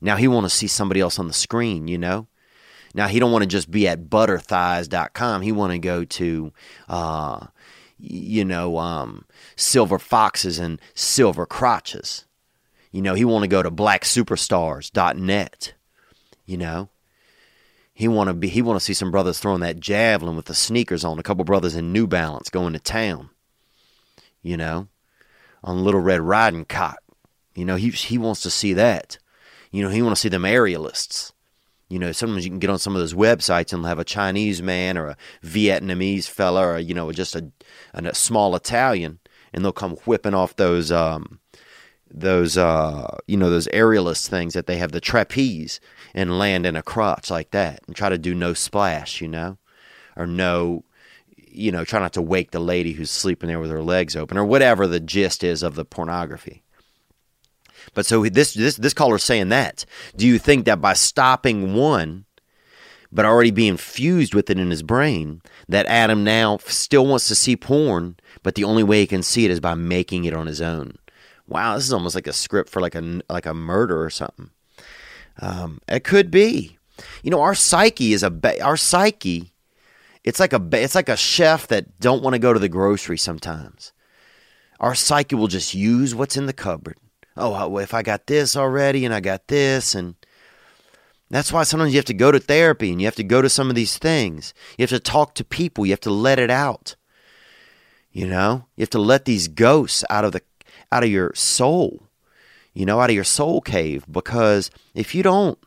Now 0.01 0.15
he 0.15 0.27
want 0.27 0.45
to 0.45 0.49
see 0.49 0.67
somebody 0.67 0.99
else 0.99 1.19
on 1.19 1.27
the 1.27 1.33
screen, 1.33 1.87
you 1.87 1.97
know. 1.97 2.27
Now 2.93 3.07
he 3.07 3.19
don't 3.19 3.31
want 3.31 3.43
to 3.43 3.47
just 3.47 3.71
be 3.71 3.87
at 3.87 4.09
butterthighs.com. 4.09 5.41
He 5.41 5.51
want 5.51 5.71
to 5.73 5.79
go 5.79 6.03
to, 6.03 6.53
uh, 6.89 7.47
you 7.97 8.43
know, 8.43 8.77
um, 8.77 9.25
silver 9.55 9.99
foxes 9.99 10.59
and 10.59 10.79
silver 10.93 11.45
crotches. 11.45 12.25
You 12.91 13.01
know, 13.01 13.13
he 13.13 13.25
want 13.25 13.43
to 13.43 13.47
go 13.47 13.63
to 13.63 13.71
blacksuperstars.net. 13.71 15.73
You 16.45 16.57
know, 16.57 16.89
he 17.93 18.07
want 18.07 18.29
to 18.29 18.33
be 18.33 18.49
he 18.49 18.61
want 18.61 18.79
to 18.79 18.83
see 18.83 18.93
some 18.93 19.11
brothers 19.11 19.39
throwing 19.39 19.61
that 19.61 19.79
javelin 19.79 20.35
with 20.35 20.45
the 20.45 20.53
sneakers 20.53 21.05
on. 21.05 21.19
A 21.19 21.23
couple 21.23 21.45
brothers 21.45 21.75
in 21.75 21.93
New 21.93 22.07
Balance 22.07 22.49
going 22.49 22.73
to 22.73 22.79
town. 22.79 23.29
You 24.41 24.57
know, 24.57 24.87
on 25.63 25.83
Little 25.83 26.01
Red 26.01 26.21
Riding 26.21 26.65
Cock. 26.65 26.99
You 27.55 27.65
know, 27.65 27.75
he 27.75 27.89
he 27.89 28.17
wants 28.17 28.41
to 28.41 28.49
see 28.49 28.73
that. 28.73 29.17
You 29.71 29.83
know, 29.83 29.89
he 29.89 30.01
want 30.01 30.15
to 30.15 30.19
see 30.19 30.29
them 30.29 30.43
aerialists. 30.43 31.31
You 31.89 31.99
know, 31.99 32.13
sometimes 32.13 32.45
you 32.45 32.51
can 32.51 32.59
get 32.59 32.69
on 32.69 32.79
some 32.79 32.95
of 32.95 33.01
those 33.01 33.13
websites 33.13 33.73
and 33.73 33.85
have 33.85 33.99
a 33.99 34.05
Chinese 34.05 34.61
man 34.61 34.97
or 34.97 35.07
a 35.07 35.17
Vietnamese 35.43 36.29
fella 36.29 36.65
or 36.65 36.79
you 36.79 36.93
know 36.93 37.11
just 37.11 37.35
a, 37.35 37.51
a 37.93 38.15
small 38.15 38.55
Italian, 38.55 39.19
and 39.53 39.63
they'll 39.63 39.73
come 39.73 39.97
whipping 40.05 40.33
off 40.33 40.55
those 40.55 40.91
um, 40.91 41.40
those 42.13 42.57
uh, 42.57 43.17
you 43.27 43.37
know 43.37 43.49
those 43.49 43.67
aerialist 43.69 44.27
things 44.27 44.53
that 44.53 44.67
they 44.67 44.77
have 44.77 44.91
the 44.91 45.01
trapeze 45.01 45.79
and 46.13 46.37
land 46.37 46.65
in 46.65 46.75
a 46.75 46.83
crotch 46.83 47.29
like 47.29 47.51
that 47.51 47.81
and 47.87 47.95
try 47.95 48.09
to 48.09 48.17
do 48.17 48.33
no 48.35 48.53
splash 48.53 49.21
you 49.21 49.27
know 49.27 49.57
or 50.15 50.27
no 50.27 50.83
you 51.37 51.71
know 51.71 51.83
try 51.83 51.99
not 51.99 52.13
to 52.13 52.21
wake 52.21 52.51
the 52.51 52.59
lady 52.59 52.93
who's 52.93 53.11
sleeping 53.11 53.47
there 53.47 53.59
with 53.59 53.71
her 53.71 53.83
legs 53.83 54.15
open 54.15 54.37
or 54.37 54.45
whatever 54.45 54.87
the 54.87 54.99
gist 54.99 55.43
is 55.43 55.63
of 55.63 55.75
the 55.75 55.85
pornography. 55.85 56.63
But 57.93 58.05
so 58.05 58.23
this 58.23 58.53
this 58.53 58.75
this 58.75 58.93
caller's 58.93 59.23
saying 59.23 59.49
that. 59.49 59.85
Do 60.15 60.27
you 60.27 60.37
think 60.37 60.65
that 60.65 60.81
by 60.81 60.93
stopping 60.93 61.73
one 61.73 62.25
but 63.11 63.25
already 63.25 63.51
being 63.51 63.75
fused 63.77 64.33
with 64.33 64.49
it 64.49 64.57
in 64.57 64.71
his 64.71 64.83
brain 64.83 65.41
that 65.67 65.85
adam 65.87 66.23
now 66.23 66.57
still 66.59 67.05
wants 67.05 67.27
to 67.27 67.35
see 67.35 67.57
porn 67.57 68.15
but 68.41 68.55
the 68.55 68.63
only 68.63 68.83
way 68.83 69.01
he 69.01 69.07
can 69.07 69.21
see 69.21 69.43
it 69.43 69.51
is 69.51 69.59
by 69.59 69.73
making 69.73 70.23
it 70.23 70.33
on 70.33 70.47
his 70.47 70.61
own 70.61 70.97
wow, 71.51 71.75
this 71.75 71.85
is 71.85 71.93
almost 71.93 72.15
like 72.15 72.27
a 72.27 72.33
script 72.33 72.69
for 72.69 72.81
like 72.81 72.95
a 72.95 73.21
like 73.29 73.45
a 73.45 73.53
murder 73.53 74.01
or 74.01 74.09
something. 74.09 74.49
Um, 75.39 75.81
it 75.87 76.03
could 76.03 76.31
be. 76.31 76.77
You 77.23 77.31
know, 77.31 77.41
our 77.41 77.55
psyche 77.55 78.13
is 78.13 78.23
a 78.23 78.63
our 78.63 78.77
psyche. 78.77 79.53
It's 80.23 80.39
like 80.39 80.53
a 80.53 80.61
it's 80.73 80.95
like 80.95 81.09
a 81.09 81.17
chef 81.17 81.67
that 81.67 81.99
don't 81.99 82.23
want 82.23 82.35
to 82.35 82.39
go 82.39 82.53
to 82.53 82.59
the 82.59 82.69
grocery 82.69 83.17
sometimes. 83.17 83.91
Our 84.79 84.95
psyche 84.95 85.35
will 85.35 85.47
just 85.47 85.73
use 85.73 86.15
what's 86.15 86.37
in 86.37 86.45
the 86.45 86.53
cupboard. 86.53 86.97
Oh, 87.37 87.77
if 87.77 87.93
I 87.93 88.01
got 88.01 88.27
this 88.27 88.55
already 88.55 89.05
and 89.05 89.13
I 89.13 89.19
got 89.19 89.47
this 89.47 89.93
and 89.95 90.15
that's 91.29 91.51
why 91.51 91.63
sometimes 91.63 91.93
you 91.93 91.97
have 91.97 92.05
to 92.05 92.13
go 92.13 92.31
to 92.31 92.39
therapy 92.39 92.91
and 92.91 92.99
you 92.99 93.07
have 93.07 93.15
to 93.15 93.23
go 93.23 93.41
to 93.41 93.49
some 93.49 93.69
of 93.69 93.75
these 93.75 93.97
things. 93.97 94.53
You 94.77 94.83
have 94.83 94.89
to 94.89 94.99
talk 94.99 95.33
to 95.35 95.45
people. 95.45 95.85
You 95.85 95.93
have 95.93 96.01
to 96.01 96.11
let 96.11 96.39
it 96.39 96.49
out. 96.49 96.95
You 98.11 98.27
know, 98.27 98.65
you 98.75 98.81
have 98.81 98.89
to 98.89 98.99
let 98.99 99.23
these 99.23 99.47
ghosts 99.47 100.03
out 100.09 100.25
of 100.25 100.33
the 100.33 100.41
out 100.91 101.03
of 101.03 101.09
your 101.09 101.33
soul, 101.35 102.07
you 102.73 102.85
know, 102.85 102.99
out 102.99 103.09
of 103.09 103.15
your 103.15 103.23
soul 103.23 103.61
cave. 103.61 104.05
Because 104.11 104.71
if 104.93 105.15
you 105.15 105.23
don't, 105.23 105.57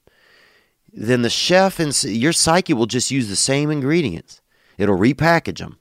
then 0.92 1.22
the 1.22 1.30
chef 1.30 1.80
and 1.80 2.02
your 2.04 2.32
psyche 2.32 2.72
will 2.72 2.86
just 2.86 3.10
use 3.10 3.28
the 3.28 3.36
same 3.36 3.70
ingredients. 3.70 4.40
It'll 4.78 4.98
repackage 4.98 5.58
them. 5.58 5.78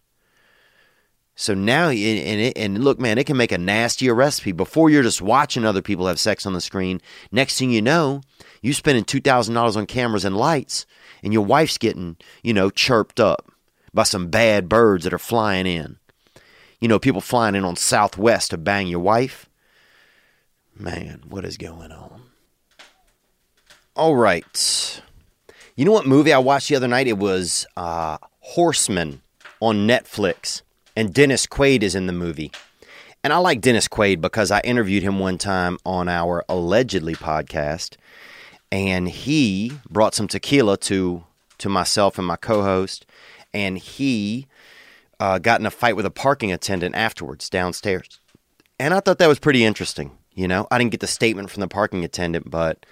So 1.35 1.55
now, 1.55 1.89
and, 1.89 2.41
it, 2.41 2.57
and 2.57 2.83
look, 2.83 2.99
man, 2.99 3.17
it 3.17 3.25
can 3.25 3.37
make 3.37 3.51
a 3.51 3.57
nastier 3.57 4.13
recipe. 4.13 4.51
Before 4.51 4.89
you're 4.89 5.01
just 5.03 5.21
watching 5.21 5.65
other 5.65 5.81
people 5.81 6.05
have 6.05 6.19
sex 6.19 6.45
on 6.45 6.53
the 6.53 6.61
screen, 6.61 7.01
next 7.31 7.57
thing 7.57 7.71
you 7.71 7.81
know, 7.81 8.21
you're 8.61 8.73
spending 8.73 9.03
$2,000 9.03 9.75
on 9.75 9.85
cameras 9.87 10.25
and 10.25 10.37
lights, 10.37 10.85
and 11.23 11.33
your 11.33 11.43
wife's 11.43 11.79
getting, 11.79 12.17
you 12.43 12.53
know, 12.53 12.69
chirped 12.69 13.19
up 13.19 13.51
by 13.93 14.03
some 14.03 14.27
bad 14.27 14.69
birds 14.69 15.03
that 15.05 15.13
are 15.13 15.19
flying 15.19 15.65
in 15.65 15.97
you 16.83 16.89
know, 16.89 16.99
people 16.99 17.21
flying 17.21 17.55
in 17.55 17.63
on 17.63 17.77
Southwest 17.77 18.49
to 18.49 18.57
bang 18.57 18.87
your 18.87 18.99
wife. 18.99 19.49
Man, 20.77 21.23
what 21.29 21.45
is 21.45 21.55
going 21.55 21.93
on? 21.93 22.23
All 23.95 24.17
right. 24.17 25.01
You 25.77 25.85
know 25.85 25.93
what 25.93 26.05
movie 26.05 26.33
I 26.33 26.39
watched 26.39 26.67
the 26.67 26.75
other 26.75 26.89
night? 26.89 27.07
It 27.07 27.17
was 27.17 27.65
uh, 27.77 28.17
Horseman 28.41 29.21
on 29.61 29.87
Netflix, 29.87 30.61
and 30.93 31.13
Dennis 31.13 31.47
Quaid 31.47 31.83
is 31.83 31.95
in 31.95 32.05
the 32.07 32.11
movie. 32.11 32.51
And 33.23 33.31
I 33.31 33.37
like 33.37 33.61
Dennis 33.61 33.87
Quaid 33.87 34.19
because 34.19 34.51
I 34.51 34.59
interviewed 34.65 35.03
him 35.03 35.19
one 35.19 35.37
time 35.37 35.77
on 35.85 36.09
our 36.09 36.43
allegedly 36.49 37.15
podcast, 37.15 37.95
and 38.73 39.07
he 39.07 39.71
brought 39.89 40.15
some 40.15 40.27
tequila 40.27 40.75
to 40.79 41.23
to 41.59 41.69
myself 41.69 42.17
and 42.17 42.27
my 42.27 42.35
co-host, 42.35 43.05
and 43.53 43.77
he 43.77 44.47
uh, 45.23 45.39
got 45.39 45.61
in 45.61 45.65
a 45.65 45.71
fight 45.71 45.95
with 45.95 46.05
a 46.05 46.11
parking 46.11 46.51
attendant 46.51 46.95
afterwards 46.95 47.49
downstairs. 47.49 48.19
And 48.77 48.93
I 48.93 48.99
thought 48.99 49.19
that 49.19 49.27
was 49.27 49.39
pretty 49.39 49.63
interesting. 49.63 50.11
You 50.33 50.49
know, 50.49 50.67
I 50.69 50.77
didn't 50.77 50.91
get 50.91 50.99
the 50.99 51.07
statement 51.07 51.49
from 51.49 51.61
the 51.61 51.69
parking 51.69 52.03
attendant, 52.03 52.51
but 52.51 52.85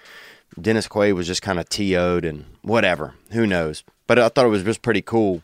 Dennis 0.60 0.88
Quaid 0.88 1.14
was 1.14 1.28
just 1.28 1.42
kind 1.42 1.60
of 1.60 1.68
TO'd 1.68 2.24
and 2.24 2.46
whatever. 2.62 3.16
Who 3.32 3.46
knows? 3.46 3.84
But 4.08 4.18
I 4.18 4.30
thought 4.30 4.46
it 4.46 4.50
was 4.50 4.64
just 4.64 4.82
pretty 4.82 5.02
cool. 5.02 5.42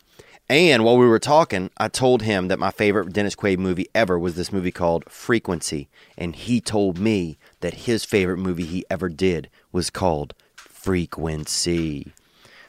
And 0.47 0.85
while 0.85 0.97
we 0.97 1.07
were 1.07 1.19
talking, 1.19 1.71
I 1.77 1.89
told 1.89 2.21
him 2.21 2.47
that 2.47 2.57
my 2.57 2.71
favorite 2.71 3.11
Dennis 3.11 3.35
Quaid 3.35 3.57
movie 3.57 3.89
ever 3.93 4.17
was 4.17 4.35
this 4.35 4.53
movie 4.53 4.71
called 4.71 5.03
Frequency. 5.09 5.89
And 6.17 6.37
he 6.37 6.61
told 6.61 6.99
me 6.99 7.37
that 7.59 7.73
his 7.73 8.05
favorite 8.05 8.37
movie 8.37 8.63
he 8.63 8.85
ever 8.89 9.09
did 9.09 9.49
was 9.73 9.89
called 9.89 10.33
Frequency. 10.55 12.13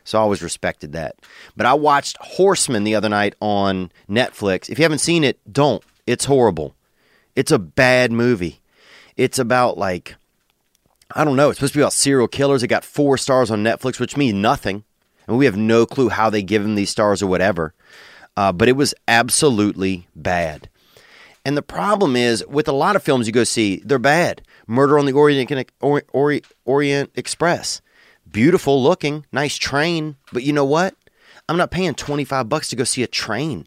So 0.08 0.18
I 0.18 0.22
always 0.22 0.42
respected 0.42 0.92
that. 0.92 1.16
But 1.54 1.66
I 1.66 1.74
watched 1.74 2.16
Horseman 2.20 2.84
the 2.84 2.94
other 2.94 3.10
night 3.10 3.34
on 3.40 3.92
Netflix. 4.08 4.70
If 4.70 4.78
you 4.78 4.84
haven't 4.84 5.00
seen 5.00 5.22
it, 5.22 5.38
don't. 5.52 5.84
It's 6.06 6.24
horrible. 6.24 6.74
It's 7.36 7.52
a 7.52 7.58
bad 7.58 8.10
movie. 8.10 8.60
It's 9.18 9.38
about 9.38 9.76
like 9.76 10.16
I 11.14 11.24
don't 11.24 11.36
know. 11.36 11.50
It's 11.50 11.58
supposed 11.58 11.74
to 11.74 11.78
be 11.78 11.82
about 11.82 11.92
serial 11.92 12.26
killers. 12.26 12.62
It 12.62 12.68
got 12.68 12.84
four 12.84 13.18
stars 13.18 13.50
on 13.50 13.62
Netflix, 13.62 14.00
which 14.00 14.16
means 14.16 14.34
nothing. 14.34 14.84
And 15.26 15.36
we 15.36 15.44
have 15.44 15.56
no 15.58 15.84
clue 15.84 16.08
how 16.08 16.30
they 16.30 16.42
give 16.42 16.62
them 16.62 16.74
these 16.74 16.90
stars 16.90 17.22
or 17.22 17.26
whatever. 17.26 17.74
Uh, 18.34 18.52
but 18.52 18.68
it 18.68 18.76
was 18.76 18.94
absolutely 19.08 20.08
bad. 20.16 20.70
And 21.44 21.54
the 21.54 21.62
problem 21.62 22.16
is 22.16 22.46
with 22.46 22.66
a 22.66 22.72
lot 22.72 22.96
of 22.96 23.02
films 23.02 23.26
you 23.26 23.32
go 23.32 23.44
see, 23.44 23.82
they're 23.84 23.98
bad. 23.98 24.40
Murder 24.66 24.98
on 24.98 25.04
the 25.04 25.12
Orient, 25.12 25.70
Orient, 25.80 26.46
Orient 26.64 27.10
Express 27.14 27.82
beautiful 28.30 28.82
looking, 28.82 29.26
nice 29.32 29.56
train, 29.56 30.16
but 30.32 30.42
you 30.42 30.52
know 30.52 30.64
what? 30.64 30.94
I'm 31.48 31.56
not 31.56 31.70
paying 31.70 31.94
25 31.94 32.48
bucks 32.48 32.68
to 32.68 32.76
go 32.76 32.84
see 32.84 33.02
a 33.02 33.06
train. 33.06 33.66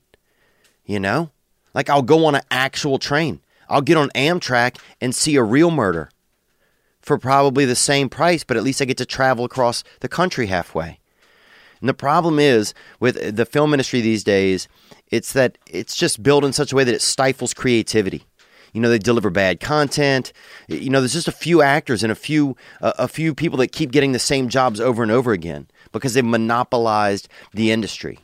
You 0.85 0.99
know? 0.99 1.31
Like 1.73 1.89
I'll 1.89 2.01
go 2.01 2.25
on 2.25 2.35
an 2.35 2.41
actual 2.51 2.99
train. 2.99 3.41
I'll 3.69 3.81
get 3.81 3.97
on 3.97 4.09
Amtrak 4.09 4.77
and 4.99 5.15
see 5.15 5.35
a 5.35 5.43
real 5.43 5.71
murder 5.71 6.09
for 7.01 7.17
probably 7.17 7.65
the 7.65 7.75
same 7.75 8.09
price, 8.09 8.43
but 8.43 8.57
at 8.57 8.63
least 8.63 8.81
I 8.81 8.85
get 8.85 8.97
to 8.97 9.05
travel 9.05 9.45
across 9.45 9.83
the 10.01 10.09
country 10.09 10.47
halfway. 10.47 10.99
And 11.79 11.89
the 11.89 11.93
problem 11.95 12.37
is 12.37 12.73
with 12.99 13.35
the 13.35 13.45
film 13.45 13.73
industry 13.73 14.01
these 14.01 14.23
days, 14.23 14.67
it's 15.07 15.33
that 15.33 15.57
it's 15.65 15.95
just 15.95 16.21
built 16.21 16.43
in 16.43 16.53
such 16.53 16.71
a 16.71 16.75
way 16.75 16.83
that 16.83 16.93
it 16.93 17.01
stifles 17.01 17.53
creativity 17.53 18.25
you 18.73 18.81
know 18.81 18.89
they 18.89 18.99
deliver 18.99 19.29
bad 19.29 19.59
content 19.59 20.31
you 20.67 20.89
know 20.89 21.01
there's 21.01 21.13
just 21.13 21.27
a 21.27 21.31
few 21.31 21.61
actors 21.61 22.03
and 22.03 22.11
a 22.11 22.15
few 22.15 22.55
uh, 22.81 22.93
a 22.97 23.07
few 23.07 23.35
people 23.35 23.57
that 23.57 23.71
keep 23.71 23.91
getting 23.91 24.11
the 24.11 24.19
same 24.19 24.49
jobs 24.49 24.79
over 24.79 25.03
and 25.03 25.11
over 25.11 25.31
again 25.31 25.67
because 25.91 26.13
they've 26.13 26.25
monopolized 26.25 27.27
the 27.53 27.71
industry. 27.71 28.19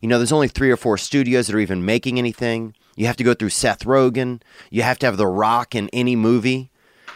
You 0.00 0.08
know, 0.08 0.18
there's 0.18 0.32
only 0.32 0.48
three 0.48 0.70
or 0.70 0.76
four 0.76 0.96
studios 0.96 1.46
that 1.46 1.56
are 1.56 1.60
even 1.60 1.84
making 1.84 2.18
anything. 2.18 2.74
You 2.96 3.06
have 3.06 3.16
to 3.16 3.24
go 3.24 3.34
through 3.34 3.50
Seth 3.50 3.84
Rogen. 3.84 4.40
You 4.70 4.82
have 4.82 4.98
to 5.00 5.06
have 5.06 5.16
The 5.16 5.26
Rock 5.26 5.74
in 5.74 5.88
any 5.92 6.16
movie. 6.16 6.70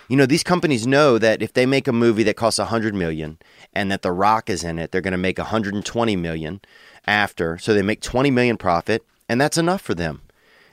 You 0.09 0.17
know, 0.17 0.27
these 0.27 0.43
companies 0.43 0.87
know 0.87 1.17
that 1.17 1.41
if 1.41 1.55
they 1.55 1.65
make 1.65 1.89
a 1.89 1.93
movie 1.93 2.25
that 2.25 2.37
costs 2.37 2.59
100 2.59 2.95
million 2.95 3.39
and 3.73 3.91
that 3.91 4.03
The 4.03 4.13
Rock 4.13 4.51
is 4.51 4.63
in 4.63 4.79
it, 4.79 4.93
they're 4.93 5.01
going 5.01 5.13
to 5.13 5.19
make 5.19 5.39
120 5.39 6.17
million 6.17 6.61
after. 7.07 7.57
So 7.57 7.73
they 7.73 7.83
make 7.83 8.03
20 8.03 8.31
million 8.31 8.59
profit, 8.59 9.03
and 9.29 9.41
that's 9.41 9.57
enough 9.57 9.81
for 9.81 9.95
them. 9.95 10.21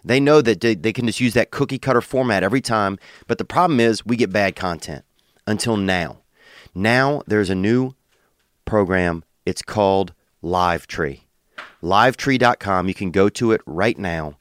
They 0.03 0.19
know 0.19 0.41
that 0.41 0.61
they, 0.61 0.93
can 0.93 1.05
just 1.05 1.19
use 1.19 1.33
that 1.33 1.51
cookie 1.51 1.79
cutter 1.79 2.01
format 2.01 2.43
every 2.43 2.61
time. 2.61 2.97
But 3.27 3.37
the 3.37 3.45
problem 3.45 3.79
is 3.79 4.05
we 4.05 4.15
get 4.15 4.31
bad 4.31 4.55
content 4.55 5.05
until 5.45 5.77
now. 5.77 6.19
Now 6.73 7.21
there's 7.27 7.49
a 7.49 7.55
new 7.55 7.93
program. 8.65 9.23
It's 9.45 9.61
called 9.61 10.13
LiveTree. 10.43 11.21
LiveTree.com. 11.83 12.87
You 12.87 12.93
can 12.93 13.11
go 13.11 13.29
to 13.29 13.51
it 13.51 13.61
right 13.65 13.97
now. 13.97 14.37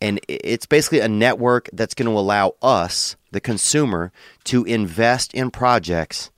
And 0.00 0.20
it's 0.28 0.66
basically 0.66 1.00
a 1.00 1.08
network 1.08 1.70
that's 1.72 1.94
going 1.94 2.10
to 2.10 2.18
allow 2.18 2.54
us, 2.60 3.16
the 3.30 3.40
consumer, 3.40 4.12
to 4.44 4.64
invest 4.64 5.32
in 5.32 5.50
projects 5.50 6.30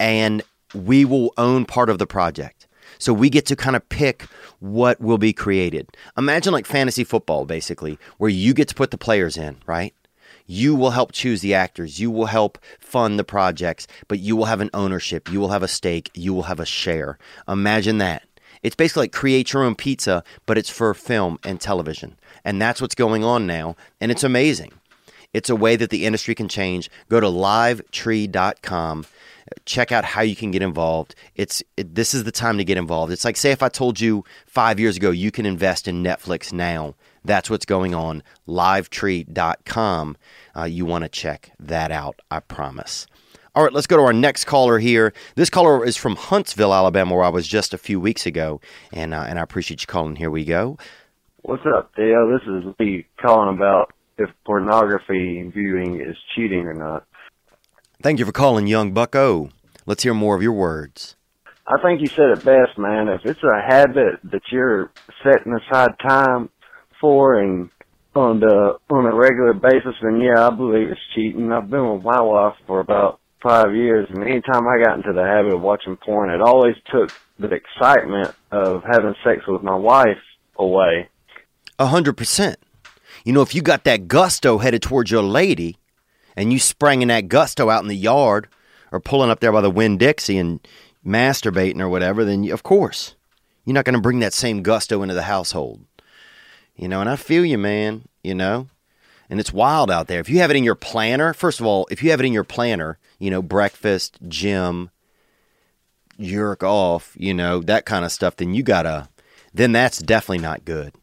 and 0.00 0.42
we 0.74 1.04
will 1.04 1.32
own 1.36 1.64
part 1.64 1.90
of 1.90 1.98
the 1.98 2.06
project. 2.06 2.57
So 2.98 3.12
we 3.12 3.30
get 3.30 3.46
to 3.46 3.56
kind 3.56 3.76
of 3.76 3.88
pick 3.88 4.22
what 4.60 5.00
will 5.00 5.18
be 5.18 5.32
created. 5.32 5.88
Imagine 6.16 6.52
like 6.52 6.66
fantasy 6.66 7.04
football, 7.04 7.44
basically, 7.44 7.98
where 8.18 8.30
you 8.30 8.54
get 8.54 8.68
to 8.68 8.74
put 8.74 8.90
the 8.90 8.98
players 8.98 9.36
in, 9.36 9.56
right? 9.66 9.94
You 10.46 10.74
will 10.74 10.90
help 10.90 11.12
choose 11.12 11.42
the 11.42 11.54
actors. 11.54 12.00
You 12.00 12.10
will 12.10 12.26
help 12.26 12.58
fund 12.80 13.18
the 13.18 13.24
projects, 13.24 13.86
but 14.08 14.18
you 14.18 14.34
will 14.34 14.46
have 14.46 14.62
an 14.62 14.70
ownership. 14.72 15.30
You 15.30 15.40
will 15.40 15.50
have 15.50 15.62
a 15.62 15.68
stake. 15.68 16.10
You 16.14 16.32
will 16.32 16.44
have 16.44 16.58
a 16.58 16.66
share. 16.66 17.18
Imagine 17.46 17.98
that. 17.98 18.22
It's 18.62 18.74
basically 18.74 19.04
like 19.04 19.12
create 19.12 19.52
your 19.52 19.62
own 19.62 19.74
pizza, 19.74 20.24
but 20.46 20.58
it's 20.58 20.70
for 20.70 20.92
film 20.94 21.38
and 21.44 21.60
television. 21.60 22.18
And 22.44 22.60
that's 22.60 22.80
what's 22.80 22.94
going 22.94 23.24
on 23.24 23.46
now. 23.46 23.76
And 24.00 24.10
it's 24.10 24.24
amazing. 24.24 24.72
It's 25.34 25.50
a 25.50 25.56
way 25.56 25.76
that 25.76 25.90
the 25.90 26.06
industry 26.06 26.34
can 26.34 26.48
change. 26.48 26.90
Go 27.08 27.20
to 27.20 27.26
livetree.com 27.26 29.06
check 29.64 29.92
out 29.92 30.04
how 30.04 30.22
you 30.22 30.36
can 30.36 30.50
get 30.50 30.62
involved. 30.62 31.14
It's 31.34 31.62
it, 31.76 31.94
this 31.94 32.14
is 32.14 32.24
the 32.24 32.32
time 32.32 32.58
to 32.58 32.64
get 32.64 32.76
involved. 32.76 33.12
It's 33.12 33.24
like 33.24 33.36
say 33.36 33.50
if 33.50 33.62
I 33.62 33.68
told 33.68 34.00
you 34.00 34.24
5 34.46 34.80
years 34.80 34.96
ago 34.96 35.10
you 35.10 35.30
can 35.30 35.46
invest 35.46 35.88
in 35.88 36.02
Netflix 36.02 36.52
now. 36.52 36.94
That's 37.24 37.50
what's 37.50 37.66
going 37.66 37.94
on. 37.94 38.22
Livetree.com. 38.46 40.16
Uh, 40.56 40.64
you 40.64 40.86
want 40.86 41.04
to 41.04 41.08
check 41.08 41.50
that 41.58 41.90
out. 41.90 42.20
I 42.30 42.40
promise. 42.40 43.06
All 43.58 43.64
right, 43.64 43.72
let's 43.72 43.88
go 43.88 43.96
to 43.96 44.04
our 44.04 44.12
next 44.12 44.44
caller 44.44 44.78
here. 44.78 45.12
This 45.34 45.50
caller 45.50 45.84
is 45.84 45.96
from 45.96 46.14
Huntsville, 46.14 46.72
Alabama, 46.72 47.16
where 47.16 47.24
I 47.24 47.28
was 47.28 47.48
just 47.48 47.74
a 47.74 47.78
few 47.78 47.98
weeks 47.98 48.24
ago, 48.24 48.60
and 48.92 49.12
uh, 49.12 49.24
and 49.26 49.36
I 49.36 49.42
appreciate 49.42 49.80
you 49.80 49.88
calling. 49.88 50.14
Here 50.14 50.30
we 50.30 50.44
go. 50.44 50.78
What's 51.42 51.66
up, 51.66 51.92
Dale? 51.96 52.28
This 52.28 52.46
is 52.46 52.72
Lee 52.78 53.06
calling 53.20 53.56
about 53.56 53.92
if 54.16 54.30
pornography 54.44 55.42
viewing 55.52 56.00
is 56.00 56.16
cheating 56.36 56.66
or 56.66 56.74
not. 56.74 57.07
Thank 58.00 58.20
you 58.20 58.26
for 58.26 58.32
calling, 58.32 58.68
young 58.68 58.92
bucko. 58.92 59.50
Let's 59.84 60.04
hear 60.04 60.14
more 60.14 60.36
of 60.36 60.42
your 60.42 60.52
words. 60.52 61.16
I 61.66 61.82
think 61.82 62.00
you 62.00 62.06
said 62.06 62.30
it 62.30 62.44
best, 62.44 62.78
man. 62.78 63.08
If 63.08 63.22
it's 63.24 63.42
a 63.42 63.60
habit 63.60 64.20
that 64.22 64.42
you're 64.52 64.92
setting 65.24 65.52
aside 65.52 65.98
time 66.00 66.48
for 67.00 67.40
and 67.40 67.70
on 68.14 68.38
the 68.38 68.78
on 68.88 69.04
a 69.04 69.12
regular 69.12 69.52
basis, 69.52 69.96
then 70.00 70.20
yeah, 70.20 70.46
I 70.46 70.50
believe 70.50 70.90
it's 70.90 71.00
cheating. 71.16 71.50
I've 71.50 71.68
been 71.70 71.92
with 71.92 72.04
my 72.04 72.20
wife 72.20 72.54
for 72.68 72.78
about 72.78 73.18
five 73.42 73.74
years, 73.74 74.06
and 74.10 74.22
anytime 74.22 74.68
I 74.68 74.80
got 74.80 74.96
into 74.96 75.12
the 75.12 75.24
habit 75.24 75.54
of 75.54 75.60
watching 75.60 75.96
porn, 75.96 76.30
it 76.30 76.40
always 76.40 76.76
took 76.92 77.10
the 77.40 77.50
excitement 77.50 78.32
of 78.52 78.84
having 78.84 79.16
sex 79.24 79.40
with 79.48 79.64
my 79.64 79.74
wife 79.74 80.22
away. 80.56 81.08
A 81.80 81.86
hundred 81.86 82.16
percent. 82.16 82.60
You 83.24 83.32
know, 83.32 83.42
if 83.42 83.56
you 83.56 83.62
got 83.62 83.82
that 83.84 84.06
gusto 84.06 84.58
headed 84.58 84.82
towards 84.82 85.10
your 85.10 85.24
lady, 85.24 85.77
and 86.38 86.52
you 86.52 86.58
sprang 86.60 87.02
in 87.02 87.08
that 87.08 87.28
gusto 87.28 87.68
out 87.68 87.82
in 87.82 87.88
the 87.88 87.96
yard 87.96 88.46
or 88.92 89.00
pulling 89.00 89.28
up 89.28 89.40
there 89.40 89.50
by 89.50 89.60
the 89.60 89.70
Winn 89.70 89.98
Dixie 89.98 90.38
and 90.38 90.60
masturbating 91.04 91.80
or 91.80 91.88
whatever, 91.88 92.24
then 92.24 92.44
you, 92.44 92.54
of 92.54 92.62
course 92.62 93.16
you're 93.64 93.74
not 93.74 93.84
going 93.84 93.96
to 93.96 94.00
bring 94.00 94.20
that 94.20 94.32
same 94.32 94.62
gusto 94.62 95.02
into 95.02 95.16
the 95.16 95.24
household. 95.24 95.84
You 96.76 96.86
know, 96.86 97.00
and 97.00 97.10
I 97.10 97.16
feel 97.16 97.44
you, 97.44 97.58
man, 97.58 98.06
you 98.22 98.36
know, 98.36 98.68
and 99.28 99.40
it's 99.40 99.52
wild 99.52 99.90
out 99.90 100.06
there. 100.06 100.20
If 100.20 100.30
you 100.30 100.38
have 100.38 100.50
it 100.50 100.56
in 100.56 100.62
your 100.62 100.76
planner, 100.76 101.34
first 101.34 101.58
of 101.58 101.66
all, 101.66 101.88
if 101.90 102.04
you 102.04 102.10
have 102.12 102.20
it 102.20 102.26
in 102.26 102.32
your 102.32 102.44
planner, 102.44 102.98
you 103.18 103.32
know, 103.32 103.42
breakfast, 103.42 104.18
gym, 104.28 104.90
jerk 106.20 106.62
off, 106.62 107.14
you 107.18 107.34
know, 107.34 107.60
that 107.62 107.84
kind 107.84 108.04
of 108.04 108.12
stuff, 108.12 108.36
then 108.36 108.54
you 108.54 108.62
gotta, 108.62 109.08
then 109.52 109.72
that's 109.72 109.98
definitely 109.98 110.38
not 110.38 110.64
good. 110.64 110.94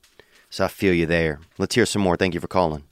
So 0.50 0.64
I 0.64 0.70
feel 0.70 0.94
you 0.94 1.06
there. 1.06 1.42
Let's 1.58 1.76
hear 1.76 1.86
some 1.86 2.02
more. 2.02 2.16
Thank 2.16 2.34
you 2.34 2.40
for 2.40 2.48
calling. 2.48 2.86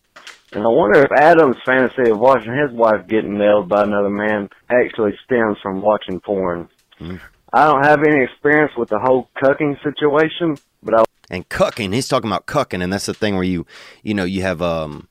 And 0.55 0.63
I 0.63 0.69
wonder 0.69 1.03
if 1.03 1.11
Adam's 1.11 1.57
fantasy 1.65 2.11
of 2.11 2.19
watching 2.19 2.53
his 2.53 2.71
wife 2.71 3.07
getting 3.07 3.37
nailed 3.37 3.69
by 3.69 3.83
another 3.83 4.09
man 4.09 4.49
actually 4.69 5.17
stems 5.25 5.57
from 5.61 5.81
watching 5.81 6.19
porn. 6.19 6.69
Mm. 6.99 7.19
I 7.51 7.65
don't 7.65 7.83
have 7.83 8.03
any 8.03 8.23
experience 8.23 8.71
with 8.77 8.89
the 8.89 8.99
whole 8.99 9.29
cucking 9.41 9.81
situation, 9.83 10.57
but 10.81 10.99
I 10.99 11.03
and 11.29 11.47
cucking. 11.49 11.93
He's 11.93 12.07
talking 12.07 12.29
about 12.29 12.45
cucking, 12.45 12.83
and 12.83 12.91
that's 12.91 13.05
the 13.05 13.13
thing 13.13 13.35
where 13.35 13.43
you, 13.43 13.65
you 14.03 14.13
know, 14.13 14.25
you 14.25 14.41
have 14.41 14.61
um, 14.61 15.07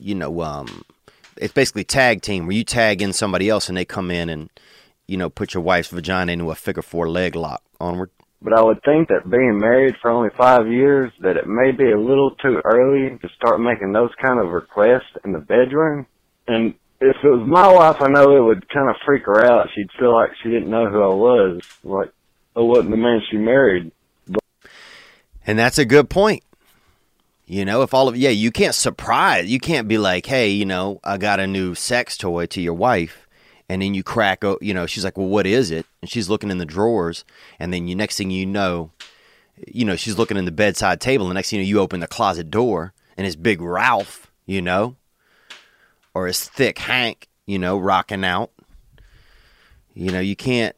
you 0.00 0.14
know, 0.14 0.40
um, 0.40 0.84
it's 1.36 1.52
basically 1.52 1.84
tag 1.84 2.22
team 2.22 2.46
where 2.46 2.56
you 2.56 2.64
tag 2.64 3.02
in 3.02 3.12
somebody 3.12 3.48
else 3.48 3.68
and 3.68 3.76
they 3.76 3.84
come 3.84 4.10
in 4.10 4.28
and, 4.28 4.50
you 5.06 5.16
know, 5.16 5.30
put 5.30 5.54
your 5.54 5.62
wife's 5.62 5.88
vagina 5.88 6.32
into 6.32 6.50
a 6.50 6.54
figure 6.54 6.82
four 6.82 7.08
leg 7.08 7.36
lock 7.36 7.62
onward. 7.80 8.10
But 8.42 8.58
I 8.58 8.62
would 8.62 8.82
think 8.84 9.08
that 9.08 9.30
being 9.30 9.58
married 9.58 9.96
for 10.00 10.10
only 10.10 10.30
five 10.36 10.66
years, 10.66 11.12
that 11.20 11.36
it 11.36 11.46
may 11.46 11.72
be 11.72 11.90
a 11.90 12.00
little 12.00 12.30
too 12.42 12.60
early 12.64 13.18
to 13.18 13.28
start 13.36 13.60
making 13.60 13.92
those 13.92 14.10
kind 14.20 14.40
of 14.40 14.48
requests 14.48 15.12
in 15.24 15.32
the 15.32 15.40
bedroom. 15.40 16.06
And 16.48 16.74
if 17.00 17.16
it 17.22 17.28
was 17.28 17.46
my 17.46 17.70
wife, 17.70 18.00
I 18.00 18.08
know 18.08 18.36
it 18.36 18.40
would 18.40 18.68
kind 18.70 18.88
of 18.88 18.96
freak 19.04 19.24
her 19.26 19.44
out. 19.44 19.68
She'd 19.74 19.90
feel 19.98 20.14
like 20.14 20.30
she 20.42 20.48
didn't 20.48 20.70
know 20.70 20.88
who 20.88 21.02
I 21.02 21.14
was, 21.14 21.60
like 21.84 22.12
I 22.56 22.60
wasn't 22.60 22.90
the 22.90 22.96
man 22.96 23.20
she 23.30 23.36
married. 23.36 23.92
But- 24.26 24.42
and 25.46 25.58
that's 25.58 25.78
a 25.78 25.84
good 25.84 26.08
point. 26.08 26.42
You 27.46 27.64
know, 27.64 27.82
if 27.82 27.92
all 27.92 28.08
of 28.08 28.16
yeah, 28.16 28.30
you 28.30 28.52
can't 28.52 28.74
surprise. 28.74 29.50
You 29.50 29.58
can't 29.58 29.88
be 29.88 29.98
like, 29.98 30.24
hey, 30.24 30.50
you 30.50 30.64
know, 30.64 31.00
I 31.02 31.18
got 31.18 31.40
a 31.40 31.46
new 31.46 31.74
sex 31.74 32.16
toy 32.16 32.46
to 32.46 32.60
your 32.60 32.74
wife 32.74 33.26
and 33.70 33.80
then 33.80 33.94
you 33.94 34.02
crack 34.02 34.42
you 34.60 34.74
know 34.74 34.84
she's 34.84 35.04
like 35.04 35.16
well 35.16 35.28
what 35.28 35.46
is 35.46 35.70
it? 35.70 35.86
And 36.02 36.10
she's 36.10 36.28
looking 36.28 36.50
in 36.50 36.58
the 36.58 36.66
drawers 36.66 37.24
and 37.58 37.72
then 37.72 37.86
you 37.86 37.94
next 37.94 38.16
thing 38.18 38.30
you 38.30 38.44
know 38.44 38.90
you 39.68 39.84
know 39.84 39.96
she's 39.96 40.18
looking 40.18 40.36
in 40.36 40.44
the 40.44 40.50
bedside 40.50 41.00
table 41.00 41.26
and 41.26 41.34
next 41.34 41.50
thing 41.50 41.60
you 41.60 41.64
know 41.64 41.68
you 41.68 41.80
open 41.80 42.00
the 42.00 42.08
closet 42.08 42.50
door 42.50 42.92
and 43.16 43.26
it's 43.26 43.36
big 43.36 43.60
ralph 43.60 44.30
you 44.44 44.60
know 44.60 44.96
or 46.14 46.26
it's 46.26 46.48
thick 46.48 46.78
hank 46.78 47.28
you 47.46 47.58
know 47.58 47.78
rocking 47.78 48.24
out. 48.24 48.50
You 49.94 50.12
know 50.12 50.20
you 50.20 50.36
can't 50.36 50.76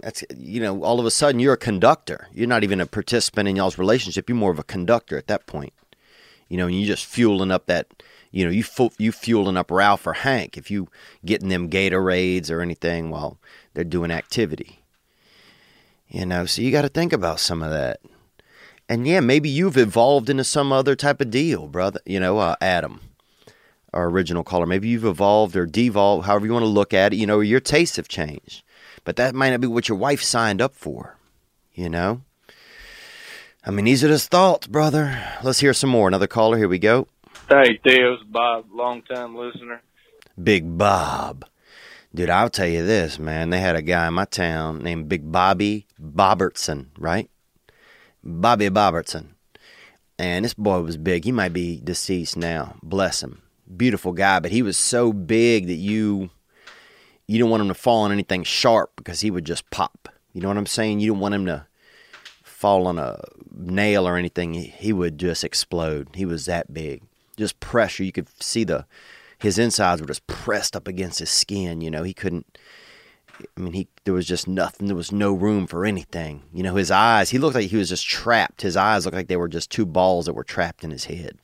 that's 0.00 0.24
you 0.36 0.60
know 0.60 0.82
all 0.82 1.00
of 1.00 1.06
a 1.06 1.10
sudden 1.10 1.40
you're 1.40 1.54
a 1.54 1.58
conductor. 1.58 2.28
You're 2.32 2.48
not 2.48 2.64
even 2.64 2.80
a 2.80 2.86
participant 2.86 3.48
in 3.48 3.56
y'all's 3.56 3.78
relationship. 3.78 4.28
You're 4.28 4.36
more 4.36 4.50
of 4.50 4.58
a 4.58 4.64
conductor 4.64 5.16
at 5.16 5.28
that 5.28 5.46
point. 5.46 5.72
You 6.48 6.56
know 6.56 6.66
and 6.66 6.74
you're 6.78 6.86
just 6.86 7.06
fueling 7.06 7.50
up 7.50 7.66
that 7.66 8.02
you 8.30 8.44
know, 8.44 8.50
you 8.50 8.62
fu- 8.62 8.90
you 8.98 9.12
fueling 9.12 9.56
up 9.56 9.70
Ralph 9.70 10.06
or 10.06 10.12
Hank 10.12 10.56
if 10.56 10.70
you 10.70 10.88
getting 11.24 11.48
them 11.48 11.70
Gatorades 11.70 12.50
or 12.50 12.60
anything 12.60 13.10
while 13.10 13.38
they're 13.74 13.84
doing 13.84 14.10
activity. 14.10 14.80
You 16.08 16.26
know, 16.26 16.46
so 16.46 16.62
you 16.62 16.72
got 16.72 16.82
to 16.82 16.88
think 16.88 17.12
about 17.12 17.40
some 17.40 17.62
of 17.62 17.70
that. 17.70 18.00
And 18.88 19.06
yeah, 19.06 19.20
maybe 19.20 19.50
you've 19.50 19.76
evolved 19.76 20.30
into 20.30 20.44
some 20.44 20.72
other 20.72 20.96
type 20.96 21.20
of 21.20 21.30
deal, 21.30 21.68
brother. 21.68 22.00
You 22.06 22.20
know, 22.20 22.38
uh, 22.38 22.56
Adam, 22.60 23.00
our 23.92 24.08
original 24.08 24.44
caller. 24.44 24.66
Maybe 24.66 24.88
you've 24.88 25.04
evolved 25.04 25.56
or 25.56 25.66
devolved, 25.66 26.26
however 26.26 26.46
you 26.46 26.52
want 26.52 26.62
to 26.62 26.68
look 26.68 26.94
at 26.94 27.12
it. 27.12 27.16
You 27.16 27.26
know, 27.26 27.40
your 27.40 27.60
tastes 27.60 27.96
have 27.96 28.08
changed, 28.08 28.62
but 29.04 29.16
that 29.16 29.34
might 29.34 29.50
not 29.50 29.60
be 29.60 29.66
what 29.66 29.88
your 29.88 29.98
wife 29.98 30.22
signed 30.22 30.62
up 30.62 30.74
for. 30.74 31.16
You 31.74 31.88
know. 31.88 32.22
I 33.66 33.70
mean, 33.70 33.84
these 33.84 34.02
are 34.02 34.08
just 34.08 34.30
thoughts, 34.30 34.66
brother. 34.66 35.22
Let's 35.42 35.60
hear 35.60 35.74
some 35.74 35.90
more. 35.90 36.08
Another 36.08 36.26
caller. 36.26 36.56
Here 36.56 36.68
we 36.68 36.78
go. 36.78 37.06
Hey, 37.50 37.80
Theo's 37.82 38.22
Bob, 38.24 38.66
long 38.74 39.00
time 39.00 39.34
listener. 39.34 39.80
Big 40.42 40.76
Bob. 40.76 41.46
Dude, 42.14 42.28
I'll 42.28 42.50
tell 42.50 42.66
you 42.68 42.84
this, 42.84 43.18
man. 43.18 43.48
They 43.48 43.58
had 43.58 43.74
a 43.74 43.80
guy 43.80 44.06
in 44.06 44.12
my 44.12 44.26
town 44.26 44.82
named 44.82 45.08
Big 45.08 45.32
Bobby 45.32 45.86
Bobertson, 45.98 46.88
right? 46.98 47.30
Bobby 48.22 48.68
Bobertson. 48.68 49.28
And 50.18 50.44
this 50.44 50.52
boy 50.52 50.82
was 50.82 50.98
big. 50.98 51.24
He 51.24 51.32
might 51.32 51.54
be 51.54 51.80
deceased 51.82 52.36
now. 52.36 52.76
Bless 52.82 53.22
him. 53.22 53.40
Beautiful 53.74 54.12
guy, 54.12 54.40
but 54.40 54.50
he 54.50 54.60
was 54.60 54.76
so 54.76 55.14
big 55.14 55.68
that 55.68 55.74
you 55.74 56.28
you 57.26 57.38
don't 57.38 57.48
want 57.48 57.62
him 57.62 57.68
to 57.68 57.74
fall 57.74 58.02
on 58.02 58.12
anything 58.12 58.44
sharp 58.44 58.92
because 58.96 59.20
he 59.22 59.30
would 59.30 59.46
just 59.46 59.70
pop. 59.70 60.10
You 60.34 60.42
know 60.42 60.48
what 60.48 60.58
I'm 60.58 60.66
saying? 60.66 61.00
You 61.00 61.12
don't 61.12 61.20
want 61.20 61.34
him 61.34 61.46
to 61.46 61.66
fall 62.42 62.86
on 62.86 62.98
a 62.98 63.22
nail 63.50 64.06
or 64.06 64.18
anything. 64.18 64.52
He 64.52 64.92
would 64.92 65.16
just 65.16 65.44
explode. 65.44 66.08
He 66.14 66.26
was 66.26 66.44
that 66.44 66.74
big 66.74 67.07
just 67.38 67.60
pressure. 67.60 68.04
You 68.04 68.12
could 68.12 68.28
see 68.42 68.64
the 68.64 68.86
his 69.38 69.58
insides 69.58 70.00
were 70.00 70.06
just 70.06 70.26
pressed 70.26 70.74
up 70.74 70.88
against 70.88 71.20
his 71.20 71.30
skin. 71.30 71.80
You 71.80 71.90
know, 71.90 72.02
he 72.02 72.12
couldn't. 72.12 72.58
I 73.56 73.60
mean, 73.60 73.72
he 73.72 73.88
there 74.04 74.14
was 74.14 74.26
just 74.26 74.48
nothing. 74.48 74.88
There 74.88 74.96
was 74.96 75.12
no 75.12 75.32
room 75.32 75.66
for 75.66 75.86
anything. 75.86 76.42
You 76.52 76.62
know, 76.62 76.74
his 76.74 76.90
eyes. 76.90 77.30
He 77.30 77.38
looked 77.38 77.54
like 77.54 77.70
he 77.70 77.76
was 77.76 77.88
just 77.88 78.06
trapped. 78.06 78.62
His 78.62 78.76
eyes 78.76 79.04
looked 79.04 79.16
like 79.16 79.28
they 79.28 79.36
were 79.36 79.48
just 79.48 79.70
two 79.70 79.86
balls 79.86 80.26
that 80.26 80.34
were 80.34 80.44
trapped 80.44 80.84
in 80.84 80.90
his 80.90 81.04
head. 81.04 81.38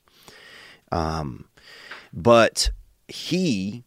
Um, 0.90 1.46
but 2.12 2.70
he 3.08 3.84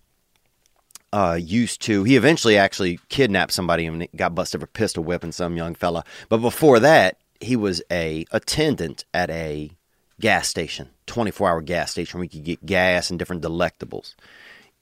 uh, 1.11 1.37
used 1.41 1.81
to. 1.83 2.03
He 2.03 2.15
eventually 2.15 2.57
actually 2.57 2.99
kidnapped 3.09 3.53
somebody 3.53 3.85
and 3.85 4.07
got 4.15 4.35
busted 4.35 4.61
for 4.61 4.67
pistol 4.67 5.03
whipping 5.03 5.31
some 5.33 5.57
young 5.57 5.75
fella. 5.75 6.03
But 6.29 6.37
before 6.37 6.79
that, 6.79 7.17
he 7.41 7.55
was 7.55 7.81
a 7.91 8.25
attendant 8.31 9.05
at 9.13 9.29
a 9.29 9.71
gas 10.19 10.47
station, 10.47 10.89
24 11.05 11.49
hour 11.49 11.61
gas 11.61 11.91
station 11.91 12.21
you 12.21 12.29
could 12.29 12.43
get 12.43 12.65
gas 12.65 13.09
and 13.09 13.19
different 13.19 13.43
delectables, 13.43 14.15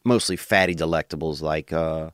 mostly 0.04 0.36
fatty 0.36 0.76
delectables 0.76 1.41
like, 1.41 1.74
uh, 1.74 2.10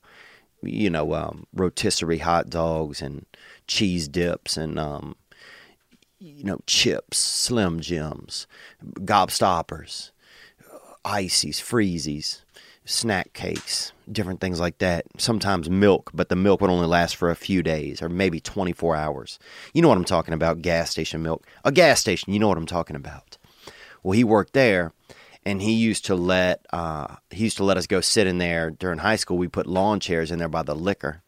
you 0.63 0.89
know, 0.89 1.13
um, 1.13 1.45
rotisserie 1.53 2.19
hot 2.19 2.49
dogs 2.49 3.01
and 3.01 3.25
cheese 3.67 4.07
dips 4.07 4.57
and, 4.57 4.77
um, 4.79 5.15
you 6.19 6.43
know, 6.43 6.59
chips, 6.67 7.17
Slim 7.17 7.79
Jims, 7.79 8.45
gobstoppers, 8.99 10.11
ices, 11.03 11.59
freezies, 11.59 12.41
snack 12.85 13.33
cakes, 13.33 13.93
different 14.11 14.39
things 14.39 14.59
like 14.59 14.77
that. 14.79 15.05
Sometimes 15.17 15.69
milk, 15.69 16.11
but 16.13 16.29
the 16.29 16.35
milk 16.35 16.61
would 16.61 16.69
only 16.69 16.87
last 16.87 17.15
for 17.15 17.29
a 17.29 17.35
few 17.35 17.61
days 17.63 18.01
or 18.01 18.09
maybe 18.09 18.39
24 18.39 18.95
hours. 18.95 19.39
You 19.73 19.81
know 19.81 19.87
what 19.87 19.97
I'm 19.97 20.05
talking 20.05 20.33
about 20.33 20.61
gas 20.61 20.89
station 20.89 21.21
milk. 21.21 21.45
A 21.63 21.71
gas 21.71 21.99
station, 21.99 22.33
you 22.33 22.39
know 22.39 22.47
what 22.47 22.57
I'm 22.57 22.65
talking 22.65 22.95
about. 22.95 23.37
Well, 24.03 24.13
he 24.13 24.23
worked 24.23 24.53
there 24.53 24.93
and 25.45 25.61
he 25.61 25.73
used 25.73 26.05
to 26.05 26.15
let 26.15 26.65
uh, 26.71 27.15
he 27.29 27.45
used 27.45 27.57
to 27.57 27.63
let 27.63 27.77
us 27.77 27.87
go 27.87 28.01
sit 28.01 28.27
in 28.27 28.37
there 28.37 28.71
during 28.71 28.99
high 28.99 29.15
school. 29.15 29.37
We 29.37 29.47
put 29.47 29.67
lawn 29.67 29.99
chairs 29.99 30.31
in 30.31 30.39
there 30.39 30.49
by 30.49 30.63
the 30.63 30.75
liquor, 30.75 31.21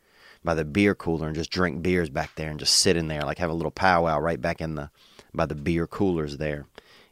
by 0.44 0.56
the 0.56 0.66
beer 0.66 0.96
cooler, 0.96 1.28
and 1.28 1.36
just 1.36 1.52
drink 1.52 1.82
beers 1.82 2.10
back 2.10 2.36
there 2.36 2.50
and 2.50 2.60
just 2.60 2.78
sit 2.78 2.98
in 2.98 3.08
there, 3.08 3.22
like 3.22 3.40
have 3.40 3.50
a 3.50 3.56
little 3.56 3.72
powwow 3.72 4.20
right 4.20 4.42
back 4.42 4.62
in 4.62 4.76
the 4.76 4.90
by 5.34 5.46
the 5.46 5.56
beer 5.56 5.88
coolers 5.88 6.38
there, 6.38 6.66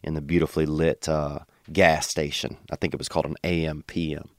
in 0.03 0.13
the 0.13 0.21
beautifully 0.21 0.65
lit 0.65 1.07
uh, 1.09 1.39
gas 1.71 2.07
station. 2.07 2.57
I 2.71 2.75
think 2.75 2.93
it 2.93 2.97
was 2.97 3.09
called 3.09 3.25
an 3.25 3.35
AM 3.43 3.83
PM. 3.87 4.29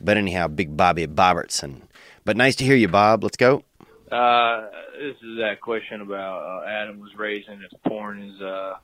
But 0.00 0.16
anyhow, 0.16 0.48
Big 0.48 0.76
Bobby 0.76 1.06
Bobertson. 1.06 1.82
But 2.24 2.36
nice 2.36 2.56
to 2.56 2.64
hear 2.64 2.74
you, 2.76 2.88
Bob. 2.88 3.22
Let's 3.22 3.36
go. 3.36 3.62
Uh, 4.10 4.68
this 4.98 5.16
is 5.22 5.38
that 5.38 5.60
question 5.60 6.00
about 6.00 6.42
uh, 6.64 6.68
Adam 6.68 7.00
was 7.00 7.10
raising 7.16 7.62
if 7.62 7.82
porn 7.88 8.22
is 8.22 8.40
uh, 8.42 8.74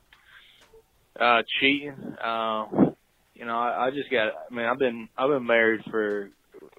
uh, 1.19 1.41
cheating. 1.59 1.93
Uh, 2.23 2.65
you 3.35 3.45
know, 3.45 3.57
I, 3.57 3.87
I 3.87 3.91
just 3.91 4.09
got. 4.09 4.29
I 4.49 4.53
mean, 4.53 4.65
I've 4.65 4.79
been 4.79 5.09
I've 5.17 5.29
been 5.29 5.45
married 5.45 5.81
for 5.89 6.29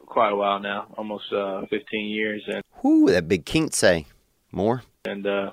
quite 0.07 0.33
a 0.33 0.37
while 0.37 0.59
now, 0.59 0.93
almost 0.99 1.33
uh, 1.33 1.61
15 1.71 2.07
years, 2.07 2.43
and 2.47 2.63
Whoo, 2.83 3.11
that 3.11 3.29
big 3.29 3.45
kink 3.45 3.75
say. 3.75 4.07
More? 4.53 4.83
and 5.05 5.27
uh, 5.27 5.53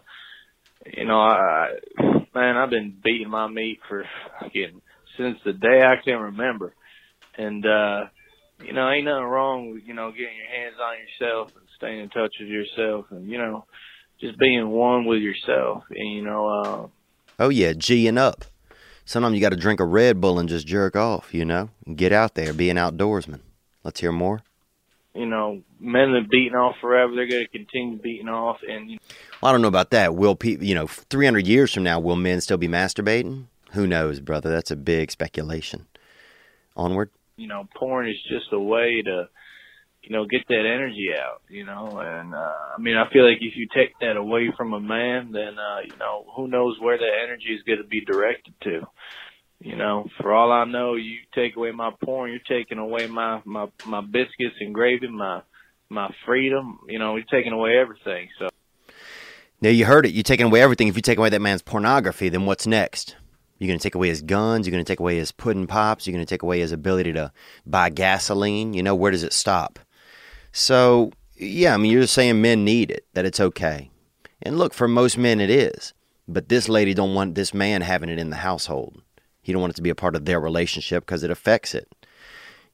you 0.86 1.06
know, 1.06 1.19
I 1.19 1.69
man, 2.34 2.58
I've 2.58 2.69
been 2.69 2.97
beating 3.04 3.30
my 3.30 3.47
meat 3.47 3.80
for 3.88 4.06
fucking 4.39 4.82
since 5.18 5.38
the 5.46 5.54
day 5.54 5.82
I 5.84 5.96
can 6.04 6.20
remember, 6.20 6.74
and 7.38 7.66
uh, 7.66 8.06
you 8.64 8.74
know, 8.74 8.90
ain't 8.90 9.06
nothing 9.06 9.24
wrong 9.24 9.74
with 9.74 9.84
you 9.86 9.94
know 9.94 10.12
getting 10.12 10.36
your 10.38 10.48
hands 10.50 10.76
on 10.82 10.96
yourself 10.98 11.52
and 11.56 11.66
staying 11.78 12.00
in 12.02 12.10
touch 12.10 12.34
with 12.40 12.50
yourself, 12.50 13.06
and 13.12 13.30
you 13.30 13.38
know, 13.38 13.66
just 14.22 14.38
being 14.40 14.70
one 14.70 15.06
with 15.06 15.22
yourself, 15.22 15.84
and 15.90 16.12
you 16.14 16.24
know, 16.24 16.48
uh, 16.48 16.88
Oh, 17.40 17.50
yeah, 17.50 17.74
G 17.74 18.08
and 18.08 18.18
up. 18.18 18.46
Sometimes 19.06 19.36
you 19.36 19.42
got 19.42 19.52
to 19.52 19.56
drink 19.56 19.80
a 19.80 19.86
Red 19.86 20.20
Bull 20.20 20.40
and 20.40 20.50
just 20.50 20.66
jerk 20.68 20.96
off, 20.96 21.34
you 21.34 21.46
know? 21.46 21.70
And 21.86 21.96
get 21.96 22.12
out 22.12 22.34
there, 22.34 22.52
be 22.52 22.70
an 22.72 22.78
outdoorsman. 22.78 23.42
Let's 23.84 24.00
hear 24.00 24.12
more. 24.12 24.42
you 25.14 25.28
know, 25.28 25.62
men 25.80 26.14
that 26.14 26.30
beating 26.32 26.56
off 26.56 26.76
forever, 26.82 27.14
they're 27.16 27.28
going 27.28 27.46
to 27.46 27.58
continue 27.58 28.00
beating 28.00 28.28
off, 28.28 28.58
and 28.68 28.90
you 28.90 28.98
Well, 29.42 29.50
I 29.50 29.52
don't 29.54 29.62
know 29.62 29.68
about 29.68 29.92
that. 29.92 30.16
Will 30.16 30.36
pe- 30.36 30.58
you 30.60 30.74
know, 30.76 30.88
300 30.88 31.46
years 31.48 31.72
from 31.74 31.84
now, 31.84 32.00
will 32.00 32.16
men 32.16 32.42
still 32.42 32.58
be 32.58 32.68
masturbating? 32.68 33.46
Who 33.78 33.86
knows, 33.86 34.20
brother? 34.20 34.50
That's 34.50 34.72
a 34.72 34.76
big 34.76 35.12
speculation. 35.12 35.86
Onward. 36.76 37.12
you 37.36 37.48
know, 37.48 37.68
porn 37.76 38.10
is 38.10 38.16
just 38.28 38.52
a 38.52 38.60
way 38.60 39.04
to, 39.06 39.30
you 40.02 40.10
know, 40.10 40.26
get 40.26 40.48
that 40.48 40.66
energy 40.66 41.10
out, 41.16 41.44
you 41.48 41.63
know, 41.63 42.00
and, 42.00 42.34
uh, 42.34 42.54
I 42.76 42.82
mean, 42.82 42.98
I 42.98 43.08
feel 43.13 43.24
like 43.24 43.38
if 43.40 43.56
you 43.56 43.68
take 43.72 43.94
that 44.02 44.18
away 44.18 44.52
from 44.58 44.74
a 44.74 44.80
man, 44.80 45.32
then, 45.32 45.60
uh, 45.60 45.82
you 45.86 45.96
know, 46.00 46.26
who 46.36 46.48
knows 46.48 46.80
where 46.80 46.98
that 46.98 47.20
energy 47.24 47.54
is 47.54 47.62
going 47.68 47.78
to 47.78 47.88
be 47.88 48.02
directed 48.02 48.56
to. 48.63 48.88
You 49.60 49.76
know, 49.76 50.08
for 50.20 50.34
all 50.34 50.52
I 50.52 50.66
know, 50.66 50.96
you 50.96 51.18
take 51.36 51.56
away 51.56 51.70
my 51.70 51.92
porn, 52.04 52.32
you're 52.32 52.40
taking 52.48 52.80
away 52.80 53.06
my, 53.06 53.44
my, 53.46 53.68
my 53.86 54.02
biscuits 54.02 54.56
and 54.60 54.74
gravy, 54.74 55.08
my, 55.08 55.44
my 55.90 56.12
freedom, 56.26 56.80
you 56.88 56.98
know, 56.98 57.16
you're 57.16 57.26
taking 57.30 57.54
away 57.54 57.78
everything. 57.78 58.30
So, 58.40 58.50
Now, 59.62 59.70
you 59.70 59.86
heard 59.86 60.08
it. 60.08 60.13
You're 60.16 60.24
taking 60.24 60.48
away 60.48 60.62
everything. 60.62 60.88
If 60.88 60.96
you 60.96 61.04
take 61.04 61.20
away 61.20 61.30
that 61.30 61.42
man's 61.42 61.62
pornography, 61.62 62.30
then 62.30 62.48
what's 62.48 62.66
next? 62.66 63.16
You're 63.58 63.67
going 63.67 63.80
to 63.80 63.84
take 63.84 63.96
away 63.96 64.10
his 64.10 64.22
guns. 64.22 64.67
You're 64.67 64.72
going 64.72 64.84
to 64.84 64.91
take 64.91 65.00
away 65.00 65.17
his 65.17 65.32
pudding 65.32 65.67
pops. 65.67 66.06
You're 66.06 66.13
going 66.13 66.26
to 66.26 66.30
take 66.30 66.43
away 66.43 66.60
his 66.60 66.72
ability 66.72 67.13
to 67.13 67.32
buy 67.65 67.89
gasoline. 67.89 68.74
You 68.74 68.84
know, 68.84 68.96
where 68.96 69.12
does 69.12 69.24
it 69.24 69.34
stop? 69.34 69.80
So, 70.52 71.12
yeah, 71.36 71.74
I 71.74 71.78
mean, 71.78 71.91
you're 71.91 72.08
saying 72.08 72.41
men 72.41 72.63
need 72.63 72.91
it, 72.91 73.06
that 73.13 73.26
it's 73.26 73.39
okay. 73.39 73.89
And 74.41 74.58
look, 74.58 74.74
for 74.74 74.88
most 74.88 75.17
men, 75.17 75.39
it 75.39 75.50
is. 75.50 75.93
But 76.28 76.50
this 76.50 76.70
lady 76.70 76.93
don't 76.93 77.15
want 77.15 77.36
this 77.36 77.54
man 77.54 77.82
having 77.82 78.10
it 78.10 78.20
in 78.20 78.30
the 78.30 78.36
household. 78.38 79.02
He 79.41 79.54
don't 79.54 79.62
want 79.62 79.74
it 79.74 79.78
to 79.78 79.82
be 79.82 79.89
a 79.89 79.96
part 79.96 80.15
of 80.15 80.26
their 80.26 80.39
relationship 80.39 81.06
because 81.06 81.24
it 81.24 81.32
affects 81.32 81.74
it. 81.74 81.88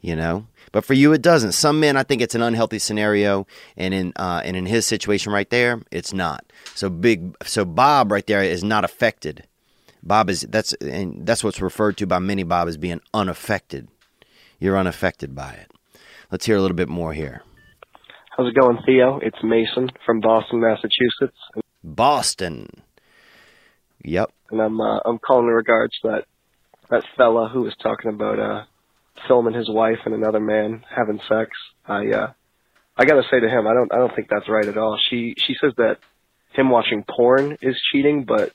You 0.01 0.17
know, 0.17 0.47
but 0.73 0.83
for 0.83 0.95
you, 0.95 1.13
it 1.13 1.21
doesn't. 1.21 1.53
Some 1.53 1.79
men, 1.79 1.95
I 1.95 2.03
think 2.03 2.21
it's 2.21 2.35
an 2.35 2.41
unhealthy 2.41 2.77
scenario, 2.77 3.47
and 3.77 3.93
in 3.93 4.11
uh, 4.17 4.41
and 4.43 4.57
in 4.57 4.65
his 4.65 4.85
situation 4.85 5.31
right 5.31 5.49
there, 5.49 5.81
it's 5.91 6.11
not. 6.11 6.43
So 6.75 6.89
big. 6.89 7.33
So 7.45 7.63
Bob 7.63 8.11
right 8.11 8.27
there 8.27 8.43
is 8.43 8.65
not 8.65 8.83
affected. 8.83 9.47
Bob 10.05 10.29
is 10.29 10.41
that's 10.41 10.73
and 10.73 11.25
that's 11.25 11.43
what's 11.43 11.61
referred 11.61 11.97
to 11.97 12.05
by 12.05 12.19
many 12.19 12.43
Bob 12.43 12.67
as 12.67 12.77
being 12.77 12.99
unaffected. 13.13 13.87
You're 14.59 14.77
unaffected 14.77 15.33
by 15.33 15.53
it. 15.53 15.71
Let's 16.29 16.45
hear 16.45 16.57
a 16.57 16.61
little 16.61 16.75
bit 16.77 16.89
more 16.89 17.13
here. 17.13 17.41
How's 18.35 18.49
it 18.49 18.59
going, 18.59 18.79
Theo? 18.85 19.19
It's 19.21 19.37
Mason 19.43 19.89
from 20.05 20.19
Boston, 20.19 20.59
Massachusetts, 20.59 21.37
Boston. 21.83 22.67
Yep. 24.03 24.31
and 24.51 24.61
I'm 24.61 24.81
uh, 24.81 24.99
I'm 25.05 25.19
calling 25.19 25.47
in 25.47 25.53
regards 25.53 25.93
to 26.01 26.09
that 26.09 26.25
that 26.89 27.03
fella 27.15 27.47
who 27.47 27.61
was 27.61 27.73
talking 27.81 28.09
about 28.09 28.39
uh 28.39 28.63
filming 29.27 29.53
his 29.53 29.69
wife 29.69 29.99
and 30.05 30.13
another 30.13 30.41
man 30.41 30.83
having 30.93 31.19
sex. 31.29 31.51
I 31.87 32.07
uh 32.09 32.33
I 32.97 33.05
gotta 33.05 33.23
say 33.31 33.39
to 33.39 33.47
him, 33.47 33.67
I 33.67 33.73
don't 33.73 33.93
I 33.93 33.97
don't 33.97 34.13
think 34.13 34.27
that's 34.29 34.49
right 34.49 34.67
at 34.67 34.77
all. 34.77 34.99
She 35.09 35.35
she 35.37 35.55
says 35.61 35.71
that 35.77 35.99
him 36.53 36.69
watching 36.69 37.05
porn 37.09 37.57
is 37.61 37.79
cheating, 37.91 38.25
but 38.25 38.51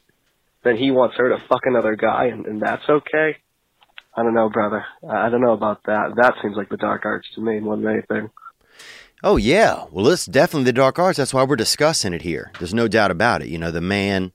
then 0.64 0.76
he 0.76 0.90
wants 0.90 1.16
her 1.16 1.28
to 1.28 1.44
fuck 1.48 1.62
another 1.64 1.96
guy, 1.96 2.26
and, 2.26 2.46
and 2.46 2.60
that's 2.60 2.88
okay. 2.88 3.36
I 4.16 4.22
don't 4.22 4.34
know, 4.34 4.50
brother. 4.50 4.84
I 5.08 5.28
don't 5.28 5.40
know 5.40 5.52
about 5.52 5.84
that. 5.86 6.14
That 6.16 6.34
seems 6.42 6.56
like 6.56 6.68
the 6.68 6.76
dark 6.76 7.04
arts 7.04 7.28
to 7.34 7.40
me 7.40 7.60
more 7.60 7.76
than 7.76 7.86
anything. 7.86 8.30
Oh 9.22 9.36
yeah. 9.36 9.84
Well, 9.90 10.08
it's 10.08 10.26
definitely 10.26 10.64
the 10.64 10.72
dark 10.72 10.98
arts. 10.98 11.18
That's 11.18 11.34
why 11.34 11.44
we're 11.44 11.56
discussing 11.56 12.12
it 12.12 12.22
here. 12.22 12.52
There's 12.58 12.74
no 12.74 12.88
doubt 12.88 13.10
about 13.10 13.42
it. 13.42 13.48
You 13.48 13.58
know, 13.58 13.70
the 13.70 13.80
man. 13.80 14.32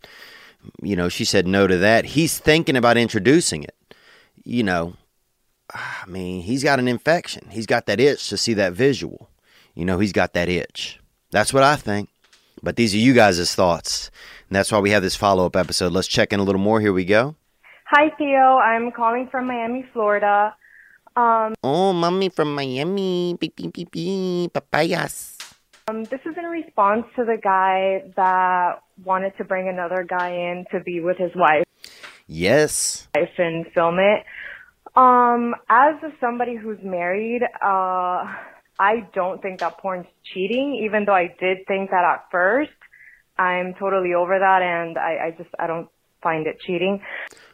You 0.81 0.95
know, 0.95 1.09
she 1.09 1.25
said 1.25 1.45
no 1.45 1.67
to 1.67 1.77
that. 1.77 2.05
He's 2.05 2.39
thinking 2.39 2.77
about 2.77 2.97
introducing 2.97 3.63
it. 3.63 3.75
You 4.45 4.63
know, 4.63 4.93
ah, 5.73 6.03
I 6.03 6.09
mean, 6.09 6.41
he's 6.41 6.63
got 6.63 6.79
an 6.79 6.87
infection. 6.87 7.49
He's 7.49 7.65
got 7.65 7.85
that 7.87 7.99
itch 7.99 8.29
to 8.29 8.37
see 8.37 8.53
that 8.53 8.73
visual. 8.73 9.29
You 9.75 9.83
know, 9.83 9.99
he's 9.99 10.13
got 10.13 10.33
that 10.33 10.47
itch. 10.47 10.99
That's 11.31 11.53
what 11.53 11.63
I 11.63 11.75
think. 11.75 12.09
But 12.61 12.77
these 12.77 12.93
are 12.93 12.99
you 12.99 13.13
guys' 13.13 13.53
thoughts. 13.53 14.09
And 14.53 14.59
that's 14.59 14.71
why 14.71 14.77
we 14.77 14.91
have 14.91 15.01
this 15.01 15.15
follow 15.15 15.47
up 15.47 15.55
episode. 15.55 15.93
Let's 15.93 16.07
check 16.07 16.31
in 16.31 16.39
a 16.39 16.43
little 16.43 16.61
more. 16.61 16.79
Here 16.79 16.93
we 16.93 17.05
go. 17.05 17.33
Hi, 17.89 18.11
Theo. 18.19 18.59
I'm 18.61 18.91
calling 18.91 19.27
from 19.31 19.47
Miami, 19.47 19.83
Florida. 19.93 20.53
Um, 21.15 21.55
Oh, 21.63 21.91
mommy 21.91 22.29
from 22.29 22.53
Miami. 22.53 23.35
Beep, 23.39 23.55
beep, 23.55 23.73
beep, 23.73 23.89
beep. 23.89 24.53
Papayas. 24.53 25.39
um, 25.87 26.03
this 26.03 26.19
is 26.23 26.37
in 26.37 26.45
response 26.45 27.03
to 27.15 27.25
the 27.25 27.39
guy 27.43 28.03
that 28.15 28.83
wanted 29.03 29.35
to 29.39 29.43
bring 29.43 29.67
another 29.69 30.03
guy 30.07 30.29
in 30.29 30.65
to 30.71 30.79
be 30.81 30.99
with 30.99 31.17
his 31.17 31.31
wife 31.35 31.65
Yes. 32.27 33.07
and 33.15 33.65
film 33.73 33.97
it. 33.97 34.23
Um, 34.95 35.55
as 35.67 35.95
somebody 36.21 36.53
who's 36.57 36.77
married, 36.83 37.41
uh, 37.41 38.21
I 38.77 39.07
don't 39.15 39.41
think 39.41 39.61
that 39.61 39.79
porn's 39.79 40.05
cheating, 40.31 40.79
even 40.85 41.05
though 41.05 41.15
I 41.15 41.33
did 41.39 41.65
think 41.67 41.89
that 41.89 42.05
at 42.05 42.25
first. 42.29 42.69
I'm 43.37 43.73
totally 43.79 44.13
over 44.13 44.37
that 44.37 44.61
and 44.61 44.97
I, 44.97 45.27
I 45.27 45.31
just, 45.37 45.49
I 45.59 45.67
don't 45.67 45.89
find 46.21 46.47
it 46.47 46.59
cheating. 46.65 47.01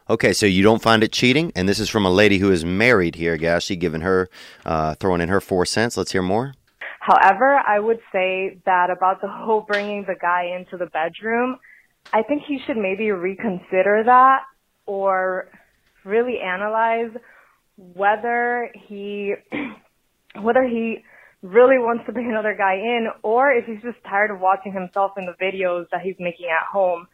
Okay, 0.09 0.33
so 0.33 0.45
you 0.45 0.63
don't 0.63 0.81
find 0.81 1.03
it 1.03 1.11
cheating, 1.11 1.51
and 1.55 1.69
this 1.69 1.79
is 1.79 1.87
from 1.87 2.03
a 2.03 2.09
lady 2.09 2.39
who 2.39 2.51
is 2.51 2.65
married 2.65 3.13
here. 3.13 3.59
She 3.59 3.75
giving 3.75 4.01
her, 4.01 4.27
uh, 4.65 4.95
throwing 4.95 5.21
in 5.21 5.29
her 5.29 5.39
four 5.39 5.67
cents. 5.67 5.97
Let's 5.97 6.11
hear 6.11 6.23
more. 6.23 6.53
However, 6.99 7.61
I 7.65 7.79
would 7.79 7.99
say 8.11 8.59
that 8.65 8.89
about 8.89 9.21
the 9.21 9.27
whole 9.27 9.61
bringing 9.61 10.05
the 10.07 10.15
guy 10.19 10.45
into 10.57 10.77
the 10.77 10.87
bedroom, 10.87 11.59
I 12.11 12.23
think 12.23 12.43
he 12.47 12.59
should 12.65 12.77
maybe 12.77 13.11
reconsider 13.11 14.03
that 14.05 14.39
or 14.85 15.49
really 16.03 16.39
analyze 16.39 17.11
whether 17.77 18.71
he, 18.87 19.35
whether 20.41 20.63
he 20.63 21.03
really 21.41 21.77
wants 21.77 22.05
to 22.05 22.11
bring 22.11 22.29
another 22.29 22.55
guy 22.57 22.75
in 22.75 23.07
or 23.23 23.51
if 23.51 23.65
he's 23.65 23.81
just 23.81 23.97
tired 24.03 24.31
of 24.31 24.39
watching 24.39 24.73
himself 24.73 25.11
in 25.17 25.25
the 25.25 25.33
videos 25.43 25.85
that 25.91 26.01
he's 26.01 26.15
making 26.19 26.47
at 26.47 26.67
home. 26.67 27.07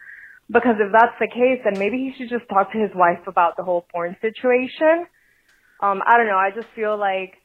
Because 0.50 0.76
if 0.80 0.92
that's 0.92 1.16
the 1.20 1.28
case, 1.28 1.62
then 1.64 1.78
maybe 1.80 1.98
he 1.98 2.14
should 2.18 2.30
just 2.30 2.48
talk 2.50 2.72
to 2.72 2.78
his 2.78 2.92
wife 2.96 3.26
about 3.28 3.58
the 3.58 3.64
whole 3.64 3.86
porn 3.92 4.16
situation. 4.22 5.08
Um, 5.82 6.02
I 6.06 6.18
don't 6.18 6.28
know. 6.28 6.38
I 6.38 6.52
just 6.54 6.68
feel 6.76 6.98
like 6.98 7.38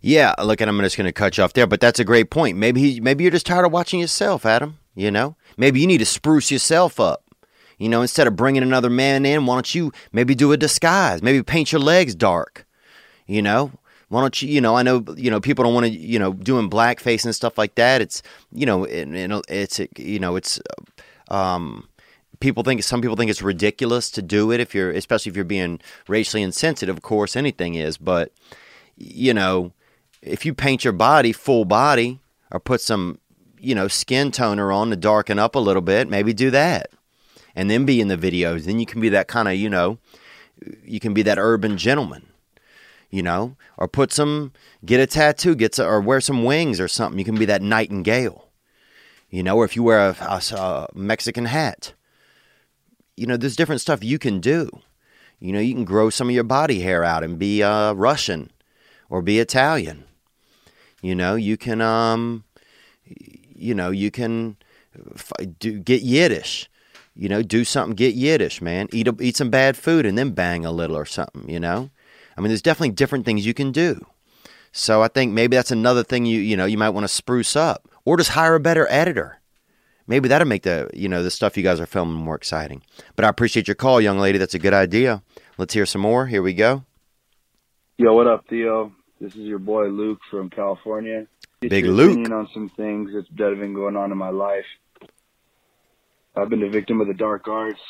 Yeah, 0.00 0.34
look, 0.42 0.60
and 0.60 0.70
I'm 0.70 0.80
just 0.80 0.96
going 0.96 1.06
to 1.06 1.12
cut 1.12 1.36
you 1.36 1.44
off 1.44 1.52
there, 1.52 1.66
but 1.66 1.80
that's 1.80 2.00
a 2.00 2.04
great 2.04 2.30
point. 2.30 2.56
Maybe 2.56 2.80
he, 2.80 3.00
maybe 3.00 3.24
you're 3.24 3.30
just 3.30 3.46
tired 3.46 3.66
of 3.66 3.72
watching 3.72 4.00
yourself, 4.00 4.46
Adam. 4.46 4.78
You 4.94 5.10
know, 5.10 5.36
maybe 5.56 5.80
you 5.80 5.86
need 5.86 5.98
to 5.98 6.06
spruce 6.06 6.50
yourself 6.50 6.98
up. 6.98 7.24
You 7.78 7.88
know, 7.88 8.02
instead 8.02 8.26
of 8.26 8.36
bringing 8.36 8.62
another 8.62 8.90
man 8.90 9.24
in, 9.24 9.46
why 9.46 9.54
don't 9.54 9.74
you 9.74 9.92
maybe 10.12 10.34
do 10.34 10.52
a 10.52 10.56
disguise? 10.56 11.22
Maybe 11.22 11.42
paint 11.42 11.72
your 11.72 11.80
legs 11.80 12.14
dark. 12.14 12.66
You 13.26 13.40
know, 13.40 13.72
why 14.10 14.20
don't 14.20 14.42
you? 14.42 14.48
You 14.48 14.60
know, 14.60 14.76
I 14.76 14.82
know 14.82 15.04
you 15.16 15.30
know 15.30 15.40
people 15.40 15.64
don't 15.64 15.72
want 15.72 15.86
to 15.86 15.92
you 15.92 16.18
know 16.18 16.32
doing 16.32 16.68
blackface 16.68 17.24
and 17.24 17.34
stuff 17.34 17.56
like 17.56 17.76
that. 17.76 18.00
It's 18.00 18.22
you 18.52 18.66
know, 18.66 18.82
it, 18.82 19.08
it, 19.08 19.44
it's 19.48 19.80
you 19.96 20.18
know, 20.18 20.34
it's 20.34 20.60
um, 21.28 21.88
people 22.40 22.64
think 22.64 22.82
some 22.82 23.00
people 23.00 23.16
think 23.16 23.30
it's 23.30 23.40
ridiculous 23.40 24.10
to 24.10 24.20
do 24.20 24.50
it 24.50 24.58
if 24.58 24.74
you're 24.74 24.90
especially 24.90 25.30
if 25.30 25.36
you're 25.36 25.44
being 25.44 25.80
racially 26.08 26.42
insensitive. 26.42 26.96
Of 26.96 27.02
course, 27.02 27.36
anything 27.36 27.76
is, 27.76 27.98
but 27.98 28.32
you 28.96 29.32
know, 29.32 29.72
if 30.22 30.44
you 30.44 30.54
paint 30.54 30.82
your 30.82 30.92
body 30.92 31.30
full 31.30 31.64
body 31.64 32.18
or 32.50 32.58
put 32.58 32.80
some 32.80 33.20
you 33.60 33.76
know 33.76 33.86
skin 33.86 34.32
toner 34.32 34.72
on 34.72 34.90
to 34.90 34.96
darken 34.96 35.38
up 35.38 35.54
a 35.54 35.60
little 35.60 35.82
bit, 35.82 36.10
maybe 36.10 36.32
do 36.32 36.50
that, 36.50 36.90
and 37.54 37.70
then 37.70 37.84
be 37.84 38.00
in 38.00 38.08
the 38.08 38.16
videos. 38.16 38.64
Then 38.64 38.80
you 38.80 38.86
can 38.86 39.00
be 39.00 39.10
that 39.10 39.28
kind 39.28 39.46
of 39.46 39.54
you 39.54 39.70
know, 39.70 39.98
you 40.84 40.98
can 40.98 41.14
be 41.14 41.22
that 41.22 41.38
urban 41.38 41.78
gentleman 41.78 42.26
you 43.10 43.22
know, 43.22 43.56
or 43.76 43.88
put 43.88 44.12
some, 44.12 44.52
get 44.84 45.00
a 45.00 45.06
tattoo, 45.06 45.54
get 45.54 45.72
to, 45.72 45.86
or 45.86 46.00
wear 46.00 46.20
some 46.20 46.44
wings 46.44 46.80
or 46.80 46.88
something. 46.88 47.18
You 47.18 47.24
can 47.24 47.36
be 47.36 47.44
that 47.46 47.62
nightingale, 47.62 48.48
you 49.28 49.42
know, 49.42 49.56
or 49.56 49.64
if 49.64 49.76
you 49.76 49.82
wear 49.82 49.98
a, 49.98 50.16
a, 50.20 50.56
a 50.56 50.88
Mexican 50.94 51.46
hat, 51.46 51.92
you 53.16 53.26
know, 53.26 53.36
there's 53.36 53.56
different 53.56 53.80
stuff 53.80 54.02
you 54.02 54.18
can 54.18 54.40
do. 54.40 54.70
You 55.40 55.52
know, 55.52 55.60
you 55.60 55.74
can 55.74 55.84
grow 55.84 56.10
some 56.10 56.28
of 56.28 56.34
your 56.34 56.44
body 56.44 56.80
hair 56.80 57.02
out 57.02 57.24
and 57.24 57.38
be 57.38 57.62
uh, 57.62 57.92
Russian 57.94 58.50
or 59.08 59.22
be 59.22 59.38
Italian. 59.38 60.04
You 61.02 61.14
know, 61.14 61.34
you 61.34 61.56
can, 61.56 61.80
um, 61.80 62.44
you 63.04 63.74
know, 63.74 63.90
you 63.90 64.10
can 64.10 64.56
f- 65.14 65.32
do, 65.58 65.78
get 65.78 66.02
Yiddish. 66.02 66.68
You 67.14 67.28
know, 67.28 67.42
do 67.42 67.64
something, 67.64 67.96
get 67.96 68.14
Yiddish, 68.14 68.62
man. 68.62 68.88
Eat 68.92 69.08
a, 69.08 69.16
eat 69.20 69.36
some 69.36 69.50
bad 69.50 69.76
food 69.76 70.06
and 70.06 70.16
then 70.16 70.30
bang 70.30 70.64
a 70.64 70.70
little 70.70 70.96
or 70.96 71.06
something. 71.06 71.48
You 71.48 71.60
know, 71.60 71.90
I 72.40 72.42
mean, 72.42 72.48
there's 72.48 72.62
definitely 72.62 72.94
different 72.94 73.26
things 73.26 73.44
you 73.44 73.52
can 73.52 73.70
do. 73.70 74.06
So 74.72 75.02
I 75.02 75.08
think 75.08 75.34
maybe 75.34 75.56
that's 75.56 75.70
another 75.70 76.02
thing 76.02 76.24
you 76.24 76.40
you 76.40 76.56
know 76.56 76.64
you 76.64 76.78
might 76.78 76.88
want 76.90 77.04
to 77.04 77.08
spruce 77.08 77.54
up, 77.54 77.86
or 78.06 78.16
just 78.16 78.30
hire 78.30 78.54
a 78.54 78.60
better 78.60 78.86
editor. 78.90 79.40
Maybe 80.06 80.26
that'll 80.26 80.48
make 80.48 80.62
the 80.62 80.88
you 80.94 81.06
know 81.06 81.22
the 81.22 81.30
stuff 81.30 81.58
you 81.58 81.62
guys 81.62 81.80
are 81.80 81.86
filming 81.86 82.14
more 82.14 82.34
exciting. 82.36 82.82
But 83.14 83.26
I 83.26 83.28
appreciate 83.28 83.68
your 83.68 83.74
call, 83.74 84.00
young 84.00 84.18
lady. 84.18 84.38
That's 84.38 84.54
a 84.54 84.58
good 84.58 84.72
idea. 84.72 85.22
Let's 85.58 85.74
hear 85.74 85.84
some 85.84 86.00
more. 86.00 86.28
Here 86.28 86.40
we 86.40 86.54
go. 86.54 86.84
Yo, 87.98 88.14
what 88.14 88.26
up, 88.26 88.46
Theo? 88.48 88.92
This 89.20 89.34
is 89.34 89.42
your 89.42 89.58
boy 89.58 89.88
Luke 89.88 90.20
from 90.30 90.48
California. 90.48 91.26
Get 91.60 91.68
Big 91.70 91.84
your 91.84 91.92
Luke. 91.92 92.12
opinion 92.12 92.32
on 92.32 92.48
some 92.54 92.70
things 92.70 93.10
that's 93.12 93.28
been 93.28 93.74
going 93.74 93.96
on 93.98 94.12
in 94.12 94.16
my 94.16 94.30
life. 94.30 94.64
I've 96.34 96.48
been 96.48 96.62
a 96.62 96.70
victim 96.70 97.02
of 97.02 97.06
the 97.06 97.12
dark 97.12 97.46
arts 97.48 97.80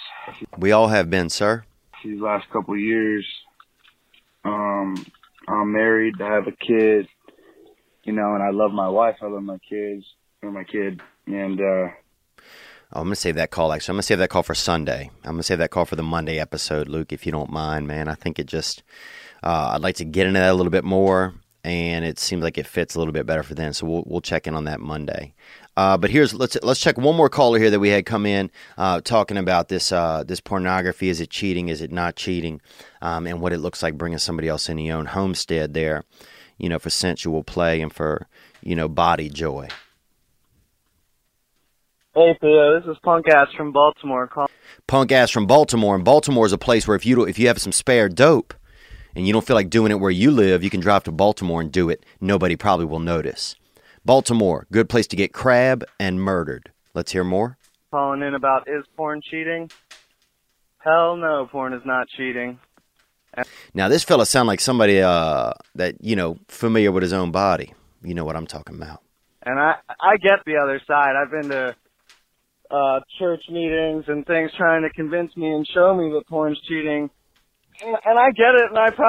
We 0.59 0.73
all 0.73 0.89
have 0.89 1.09
been, 1.09 1.31
sir. 1.31 1.63
these 2.03 2.21
last 2.21 2.51
couple 2.51 2.75
of 2.75 2.81
years. 2.81 3.25
Um, 4.45 5.05
I'm 5.49 5.73
married. 5.73 6.21
I 6.21 6.35
have 6.35 6.47
a 6.47 6.53
kid. 6.53 7.09
You 8.05 8.13
know, 8.15 8.35
and 8.35 8.43
I 8.43 8.51
love 8.51 8.73
my 8.73 8.89
wife. 8.89 9.17
I 9.23 9.27
love 9.27 9.43
my 9.43 9.59
kids 9.59 10.05
or 10.43 10.51
my 10.51 10.65
kid. 10.65 11.01
And 11.27 11.61
uh, 11.61 11.89
Oh, 12.93 13.01
I'm 13.01 13.07
gonna 13.07 13.15
save 13.15 13.37
that 13.37 13.53
call. 13.53 13.73
Actually, 13.73 13.93
I'm 13.93 13.97
gonna 13.97 14.03
save 14.03 14.19
that 14.19 14.31
call 14.31 14.43
for 14.43 14.55
Sunday. 14.55 15.11
I'm 15.23 15.33
gonna 15.33 15.45
save 15.45 15.59
that 15.59 15.71
call 15.71 15.85
for 15.85 15.95
the 15.95 16.03
Monday 16.03 16.41
episode, 16.41 16.89
Luke, 16.89 17.13
if 17.13 17.25
you 17.25 17.31
don't 17.31 17.51
mind, 17.51 17.87
man. 17.87 18.09
I 18.09 18.15
think 18.15 18.41
it 18.41 18.47
just, 18.47 18.83
uh, 19.45 19.71
I'd 19.75 19.83
like 19.83 19.95
to 19.97 20.05
get 20.05 20.27
into 20.27 20.41
that 20.41 20.51
a 20.51 20.55
little 20.55 20.71
bit 20.73 20.83
more, 20.83 21.35
and 21.63 22.05
it 22.05 22.19
seems 22.19 22.43
like 22.43 22.59
it 22.59 22.67
fits 22.67 22.97
a 22.97 22.99
little 22.99 23.13
bit 23.13 23.27
better 23.27 23.45
for 23.45 23.55
then. 23.55 23.75
So 23.75 23.87
we'll 23.87 24.03
we'll 24.07 24.21
check 24.21 24.49
in 24.49 24.57
on 24.57 24.65
that 24.65 24.81
Monday. 24.81 25.35
Uh, 25.77 25.97
but 25.97 26.11
here's 26.11 26.35
let's 26.35 26.57
let's 26.63 26.81
check 26.81 26.99
one 26.99 27.17
more 27.17 27.29
caller 27.29 27.59
here 27.59 27.71
that 27.71 27.81
we 27.81 27.89
had 27.89 28.05
come 28.05 28.27
in 28.27 28.51
uh, 28.77 29.01
talking 29.01 29.37
about 29.37 29.69
this 29.69 29.93
uh, 29.93 30.25
this 30.25 30.41
pornography. 30.41 31.09
Is 31.09 31.21
it 31.21 31.31
cheating? 31.31 31.69
Is 31.69 31.81
it 31.81 31.93
not 31.93 32.17
cheating? 32.17 32.61
Um, 33.01 33.27
and 33.27 33.41
what 33.41 33.53
it 33.53 33.59
looks 33.59 33.83
like 33.83 33.97
bringing 33.97 34.19
somebody 34.19 34.49
else 34.49 34.69
in 34.69 34.79
your 34.79 34.99
own 34.99 35.07
homestead 35.07 35.73
there, 35.75 36.05
you 36.59 36.69
know, 36.69 36.79
for 36.79 36.91
sensual 36.91 37.45
play 37.45 37.81
and 37.81 37.93
for 37.93 38.27
you 38.63 38.75
know 38.75 38.89
body 38.89 39.29
joy. 39.29 39.69
Hey 42.13 42.37
Theo, 42.41 42.81
this 42.81 42.91
is 42.91 42.97
Punk 43.05 43.27
Ass 43.29 43.47
from 43.57 43.71
Baltimore. 43.71 44.27
Call- 44.27 44.51
punk 44.89 45.13
ass 45.13 45.31
from 45.31 45.47
Baltimore, 45.47 45.95
and 45.95 46.05
Baltimore 46.05 46.45
is 46.45 46.53
a 46.53 46.59
place 46.59 46.89
where 46.89 46.97
if 46.97 47.07
you 47.07 47.15
don't, 47.15 47.29
if 47.29 47.39
you 47.39 47.47
have 47.47 47.61
some 47.61 47.71
spare 47.71 48.09
dope 48.09 48.53
and 49.15 49.27
you 49.29 49.33
don't 49.33 49.47
feel 49.47 49.55
like 49.55 49.71
doing 49.71 49.93
it 49.93 50.01
where 50.01 50.11
you 50.11 50.33
live, 50.33 50.65
you 50.65 50.71
can 50.71 50.81
drive 50.81 51.05
to 51.05 51.13
Baltimore 51.13 51.61
and 51.61 51.71
do 51.71 51.89
it. 51.89 52.05
Nobody 52.21 52.57
probably 52.57 52.87
will 52.87 52.99
notice. 52.99 53.55
Baltimore, 54.05 54.67
good 54.73 54.89
place 54.89 55.07
to 55.09 55.17
get 55.17 55.33
crab 55.33 55.85
and 55.99 56.21
murdered. 56.21 56.73
Let's 56.95 57.13
hear 57.13 57.25
more. 57.25 57.59
calling 57.91 58.23
in 58.23 58.35
about 58.35 58.67
is 58.69 58.85
porn 58.97 59.21
cheating? 59.23 59.71
Hell 60.79 61.17
no, 61.17 61.47
porn 61.51 61.75
is 61.75 61.83
not 61.85 62.09
cheating. 62.09 62.59
Now 63.75 63.89
this 63.89 64.03
fella 64.03 64.27
sound 64.27 64.49
like 64.49 64.61
somebody 64.61 65.01
uh, 65.01 65.53
that 65.75 66.03
you 66.03 66.17
know 66.17 66.39
familiar 66.49 66.91
with 66.91 67.03
his 67.03 67.13
own 67.13 67.31
body. 67.31 67.75
You 68.03 68.15
know 68.15 68.25
what 68.25 68.37
I'm 68.37 68.47
talking 68.47 68.75
about. 68.75 69.03
And 69.45 69.59
I 69.59 69.75
I 70.01 70.17
get 70.17 70.41
the 70.47 70.57
other 70.57 70.81
side. 70.87 71.15
I've 71.17 71.31
been 71.31 71.51
to 71.51 71.77
uh 72.71 73.01
church 73.19 73.43
meetings 73.51 74.05
and 74.09 74.27
things 74.27 74.51
trying 74.57 74.83
to 74.83 74.91
convince 74.91 75.37
me 75.37 75.53
and 75.53 75.67
show 75.67 75.95
me 75.95 76.11
that 76.13 76.27
porn's 76.29 76.61
cheating. 76.67 77.11
And, 77.83 77.97
and 78.05 78.19
I 78.19 78.31
get 78.31 78.55
it 78.55 78.71
and 78.71 78.79
I 78.79 78.91
probably 78.91 79.09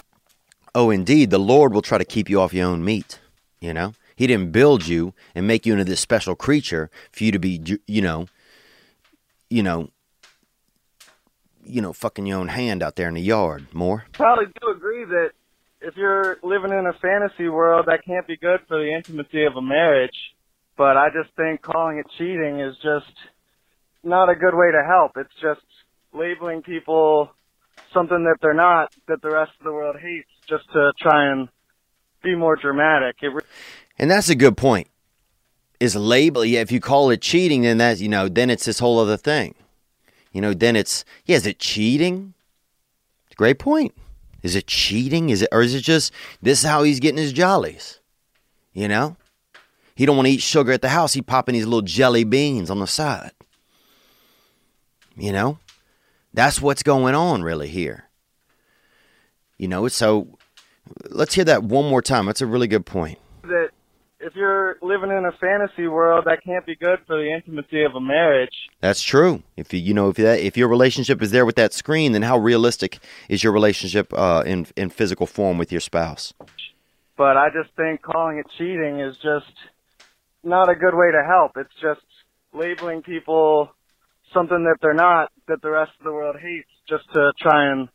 Oh, 0.74 0.89
indeed, 0.89 1.32
the 1.32 1.39
Lord 1.39 1.74
will 1.74 1.82
try 1.82 1.98
to 1.98 2.06
keep 2.06 2.30
you 2.30 2.39
off 2.39 2.54
your 2.54 2.68
own 2.68 2.84
meat. 2.84 3.20
You 3.60 3.74
know, 3.74 3.94
He 4.22 4.28
didn't 4.28 4.52
build 4.52 4.86
you 4.86 5.16
and 5.34 5.48
make 5.48 5.66
you 5.66 5.74
into 5.74 5.84
this 5.84 6.00
special 6.00 6.36
creature 6.36 6.92
for 7.12 7.24
you 7.24 7.32
to 7.32 7.40
be, 7.40 7.60
you 7.88 8.04
know, 8.04 8.28
you 9.50 9.64
know, 9.64 9.90
you 11.66 11.82
know, 11.82 11.92
fucking 11.92 12.28
your 12.28 12.38
own 12.38 12.50
hand 12.50 12.84
out 12.84 12.98
there 12.98 13.08
in 13.08 13.16
the 13.16 13.22
yard. 13.22 13.74
More. 13.74 14.06
probably 14.14 14.46
do 14.62 14.70
agree 14.70 15.06
that 15.06 15.32
if 15.82 15.98
you're 15.98 16.38
living 16.44 16.70
in 16.70 16.86
a 16.86 16.94
fantasy 17.02 17.50
world 17.50 17.88
that 17.88 18.06
can't 18.06 18.28
be 18.28 18.38
good 18.38 18.60
for 18.68 18.78
the 18.78 18.94
intimacy 18.94 19.44
of 19.46 19.56
a 19.56 19.62
marriage. 19.62 20.36
But 20.78 20.98
I 20.98 21.08
just 21.10 21.36
think 21.36 21.64
calling 21.64 21.98
it 21.98 22.06
cheating 22.20 22.60
is 22.60 22.76
just 22.76 23.18
not 24.04 24.30
a 24.30 24.36
good 24.36 24.54
way 24.54 24.70
to 24.72 24.84
help. 24.88 25.14
It's 25.16 25.34
just 25.42 25.66
labeling 26.14 26.62
people 26.62 27.32
something 27.92 28.26
that 28.26 28.38
they're 28.40 28.54
not 28.54 28.94
that 29.08 29.24
the 29.24 29.32
rest 29.32 29.54
of 29.60 29.64
the 29.64 29.74
world 29.74 29.96
hates 30.00 30.30
just 30.48 30.72
to 30.74 30.92
try 31.02 31.32
and 31.32 31.50
be 32.24 32.36
more 32.36 32.56
dramatic. 32.56 33.16
It 33.24 33.34
And 34.02 34.10
that's 34.10 34.30
a 34.30 34.36
good 34.36 34.58
point. 34.58 34.88
Is 35.80 35.95
label 35.95 36.43
yeah, 36.43 36.60
if 36.60 36.72
you 36.72 36.80
call 36.80 37.12
it 37.12 37.22
cheating, 37.22 37.62
then 37.62 37.78
that's 37.78 38.02
you 38.02 38.10
know, 38.10 38.28
then 38.28 38.49
it's 38.49 38.66
this 38.66 38.80
whole 38.80 38.99
other 38.99 39.16
thing. 39.16 39.56
You 40.32 40.41
know, 40.41 40.54
then 40.54 40.76
it's 40.76 41.06
yeah, 41.26 41.38
is 41.38 41.45
it 41.45 41.60
cheating? 41.60 42.34
Great 43.36 43.60
point. 43.60 43.93
Is 44.43 44.56
it 44.56 44.68
cheating? 44.68 45.30
Is 45.30 45.43
it 45.43 45.49
or 45.52 45.62
is 45.62 45.74
it 45.74 45.82
just 45.82 46.12
this 46.41 46.60
is 46.60 46.66
how 46.66 46.84
he's 46.84 46.99
getting 46.99 47.18
his 47.18 47.32
jollies? 47.32 47.99
You 48.74 48.88
know? 48.88 49.18
He 49.95 50.06
don't 50.06 50.16
want 50.16 50.28
to 50.28 50.34
eat 50.34 50.41
sugar 50.41 50.72
at 50.72 50.82
the 50.82 50.89
house, 50.89 51.14
he 51.14 51.22
popping 51.22 51.54
these 51.54 51.66
little 51.66 51.82
jelly 51.82 52.24
beans 52.24 52.70
on 52.72 52.80
the 52.80 52.88
side. 52.88 53.32
You 55.16 55.32
know? 55.32 55.60
That's 56.34 56.62
what's 56.62 56.82
going 56.82 57.14
on 57.14 57.43
really 57.43 57.68
here. 57.68 58.10
You 59.58 59.68
know, 59.68 59.88
so 59.89 60.39
let's 61.10 61.36
hear 61.36 61.45
that 61.45 61.64
one 61.64 61.88
more 61.88 62.02
time. 62.02 62.26
That's 62.26 62.41
a 62.41 62.47
really 62.47 62.68
good 62.68 62.86
point. 62.86 63.20
that 63.43 63.72
if 64.22 64.36
you're 64.36 64.78
living 64.82 65.10
in 65.10 65.26
a 65.26 65.32
fantasy 65.34 65.88
world 65.88 66.26
that 66.26 66.44
can't 66.44 66.66
be 66.66 66.76
good 66.76 67.00
for 67.08 67.18
the 67.18 67.32
intimacy 67.34 67.84
of 67.84 67.96
a 67.96 68.02
marriage. 68.02 68.70
That's 68.80 69.02
true. 69.02 69.44
If 69.58 69.74
you 69.74 69.80
you 69.80 69.94
know 69.94 70.10
if 70.10 70.18
that 70.18 70.40
if 70.40 70.56
your 70.58 70.68
relationship 70.68 71.22
is 71.22 71.32
there 71.32 71.46
with 71.46 71.56
that 71.56 71.74
screen, 71.74 72.12
then 72.12 72.22
how 72.22 72.38
realistic 72.38 73.00
is 73.30 73.44
your 73.44 73.54
relationship 73.54 74.14
uh, 74.14 74.44
in 74.46 74.68
in 74.76 74.90
physical 74.90 75.26
form 75.26 75.58
with 75.58 75.72
your 75.72 75.82
spouse? 75.82 76.34
But 77.18 77.38
I 77.38 77.50
just 77.50 77.76
think 77.76 78.02
calling 78.02 78.38
it 78.38 78.46
cheating 78.58 79.00
is 79.00 79.16
just 79.18 79.54
not 80.44 80.70
a 80.70 80.76
good 80.76 80.96
way 80.96 81.12
to 81.12 81.24
help. 81.28 81.52
It's 81.58 81.74
just 81.82 82.06
labeling 82.54 83.02
people 83.02 83.72
something 84.34 84.64
that 84.64 84.78
they're 84.82 84.94
not 84.94 85.32
that 85.48 85.62
the 85.62 85.70
rest 85.70 85.92
of 86.00 86.06
the 86.06 86.12
world 86.12 86.38
hates 86.42 86.70
just 86.88 87.04
to 87.14 87.32
try 87.40 87.72
and 87.72 87.90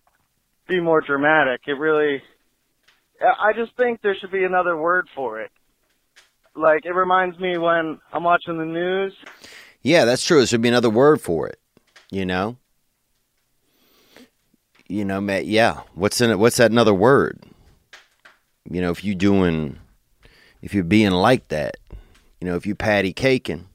be 0.69 0.81
more 0.81 1.01
dramatic. 1.01 1.63
It 1.67 1.79
really 1.79 2.23
I 3.21 3.53
just 3.55 3.77
think 3.77 4.03
there 4.03 4.17
should 4.21 4.33
be 4.33 4.45
another 4.45 4.77
word 4.77 5.09
for 5.15 5.41
it. 5.41 5.51
Like 6.57 6.87
it 6.87 6.93
reminds 6.93 7.39
me 7.39 7.59
when 7.59 7.99
I'm 8.13 8.25
watching 8.25 8.59
the 8.59 8.65
news 8.65 9.15
Yeah, 9.83 10.05
that's 10.05 10.25
true. 10.25 10.39
There 10.39 10.47
should 10.47 10.63
be 10.63 10.69
another 10.69 10.91
word 10.91 11.21
for 11.21 11.47
it. 11.47 11.61
You 12.11 12.25
know. 12.25 12.57
You 14.89 15.05
know, 15.05 15.21
Matt. 15.21 15.47
Yeah. 15.47 15.81
What's 15.95 16.21
in 16.21 16.31
it? 16.31 16.39
What's 16.39 16.57
that 16.57 16.71
another 16.71 16.95
word? 16.95 17.43
You 18.71 18.81
know, 18.81 18.91
if 18.91 19.05
you 19.05 19.15
doing, 19.15 19.79
if 20.63 20.75
you're 20.75 20.85
being 20.85 21.13
like 21.13 21.49
that, 21.49 21.77
you 22.41 22.49
know, 22.49 22.57
if 22.57 22.67
you 22.67 22.75
patty 22.75 23.13
caking, 23.13 23.69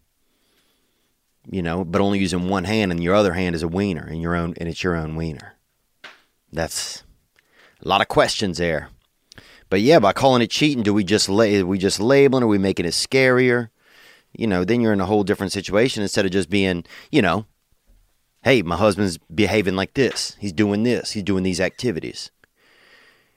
you 1.49 1.61
know, 1.61 1.83
but 1.83 2.01
only 2.01 2.19
using 2.19 2.49
one 2.49 2.65
hand 2.65 2.91
and 2.91 3.03
your 3.03 3.15
other 3.15 3.33
hand 3.33 3.55
is 3.55 3.63
a 3.63 3.67
wiener 3.67 4.05
and 4.05 4.21
your 4.21 4.35
own 4.35 4.53
and 4.57 4.67
it's 4.69 4.83
your 4.83 4.95
own 4.95 5.15
wiener. 5.15 5.55
That's 6.51 7.03
a 7.83 7.87
lot 7.87 8.01
of 8.01 8.07
questions 8.07 8.57
there. 8.57 8.89
But 9.71 9.79
yeah, 9.79 9.99
by 9.99 10.11
calling 10.11 10.41
it 10.41 10.51
cheating, 10.51 10.83
do 10.83 10.93
we 10.93 11.05
just 11.05 11.29
la- 11.29 11.63
we 11.63 11.77
just 11.77 12.01
labeling? 12.01 12.43
Are 12.43 12.47
we 12.47 12.57
making 12.57 12.85
it 12.85 12.89
scarier? 12.89 13.69
You 14.33 14.45
know, 14.45 14.65
then 14.65 14.81
you're 14.81 14.91
in 14.91 14.99
a 14.99 15.05
whole 15.05 15.23
different 15.23 15.53
situation 15.53 16.03
instead 16.03 16.25
of 16.25 16.31
just 16.31 16.49
being, 16.49 16.83
you 17.09 17.21
know, 17.21 17.45
hey, 18.43 18.63
my 18.63 18.75
husband's 18.75 19.17
behaving 19.33 19.77
like 19.77 19.93
this. 19.93 20.35
He's 20.41 20.51
doing 20.51 20.83
this. 20.83 21.11
He's 21.11 21.23
doing 21.23 21.43
these 21.43 21.61
activities. 21.61 22.31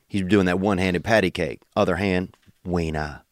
He's 0.09 0.25
doing 0.25 0.47
that 0.47 0.59
one-handed 0.59 1.05
patty 1.05 1.31
cake. 1.31 1.63
Other 1.77 1.97
hand, 1.97 2.37
wiener. 2.65 3.23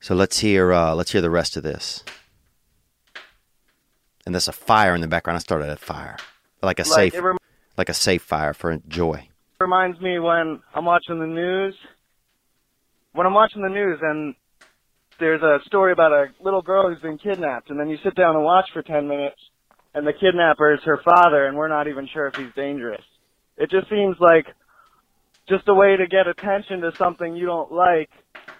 So 0.00 0.14
let's 0.14 0.40
hear 0.40 0.74
uh, 0.74 0.94
let's 0.94 1.12
hear 1.12 1.22
the 1.22 1.30
rest 1.30 1.56
of 1.56 1.62
this. 1.62 2.04
And 4.26 4.34
there's 4.34 4.48
a 4.48 4.52
fire 4.52 4.94
in 4.94 5.00
the 5.00 5.08
background. 5.08 5.36
I 5.36 5.40
started 5.40 5.70
a 5.70 5.76
fire, 5.76 6.18
like 6.62 6.78
a 6.78 6.82
Like, 6.82 7.12
safe, 7.14 7.22
rem- 7.22 7.38
like 7.78 7.88
a 7.88 7.94
safe 7.94 8.20
fire 8.20 8.52
for 8.52 8.76
joy. 8.86 9.29
Reminds 9.60 10.00
me 10.00 10.18
when 10.18 10.60
I'm 10.74 10.84
watching 10.84 11.20
the 11.20 11.26
news. 11.26 11.74
When 13.12 13.26
I'm 13.26 13.34
watching 13.34 13.62
the 13.62 13.68
news 13.68 13.98
and 14.00 14.34
there's 15.18 15.42
a 15.42 15.58
story 15.66 15.92
about 15.92 16.12
a 16.12 16.26
little 16.40 16.62
girl 16.62 16.88
who's 16.88 17.02
been 17.02 17.18
kidnapped, 17.18 17.68
and 17.68 17.78
then 17.78 17.90
you 17.90 17.98
sit 18.02 18.14
down 18.14 18.36
and 18.36 18.44
watch 18.44 18.66
for 18.72 18.82
10 18.82 19.06
minutes, 19.06 19.36
and 19.94 20.06
the 20.06 20.14
kidnapper 20.14 20.72
is 20.72 20.80
her 20.84 21.00
father, 21.04 21.46
and 21.46 21.56
we're 21.56 21.68
not 21.68 21.88
even 21.88 22.08
sure 22.12 22.26
if 22.28 22.36
he's 22.36 22.54
dangerous. 22.56 23.02
It 23.58 23.70
just 23.70 23.90
seems 23.90 24.16
like 24.18 24.46
just 25.48 25.68
a 25.68 25.74
way 25.74 25.96
to 25.96 26.06
get 26.06 26.26
attention 26.26 26.80
to 26.80 26.92
something 26.96 27.36
you 27.36 27.44
don't 27.44 27.70
like 27.70 28.08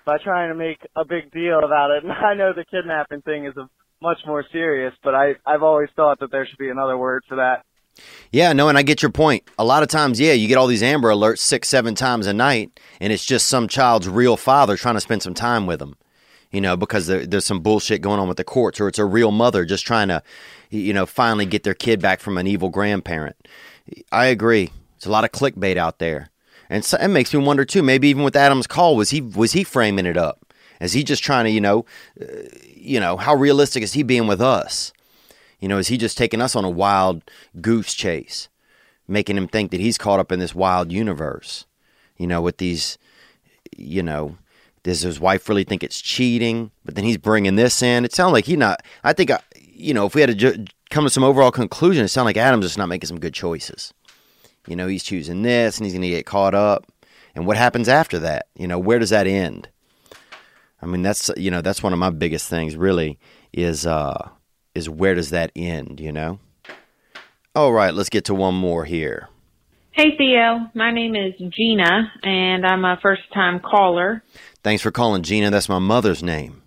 by 0.04 0.18
trying 0.22 0.50
to 0.50 0.54
make 0.54 0.80
a 0.96 1.04
big 1.04 1.32
deal 1.32 1.60
about 1.64 1.92
it. 1.92 2.04
And 2.04 2.12
I 2.12 2.34
know 2.34 2.52
the 2.52 2.64
kidnapping 2.70 3.22
thing 3.22 3.46
is 3.46 3.56
a 3.56 3.70
much 4.02 4.18
more 4.26 4.44
serious, 4.52 4.92
but 5.02 5.14
I 5.14 5.34
I've 5.46 5.62
always 5.62 5.88
thought 5.96 6.20
that 6.20 6.30
there 6.30 6.46
should 6.46 6.58
be 6.58 6.70
another 6.70 6.98
word 6.98 7.22
for 7.28 7.36
that. 7.36 7.64
Yeah, 8.32 8.52
no, 8.52 8.68
and 8.68 8.78
I 8.78 8.82
get 8.82 9.02
your 9.02 9.10
point. 9.10 9.42
A 9.58 9.64
lot 9.64 9.82
of 9.82 9.88
times, 9.88 10.20
yeah, 10.20 10.32
you 10.32 10.46
get 10.46 10.56
all 10.56 10.68
these 10.68 10.82
Amber 10.82 11.08
Alerts 11.08 11.38
six, 11.38 11.68
seven 11.68 11.94
times 11.94 12.26
a 12.26 12.32
night, 12.32 12.78
and 13.00 13.12
it's 13.12 13.24
just 13.24 13.48
some 13.48 13.66
child's 13.66 14.08
real 14.08 14.36
father 14.36 14.76
trying 14.76 14.94
to 14.94 15.00
spend 15.00 15.22
some 15.22 15.34
time 15.34 15.66
with 15.66 15.80
them. 15.80 15.96
You 16.52 16.60
know, 16.60 16.76
because 16.76 17.06
there, 17.06 17.26
there's 17.26 17.44
some 17.44 17.60
bullshit 17.60 18.02
going 18.02 18.18
on 18.20 18.28
with 18.28 18.36
the 18.36 18.44
courts, 18.44 18.80
or 18.80 18.88
it's 18.88 18.98
a 18.98 19.04
real 19.04 19.30
mother 19.30 19.64
just 19.64 19.86
trying 19.86 20.08
to, 20.08 20.22
you 20.70 20.92
know, 20.92 21.06
finally 21.06 21.46
get 21.46 21.62
their 21.62 21.74
kid 21.74 22.00
back 22.00 22.20
from 22.20 22.38
an 22.38 22.46
evil 22.46 22.70
grandparent. 22.70 23.36
I 24.10 24.26
agree. 24.26 24.70
It's 24.96 25.06
a 25.06 25.10
lot 25.10 25.24
of 25.24 25.32
clickbait 25.32 25.76
out 25.76 25.98
there, 25.98 26.30
and 26.68 26.84
so, 26.84 26.98
it 26.98 27.08
makes 27.08 27.32
me 27.32 27.40
wonder 27.44 27.64
too. 27.64 27.82
Maybe 27.82 28.08
even 28.08 28.24
with 28.24 28.36
Adam's 28.36 28.66
call, 28.66 28.96
was 28.96 29.10
he 29.10 29.20
was 29.20 29.52
he 29.52 29.64
framing 29.64 30.06
it 30.06 30.16
up? 30.16 30.44
Is 30.80 30.92
he 30.92 31.04
just 31.04 31.22
trying 31.22 31.44
to, 31.44 31.50
you 31.50 31.60
know, 31.60 31.84
uh, 32.20 32.24
you 32.74 32.98
know, 32.98 33.16
how 33.16 33.34
realistic 33.34 33.82
is 33.82 33.92
he 33.92 34.02
being 34.02 34.26
with 34.26 34.40
us? 34.40 34.92
You 35.60 35.68
know, 35.68 35.78
is 35.78 35.88
he 35.88 35.96
just 35.96 36.18
taking 36.18 36.40
us 36.40 36.56
on 36.56 36.64
a 36.64 36.70
wild 36.70 37.22
goose 37.60 37.94
chase, 37.94 38.48
making 39.06 39.36
him 39.36 39.46
think 39.46 39.70
that 39.70 39.80
he's 39.80 39.98
caught 39.98 40.20
up 40.20 40.32
in 40.32 40.40
this 40.40 40.54
wild 40.54 40.90
universe? 40.90 41.66
You 42.16 42.26
know, 42.26 42.42
with 42.42 42.56
these, 42.56 42.98
you 43.76 44.02
know, 44.02 44.36
does 44.82 45.02
his 45.02 45.20
wife 45.20 45.48
really 45.48 45.64
think 45.64 45.82
it's 45.82 46.00
cheating? 46.00 46.70
But 46.84 46.94
then 46.94 47.04
he's 47.04 47.18
bringing 47.18 47.56
this 47.56 47.82
in. 47.82 48.04
It 48.04 48.14
sounds 48.14 48.32
like 48.32 48.46
he 48.46 48.56
not. 48.56 48.82
I 49.04 49.12
think, 49.12 49.30
I, 49.30 49.40
you 49.56 49.92
know, 49.92 50.06
if 50.06 50.14
we 50.14 50.22
had 50.22 50.30
to 50.30 50.34
ju- 50.34 50.64
come 50.88 51.04
to 51.04 51.10
some 51.10 51.24
overall 51.24 51.52
conclusion, 51.52 52.04
it 52.04 52.08
sounds 52.08 52.24
like 52.24 52.36
Adam's 52.36 52.64
just 52.66 52.78
not 52.78 52.88
making 52.88 53.08
some 53.08 53.20
good 53.20 53.34
choices. 53.34 53.92
You 54.66 54.76
know, 54.76 54.86
he's 54.86 55.02
choosing 55.02 55.42
this, 55.42 55.78
and 55.78 55.84
he's 55.84 55.94
going 55.94 56.02
to 56.02 56.08
get 56.08 56.26
caught 56.26 56.54
up. 56.54 56.86
And 57.34 57.46
what 57.46 57.56
happens 57.56 57.88
after 57.88 58.18
that? 58.20 58.46
You 58.56 58.66
know, 58.66 58.78
where 58.78 58.98
does 58.98 59.10
that 59.10 59.26
end? 59.26 59.68
I 60.82 60.86
mean, 60.86 61.02
that's 61.02 61.30
you 61.36 61.50
know, 61.50 61.60
that's 61.60 61.82
one 61.82 61.92
of 61.92 61.98
my 61.98 62.10
biggest 62.10 62.48
things. 62.48 62.76
Really, 62.76 63.18
is 63.52 63.86
uh, 63.86 64.30
is 64.74 64.88
where 64.88 65.14
does 65.14 65.30
that 65.30 65.52
end? 65.54 66.00
You 66.00 66.12
know. 66.12 66.38
All 67.54 67.72
right, 67.72 67.92
let's 67.92 68.10
get 68.10 68.24
to 68.26 68.34
one 68.34 68.54
more 68.54 68.84
here. 68.84 69.28
Hey 69.92 70.16
Theo, 70.16 70.70
my 70.72 70.92
name 70.92 71.16
is 71.16 71.34
Gina 71.50 72.12
and 72.22 72.64
I'm 72.64 72.84
a 72.84 72.96
first 73.02 73.22
time 73.34 73.60
caller. 73.60 74.22
Thanks 74.62 74.82
for 74.82 74.90
calling, 74.90 75.22
Gina. 75.22 75.50
That's 75.50 75.68
my 75.68 75.80
mother's 75.80 76.22
name. 76.22 76.62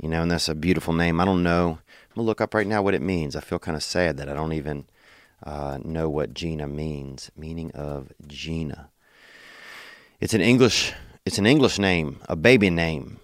You 0.00 0.08
know, 0.08 0.22
and 0.22 0.30
that's 0.30 0.48
a 0.48 0.54
beautiful 0.54 0.94
name. 0.94 1.20
I 1.20 1.24
don't 1.24 1.42
know. 1.42 1.78
I'm 2.14 2.14
gonna 2.16 2.26
look 2.26 2.40
up 2.40 2.54
right 2.54 2.66
now 2.66 2.82
what 2.82 2.94
it 2.94 3.02
means. 3.02 3.36
I 3.36 3.40
feel 3.40 3.58
kind 3.58 3.76
of 3.76 3.82
sad 3.82 4.16
that 4.16 4.28
I 4.28 4.34
don't 4.34 4.54
even 4.54 4.86
uh, 5.42 5.78
know 5.84 6.08
what 6.08 6.32
Gina 6.32 6.66
means. 6.66 7.30
Meaning 7.36 7.70
of 7.72 8.10
Gina. 8.26 8.88
It's 10.20 10.34
an 10.34 10.40
English. 10.40 10.94
It's 11.26 11.38
an 11.38 11.46
English 11.46 11.78
name, 11.78 12.20
a 12.28 12.34
baby 12.34 12.70
name. 12.70 13.18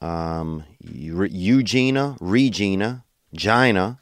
Um, 0.00 0.64
Eugenia, 0.80 2.16
Regina, 2.20 3.04
Gina, 3.34 4.00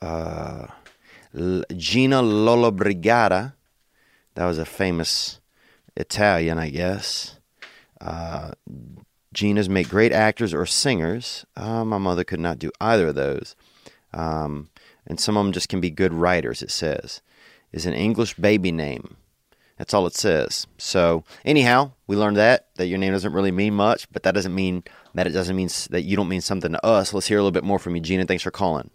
uh, 0.00 0.66
Gina 1.76 2.22
Lollobrigida. 2.22 3.54
That 4.34 4.46
was 4.46 4.58
a 4.58 4.64
famous 4.64 5.40
Italian, 5.96 6.58
I 6.58 6.70
guess. 6.70 7.36
Uh, 8.00 8.52
Ginas 9.34 9.68
make 9.68 9.88
great 9.88 10.12
actors 10.12 10.52
or 10.52 10.66
singers. 10.66 11.44
Uh, 11.56 11.84
my 11.84 11.98
mother 11.98 12.24
could 12.24 12.40
not 12.40 12.58
do 12.58 12.70
either 12.80 13.08
of 13.08 13.14
those. 13.14 13.54
Um, 14.12 14.70
and 15.06 15.20
some 15.20 15.36
of 15.36 15.44
them 15.44 15.52
just 15.52 15.68
can 15.68 15.80
be 15.80 15.90
good 15.90 16.12
writers, 16.12 16.62
it 16.62 16.70
says. 16.70 17.20
Is 17.72 17.86
an 17.86 17.94
English 17.94 18.34
baby 18.34 18.72
name. 18.72 19.16
That's 19.78 19.94
all 19.94 20.06
it 20.06 20.14
says. 20.14 20.66
So, 20.76 21.24
anyhow, 21.44 21.92
we 22.06 22.16
learned 22.16 22.36
that, 22.36 22.66
that 22.74 22.88
your 22.88 22.98
name 22.98 23.12
doesn't 23.12 23.32
really 23.32 23.52
mean 23.52 23.74
much, 23.74 24.10
but 24.12 24.24
that 24.24 24.34
doesn't 24.34 24.54
mean 24.54 24.82
that 25.14 25.26
it 25.26 25.30
doesn't 25.30 25.56
mean 25.56 25.68
that 25.90 26.02
you 26.02 26.16
don't 26.16 26.28
mean 26.28 26.40
something 26.40 26.72
to 26.72 26.84
us. 26.84 27.12
Let's 27.12 27.26
hear 27.26 27.38
a 27.38 27.42
little 27.42 27.52
bit 27.52 27.64
more 27.64 27.78
from 27.78 27.94
you, 27.96 28.00
Gina. 28.02 28.24
Thanks 28.26 28.42
for 28.42 28.50
calling. 28.50 28.90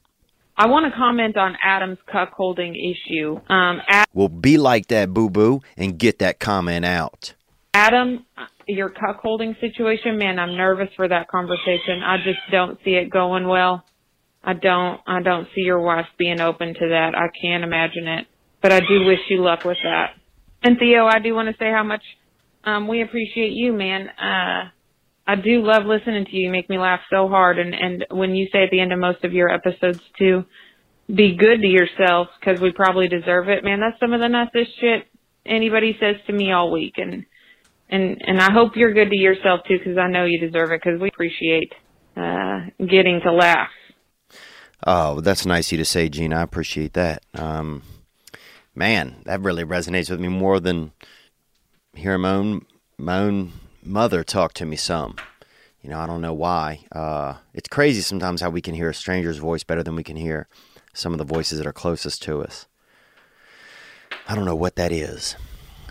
I 0.58 0.68
want 0.68 0.90
to 0.92 0.98
comment 0.98 1.36
on 1.36 1.58
Adam's 1.62 1.98
cuckolding 2.08 2.74
issue. 2.76 3.42
Um, 3.50 3.82
Ad- 3.90 4.08
Well, 4.14 4.30
be 4.30 4.58
like 4.58 4.88
that, 4.88 5.14
boo 5.14 5.30
boo, 5.30 5.62
and 5.76 5.98
get 5.98 6.20
that 6.20 6.40
comment 6.40 6.86
out. 6.86 7.34
Adam, 7.74 8.26
your 8.68 8.90
cuckolding 8.90 9.60
situation, 9.60 10.18
man, 10.18 10.40
I'm 10.40 10.56
nervous 10.56 10.88
for 10.96 11.08
that 11.10 11.28
conversation. 11.28 12.02
I 12.04 12.18
just 12.24 12.40
don't 12.52 12.80
see 12.86 12.92
it 12.92 13.10
going 13.10 13.48
well. 13.48 13.84
I 14.44 14.54
don't, 14.54 15.02
I 15.06 15.22
don't 15.22 15.48
see 15.54 15.62
your 15.62 15.82
wife 15.82 16.06
being 16.18 16.40
open 16.40 16.74
to 16.74 16.88
that. 16.90 17.16
I 17.16 17.28
can't 17.42 17.64
imagine 17.66 18.08
it, 18.08 18.28
but 18.62 18.72
I 18.72 18.80
do 18.80 19.04
wish 19.06 19.20
you 19.30 19.44
luck 19.44 19.66
with 19.66 19.78
that. 19.84 20.12
And 20.64 20.78
Theo, 20.80 21.06
I 21.06 21.20
do 21.20 21.34
want 21.36 21.50
to 21.50 21.56
say 21.58 21.70
how 21.70 21.84
much 21.84 22.04
um, 22.64 22.88
we 22.88 23.02
appreciate 23.02 23.52
you, 23.52 23.74
man. 23.74 24.08
Uh, 24.08 24.70
I 25.28 25.36
do 25.36 25.64
love 25.64 25.86
listening 25.86 26.26
to 26.26 26.36
you. 26.36 26.46
You 26.46 26.52
make 26.52 26.70
me 26.70 26.78
laugh 26.78 27.00
so 27.10 27.28
hard. 27.28 27.58
And, 27.58 27.74
and 27.74 28.06
when 28.12 28.36
you 28.36 28.48
say 28.52 28.64
at 28.64 28.70
the 28.72 28.80
end 28.80 28.94
of 28.94 29.00
most 29.00 29.24
of 29.24 29.34
your 29.34 29.50
episodes 29.50 30.00
to 30.20 30.46
be 31.14 31.36
good 31.36 31.62
to 31.62 31.68
yourself 31.68 32.28
because 32.40 32.62
we 32.62 32.72
probably 32.72 33.08
deserve 33.08 33.50
it, 33.50 33.64
man, 33.64 33.80
that's 33.80 34.00
some 34.00 34.14
of 34.14 34.22
the 34.22 34.28
nicest 34.28 34.80
shit 34.80 35.08
anybody 35.46 35.98
says 36.00 36.16
to 36.28 36.34
me 36.34 36.52
all 36.52 36.72
week. 36.72 36.96
And, 36.98 37.26
and, 37.90 38.22
and 38.26 38.40
I 38.40 38.52
hope 38.52 38.76
you're 38.76 38.94
good 38.94 39.10
to 39.10 39.18
yourself 39.18 39.62
too 39.68 39.78
because 39.78 39.98
I 39.98 40.10
know 40.10 40.26
you 40.26 40.40
deserve 40.40 40.72
it 40.72 40.82
because 40.84 41.02
we 41.02 41.10
appreciate, 41.10 41.74
uh, 42.16 42.62
getting 42.80 43.22
to 43.24 43.32
laugh. 43.32 43.70
Oh, 44.86 45.22
that's 45.22 45.46
nice 45.46 45.68
of 45.68 45.72
you 45.74 45.78
to 45.80 45.86
say, 45.86 46.10
Gene. 46.10 46.34
I 46.34 46.44
appreciate 46.44 46.94
that. 46.94 47.24
Um, 47.34 47.82
man, 48.76 49.16
that 49.26 49.42
really 49.42 49.64
resonates 49.64 50.12
with 50.12 50.20
me 50.20 50.28
more 50.28 50.60
than 50.60 50.92
hearing 51.96 52.22
my 52.22 52.32
own 52.32 52.66
my 52.98 53.20
own 53.20 53.52
mother 53.86 54.24
talked 54.24 54.58
to 54.58 54.66
me 54.66 54.76
some. 54.76 55.16
You 55.82 55.90
know, 55.90 56.00
I 56.00 56.08
don't 56.08 56.22
know 56.22 56.34
why. 56.34 56.86
Uh, 56.92 57.36
it's 57.54 57.70
crazy 57.70 58.02
sometimes 58.02 58.42
how 58.42 58.50
we 58.50 58.62
can 58.62 58.74
hear 58.74 58.90
a 58.90 58.94
stranger's 58.94 59.38
voice 59.38 59.64
better 59.64 59.84
than 59.84 59.96
we 59.96 60.04
can 60.04 60.16
hear 60.16 60.48
some 60.94 61.12
of 61.12 61.20
the 61.20 61.26
voices 61.26 61.60
that 61.60 61.68
are 61.68 61.74
closest 61.74 62.24
to 62.24 62.42
us. 62.42 62.68
I 64.28 64.36
don't 64.36 64.46
know 64.46 64.56
what 64.56 64.76
that 64.78 64.92
is. 64.92 65.36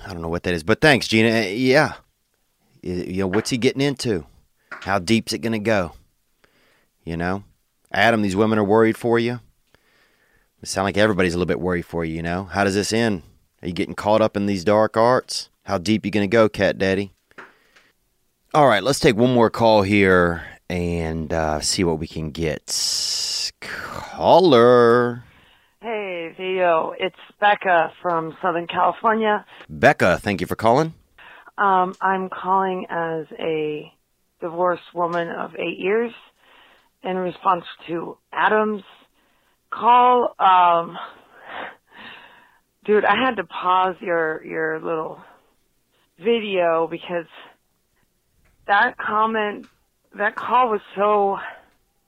I 0.04 0.12
don't 0.12 0.22
know 0.22 0.28
what 0.28 0.42
that 0.42 0.54
is. 0.54 0.64
But 0.64 0.80
thanks, 0.80 1.08
Gina. 1.08 1.28
Uh, 1.28 1.42
Yeah. 1.42 1.94
You 2.82 3.20
know, 3.20 3.28
what's 3.28 3.50
he 3.50 3.56
getting 3.56 3.80
into? 3.80 4.26
How 4.70 4.98
deep's 4.98 5.32
it 5.32 5.38
going 5.38 5.52
to 5.52 5.58
go? 5.58 5.92
You 7.02 7.16
know? 7.16 7.44
Adam, 7.92 8.20
these 8.20 8.36
women 8.36 8.58
are 8.58 8.64
worried 8.64 8.98
for 8.98 9.18
you. 9.18 9.40
It 10.60 10.68
sounds 10.68 10.84
like 10.84 10.98
everybody's 10.98 11.34
a 11.34 11.38
little 11.38 11.46
bit 11.46 11.60
worried 11.60 11.86
for 11.86 12.04
you, 12.04 12.16
you 12.16 12.22
know? 12.22 12.44
How 12.44 12.64
does 12.64 12.74
this 12.74 12.92
end? 12.92 13.22
Are 13.62 13.68
you 13.68 13.72
getting 13.74 13.94
caught 13.94 14.20
up 14.20 14.36
in 14.36 14.44
these 14.46 14.64
dark 14.64 14.96
arts? 14.96 15.48
How 15.62 15.78
deep 15.78 16.04
you 16.04 16.10
going 16.10 16.28
to 16.28 16.34
go, 16.34 16.48
Cat 16.50 16.76
Daddy? 16.76 17.13
All 18.54 18.68
right, 18.68 18.84
let's 18.84 19.00
take 19.00 19.16
one 19.16 19.34
more 19.34 19.50
call 19.50 19.82
here 19.82 20.44
and 20.70 21.32
uh, 21.32 21.58
see 21.58 21.82
what 21.82 21.98
we 21.98 22.06
can 22.06 22.30
get. 22.30 23.52
Caller. 23.60 25.24
Hey, 25.82 26.32
Theo. 26.36 26.94
It's 26.96 27.16
Becca 27.40 27.92
from 28.00 28.36
Southern 28.40 28.68
California. 28.68 29.44
Becca, 29.68 30.20
thank 30.20 30.40
you 30.40 30.46
for 30.46 30.54
calling. 30.54 30.94
Um, 31.58 31.96
I'm 32.00 32.28
calling 32.28 32.86
as 32.88 33.26
a 33.40 33.92
divorced 34.40 34.94
woman 34.94 35.30
of 35.30 35.56
eight 35.56 35.80
years 35.80 36.12
in 37.02 37.16
response 37.16 37.64
to 37.88 38.18
Adam's 38.32 38.84
call. 39.72 40.32
Um, 40.38 40.96
dude, 42.84 43.04
I 43.04 43.16
had 43.16 43.38
to 43.38 43.44
pause 43.44 43.96
your, 44.00 44.44
your 44.44 44.78
little 44.78 45.18
video 46.20 46.86
because 46.88 47.26
that 48.66 48.96
comment, 48.98 49.66
that 50.16 50.36
call 50.36 50.70
was 50.70 50.80
so 50.96 51.38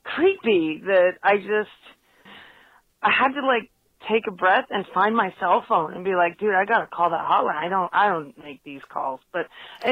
creepy 0.04 0.82
that 0.86 1.12
I 1.22 1.36
just, 1.38 1.70
I 3.02 3.11
had 3.11 3.32
to 3.32 3.46
like 3.46 3.70
take 4.09 4.26
a 4.26 4.30
breath 4.30 4.66
and 4.70 4.84
find 4.94 5.14
my 5.16 5.34
cell 5.40 5.64
phone 5.68 5.94
and 5.94 6.04
be 6.04 6.14
like, 6.14 6.38
dude, 6.38 6.54
I 6.54 6.64
gotta 6.64 6.86
call 6.86 7.11
that 7.11 7.24
hotline. 7.24 7.57
I 7.57 7.68
don't, 7.68 7.90
I 7.92 8.09
don't 8.09 8.36
make 8.38 8.62
these 8.64 8.82
calls, 8.88 9.20
but 9.32 9.46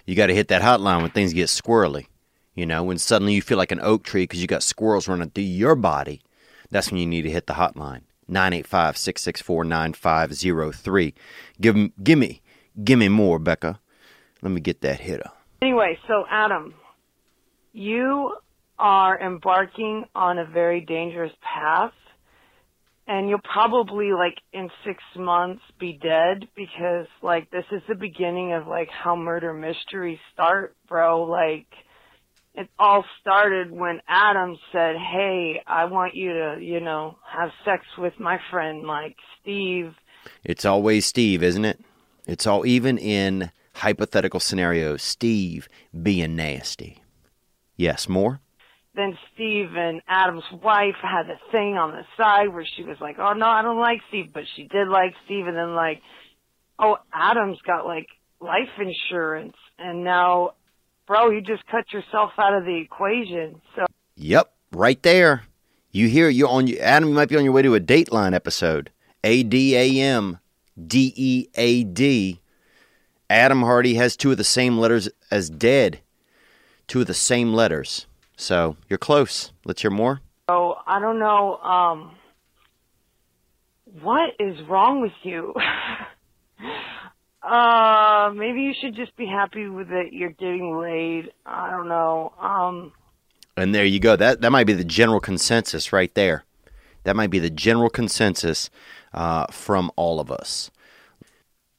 You 0.06 0.14
got 0.14 0.26
to 0.26 0.34
hit 0.34 0.48
that 0.48 0.62
hotline 0.62 1.02
when 1.02 1.10
things 1.10 1.32
get 1.32 1.48
squirrely. 1.48 2.06
You 2.54 2.66
know, 2.66 2.84
when 2.84 2.98
suddenly 2.98 3.34
you 3.34 3.42
feel 3.42 3.58
like 3.58 3.72
an 3.72 3.80
oak 3.80 4.04
tree 4.04 4.22
because 4.22 4.40
you 4.40 4.46
got 4.46 4.62
squirrels 4.62 5.08
running 5.08 5.30
through 5.30 5.44
your 5.44 5.74
body. 5.74 6.22
That's 6.70 6.90
when 6.90 7.00
you 7.00 7.06
need 7.06 7.22
to 7.22 7.30
hit 7.30 7.46
the 7.46 7.54
hotline. 7.54 8.02
985 8.28 8.96
664 8.96 9.64
9503. 9.64 11.14
Give 11.60 11.76
m- 11.76 11.92
Give 12.02 12.18
me, 12.18 12.40
give 12.82 12.98
me 12.98 13.08
more, 13.08 13.38
Becca. 13.38 13.80
Let 14.40 14.52
me 14.52 14.60
get 14.60 14.80
that 14.82 15.00
hitter. 15.00 15.30
Anyway, 15.64 15.98
so 16.06 16.24
Adam, 16.30 16.74
you 17.72 18.36
are 18.78 19.18
embarking 19.18 20.04
on 20.14 20.36
a 20.36 20.44
very 20.44 20.82
dangerous 20.82 21.32
path 21.40 21.94
and 23.08 23.30
you'll 23.30 23.38
probably 23.38 24.12
like 24.12 24.34
in 24.52 24.68
six 24.84 25.02
months 25.16 25.62
be 25.80 25.98
dead 26.02 26.46
because 26.54 27.06
like 27.22 27.50
this 27.50 27.64
is 27.72 27.80
the 27.88 27.94
beginning 27.94 28.52
of 28.52 28.66
like 28.66 28.90
how 28.90 29.16
murder 29.16 29.54
mysteries 29.54 30.18
start, 30.34 30.76
bro. 30.86 31.22
Like 31.22 31.68
it 32.54 32.68
all 32.78 33.02
started 33.22 33.70
when 33.70 34.02
Adam 34.06 34.58
said, 34.70 34.96
Hey, 34.96 35.62
I 35.66 35.86
want 35.86 36.14
you 36.14 36.30
to, 36.34 36.58
you 36.60 36.80
know, 36.80 37.16
have 37.26 37.48
sex 37.64 37.86
with 37.96 38.20
my 38.20 38.38
friend 38.50 38.82
like 38.82 39.16
Steve. 39.40 39.94
It's 40.44 40.66
always 40.66 41.06
Steve, 41.06 41.42
isn't 41.42 41.64
it? 41.64 41.80
It's 42.26 42.46
all, 42.46 42.66
even 42.66 42.98
in 42.98 43.50
hypothetical 43.74 44.40
scenarios, 44.40 45.02
Steve 45.02 45.68
being 46.02 46.36
nasty. 46.36 47.02
Yes, 47.76 48.08
more? 48.08 48.40
then 48.94 49.18
Steve 49.34 49.70
and 49.76 50.00
Adam's 50.08 50.44
wife 50.62 50.94
had 51.02 51.28
a 51.28 51.38
thing 51.50 51.76
on 51.76 51.90
the 51.90 52.04
side 52.16 52.54
where 52.54 52.64
she 52.64 52.84
was 52.84 52.96
like, 53.00 53.18
"Oh 53.18 53.32
no, 53.32 53.46
I 53.46 53.62
don't 53.62 53.78
like 53.78 54.00
Steve," 54.08 54.32
but 54.32 54.44
she 54.54 54.64
did 54.64 54.88
like 54.88 55.14
Steve, 55.24 55.46
and 55.46 55.56
then 55.56 55.74
like, 55.74 56.00
"Oh, 56.78 56.98
Adam's 57.12 57.60
got 57.62 57.86
like 57.86 58.06
life 58.40 58.70
insurance," 58.78 59.56
and 59.78 60.04
now, 60.04 60.52
bro, 61.06 61.30
you 61.30 61.40
just 61.40 61.66
cut 61.66 61.92
yourself 61.92 62.32
out 62.38 62.54
of 62.54 62.64
the 62.64 62.76
equation. 62.76 63.60
So 63.74 63.86
Yep, 64.16 64.52
right 64.72 65.02
there. 65.02 65.42
You 65.90 66.08
hear 66.08 66.28
you're 66.28 66.48
on 66.48 66.72
Adam. 66.78 67.08
You 67.08 67.14
might 67.14 67.28
be 67.28 67.36
on 67.36 67.44
your 67.44 67.52
way 67.52 67.62
to 67.62 67.74
a 67.74 67.80
Dateline 67.80 68.34
episode. 68.34 68.90
A 69.24 69.42
D 69.42 69.74
A 69.76 70.00
M 70.00 70.38
D 70.86 71.12
E 71.16 71.48
A 71.54 71.84
D. 71.84 72.40
Adam 73.30 73.62
Hardy 73.62 73.94
has 73.94 74.16
two 74.16 74.30
of 74.30 74.36
the 74.36 74.44
same 74.44 74.78
letters 74.78 75.08
as 75.30 75.50
dead. 75.50 76.00
Two 76.86 77.00
of 77.00 77.06
the 77.06 77.14
same 77.14 77.54
letters. 77.54 78.06
So 78.36 78.76
you're 78.88 78.98
close. 78.98 79.52
Let's 79.64 79.82
hear 79.82 79.90
more. 79.90 80.20
So 80.50 80.76
I 80.86 81.00
don't 81.00 81.18
know. 81.18 81.56
Um, 81.56 82.16
what 84.02 84.30
is 84.38 84.60
wrong 84.68 85.00
with 85.00 85.12
you? 85.22 85.54
uh, 87.42 88.32
maybe 88.34 88.60
you 88.62 88.74
should 88.78 88.94
just 88.94 89.16
be 89.16 89.26
happy 89.26 89.68
with 89.68 89.90
it. 89.90 90.12
You're 90.12 90.30
getting 90.30 90.78
laid. 90.78 91.32
I 91.46 91.70
don't 91.70 91.88
know. 91.88 92.32
Um, 92.38 92.92
And 93.56 93.74
there 93.74 93.84
you 93.84 94.00
go. 94.00 94.16
That 94.16 94.42
that 94.42 94.50
might 94.50 94.66
be 94.66 94.72
the 94.74 94.84
general 94.84 95.20
consensus 95.20 95.92
right 95.92 96.14
there. 96.14 96.44
That 97.04 97.16
might 97.16 97.30
be 97.30 97.38
the 97.38 97.50
general 97.50 97.90
consensus 97.90 98.70
uh, 99.12 99.46
from 99.50 99.90
all 99.96 100.20
of 100.20 100.30
us. 100.30 100.70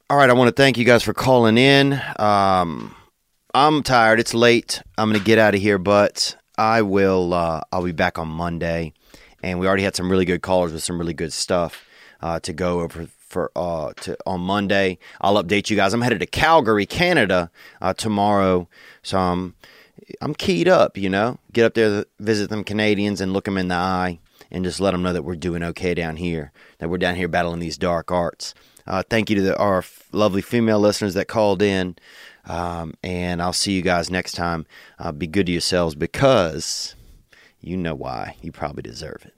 All 0.08 0.16
right, 0.16 0.30
I 0.30 0.34
want 0.34 0.46
to 0.46 0.62
thank 0.62 0.78
you 0.78 0.84
guys 0.84 1.02
for 1.02 1.12
calling 1.12 1.58
in. 1.58 2.00
Um, 2.20 2.94
I'm 3.52 3.82
tired. 3.82 4.20
It's 4.20 4.34
late. 4.34 4.80
I'm 4.96 5.08
going 5.08 5.18
to 5.18 5.26
get 5.26 5.40
out 5.40 5.56
of 5.56 5.60
here, 5.60 5.78
but 5.78 6.36
I 6.56 6.82
will. 6.82 7.34
Uh, 7.34 7.62
I'll 7.72 7.82
be 7.82 7.90
back 7.90 8.16
on 8.16 8.28
Monday, 8.28 8.92
and 9.42 9.58
we 9.58 9.66
already 9.66 9.82
had 9.82 9.96
some 9.96 10.08
really 10.08 10.24
good 10.24 10.42
callers 10.42 10.72
with 10.72 10.84
some 10.84 10.96
really 10.96 11.12
good 11.12 11.32
stuff 11.32 11.84
uh, 12.20 12.38
to 12.38 12.52
go 12.52 12.82
over 12.82 13.08
for 13.18 13.50
uh, 13.56 13.94
to 14.02 14.16
on 14.24 14.42
Monday. 14.42 14.98
I'll 15.20 15.42
update 15.42 15.70
you 15.70 15.76
guys. 15.76 15.92
I'm 15.92 16.02
headed 16.02 16.20
to 16.20 16.26
Calgary, 16.26 16.86
Canada 16.86 17.50
uh, 17.82 17.92
tomorrow, 17.92 18.68
so 19.02 19.18
I'm 19.18 19.56
I'm 20.20 20.36
keyed 20.36 20.68
up. 20.68 20.96
You 20.96 21.10
know, 21.10 21.40
get 21.52 21.64
up 21.64 21.74
there, 21.74 22.04
visit 22.20 22.48
them 22.48 22.62
Canadians, 22.62 23.20
and 23.20 23.32
look 23.32 23.46
them 23.46 23.58
in 23.58 23.66
the 23.66 23.74
eye, 23.74 24.20
and 24.52 24.64
just 24.64 24.78
let 24.78 24.92
them 24.92 25.02
know 25.02 25.12
that 25.12 25.24
we're 25.24 25.34
doing 25.34 25.64
okay 25.64 25.94
down 25.94 26.14
here. 26.14 26.52
That 26.78 26.90
we're 26.90 26.98
down 26.98 27.16
here 27.16 27.26
battling 27.26 27.58
these 27.58 27.76
dark 27.76 28.12
arts. 28.12 28.54
Uh, 28.86 29.02
thank 29.08 29.30
you 29.30 29.36
to 29.36 29.42
the, 29.42 29.56
our 29.56 29.84
lovely 30.12 30.42
female 30.42 30.78
listeners 30.80 31.14
that 31.14 31.26
called 31.28 31.62
in. 31.62 31.96
Um, 32.46 32.94
and 33.02 33.42
I'll 33.42 33.52
see 33.52 33.72
you 33.72 33.82
guys 33.82 34.10
next 34.10 34.32
time. 34.32 34.66
Uh, 34.98 35.12
be 35.12 35.26
good 35.26 35.46
to 35.46 35.52
yourselves 35.52 35.94
because 35.94 36.94
you 37.60 37.76
know 37.76 37.94
why. 37.94 38.36
You 38.42 38.52
probably 38.52 38.82
deserve 38.82 39.26
it. 39.26 39.32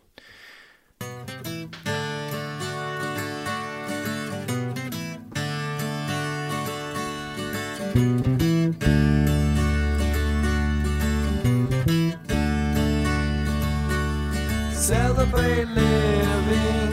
Celebrate 14.73 15.67
living, 15.67 16.93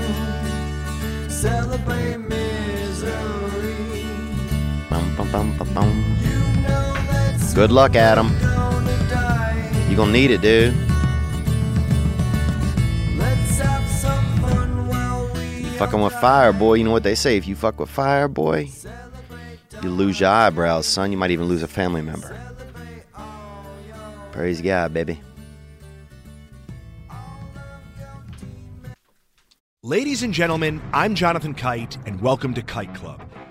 celebrate. 1.30 2.25
Bum, 5.18 5.32
bum, 5.32 5.74
bum. 5.74 6.18
Good 7.54 7.72
luck, 7.72 7.96
Adam. 7.96 8.30
You're 9.90 10.06
to 10.06 10.12
need 10.12 10.32
it, 10.32 10.42
dude. 10.42 10.74
You 15.64 15.72
fucking 15.78 16.02
with 16.02 16.14
fire, 16.14 16.52
boy. 16.52 16.74
You 16.74 16.84
know 16.84 16.92
what 16.92 17.04
they 17.04 17.16
say. 17.16 17.38
If 17.38 17.48
you 17.48 17.56
fuck 17.56 17.80
with 17.80 17.90
fire, 17.90 18.28
boy, 18.28 18.70
you 19.82 19.90
lose 19.90 20.20
your 20.20 20.30
eyebrows, 20.30 20.86
son. 20.86 21.12
You 21.12 21.18
might 21.18 21.32
even 21.32 21.48
lose 21.48 21.64
a 21.64 21.68
family 21.68 22.02
member. 22.02 22.38
Praise 24.34 24.62
God, 24.62 24.94
baby. 24.94 25.22
Ladies 29.82 30.24
and 30.24 30.34
gentlemen, 30.34 30.82
I'm 30.94 31.14
Jonathan 31.14 31.54
Kite, 31.54 31.98
and 32.08 32.20
welcome 32.20 32.54
to 32.56 32.64
Kite 32.64 32.96
Club, 32.96 33.22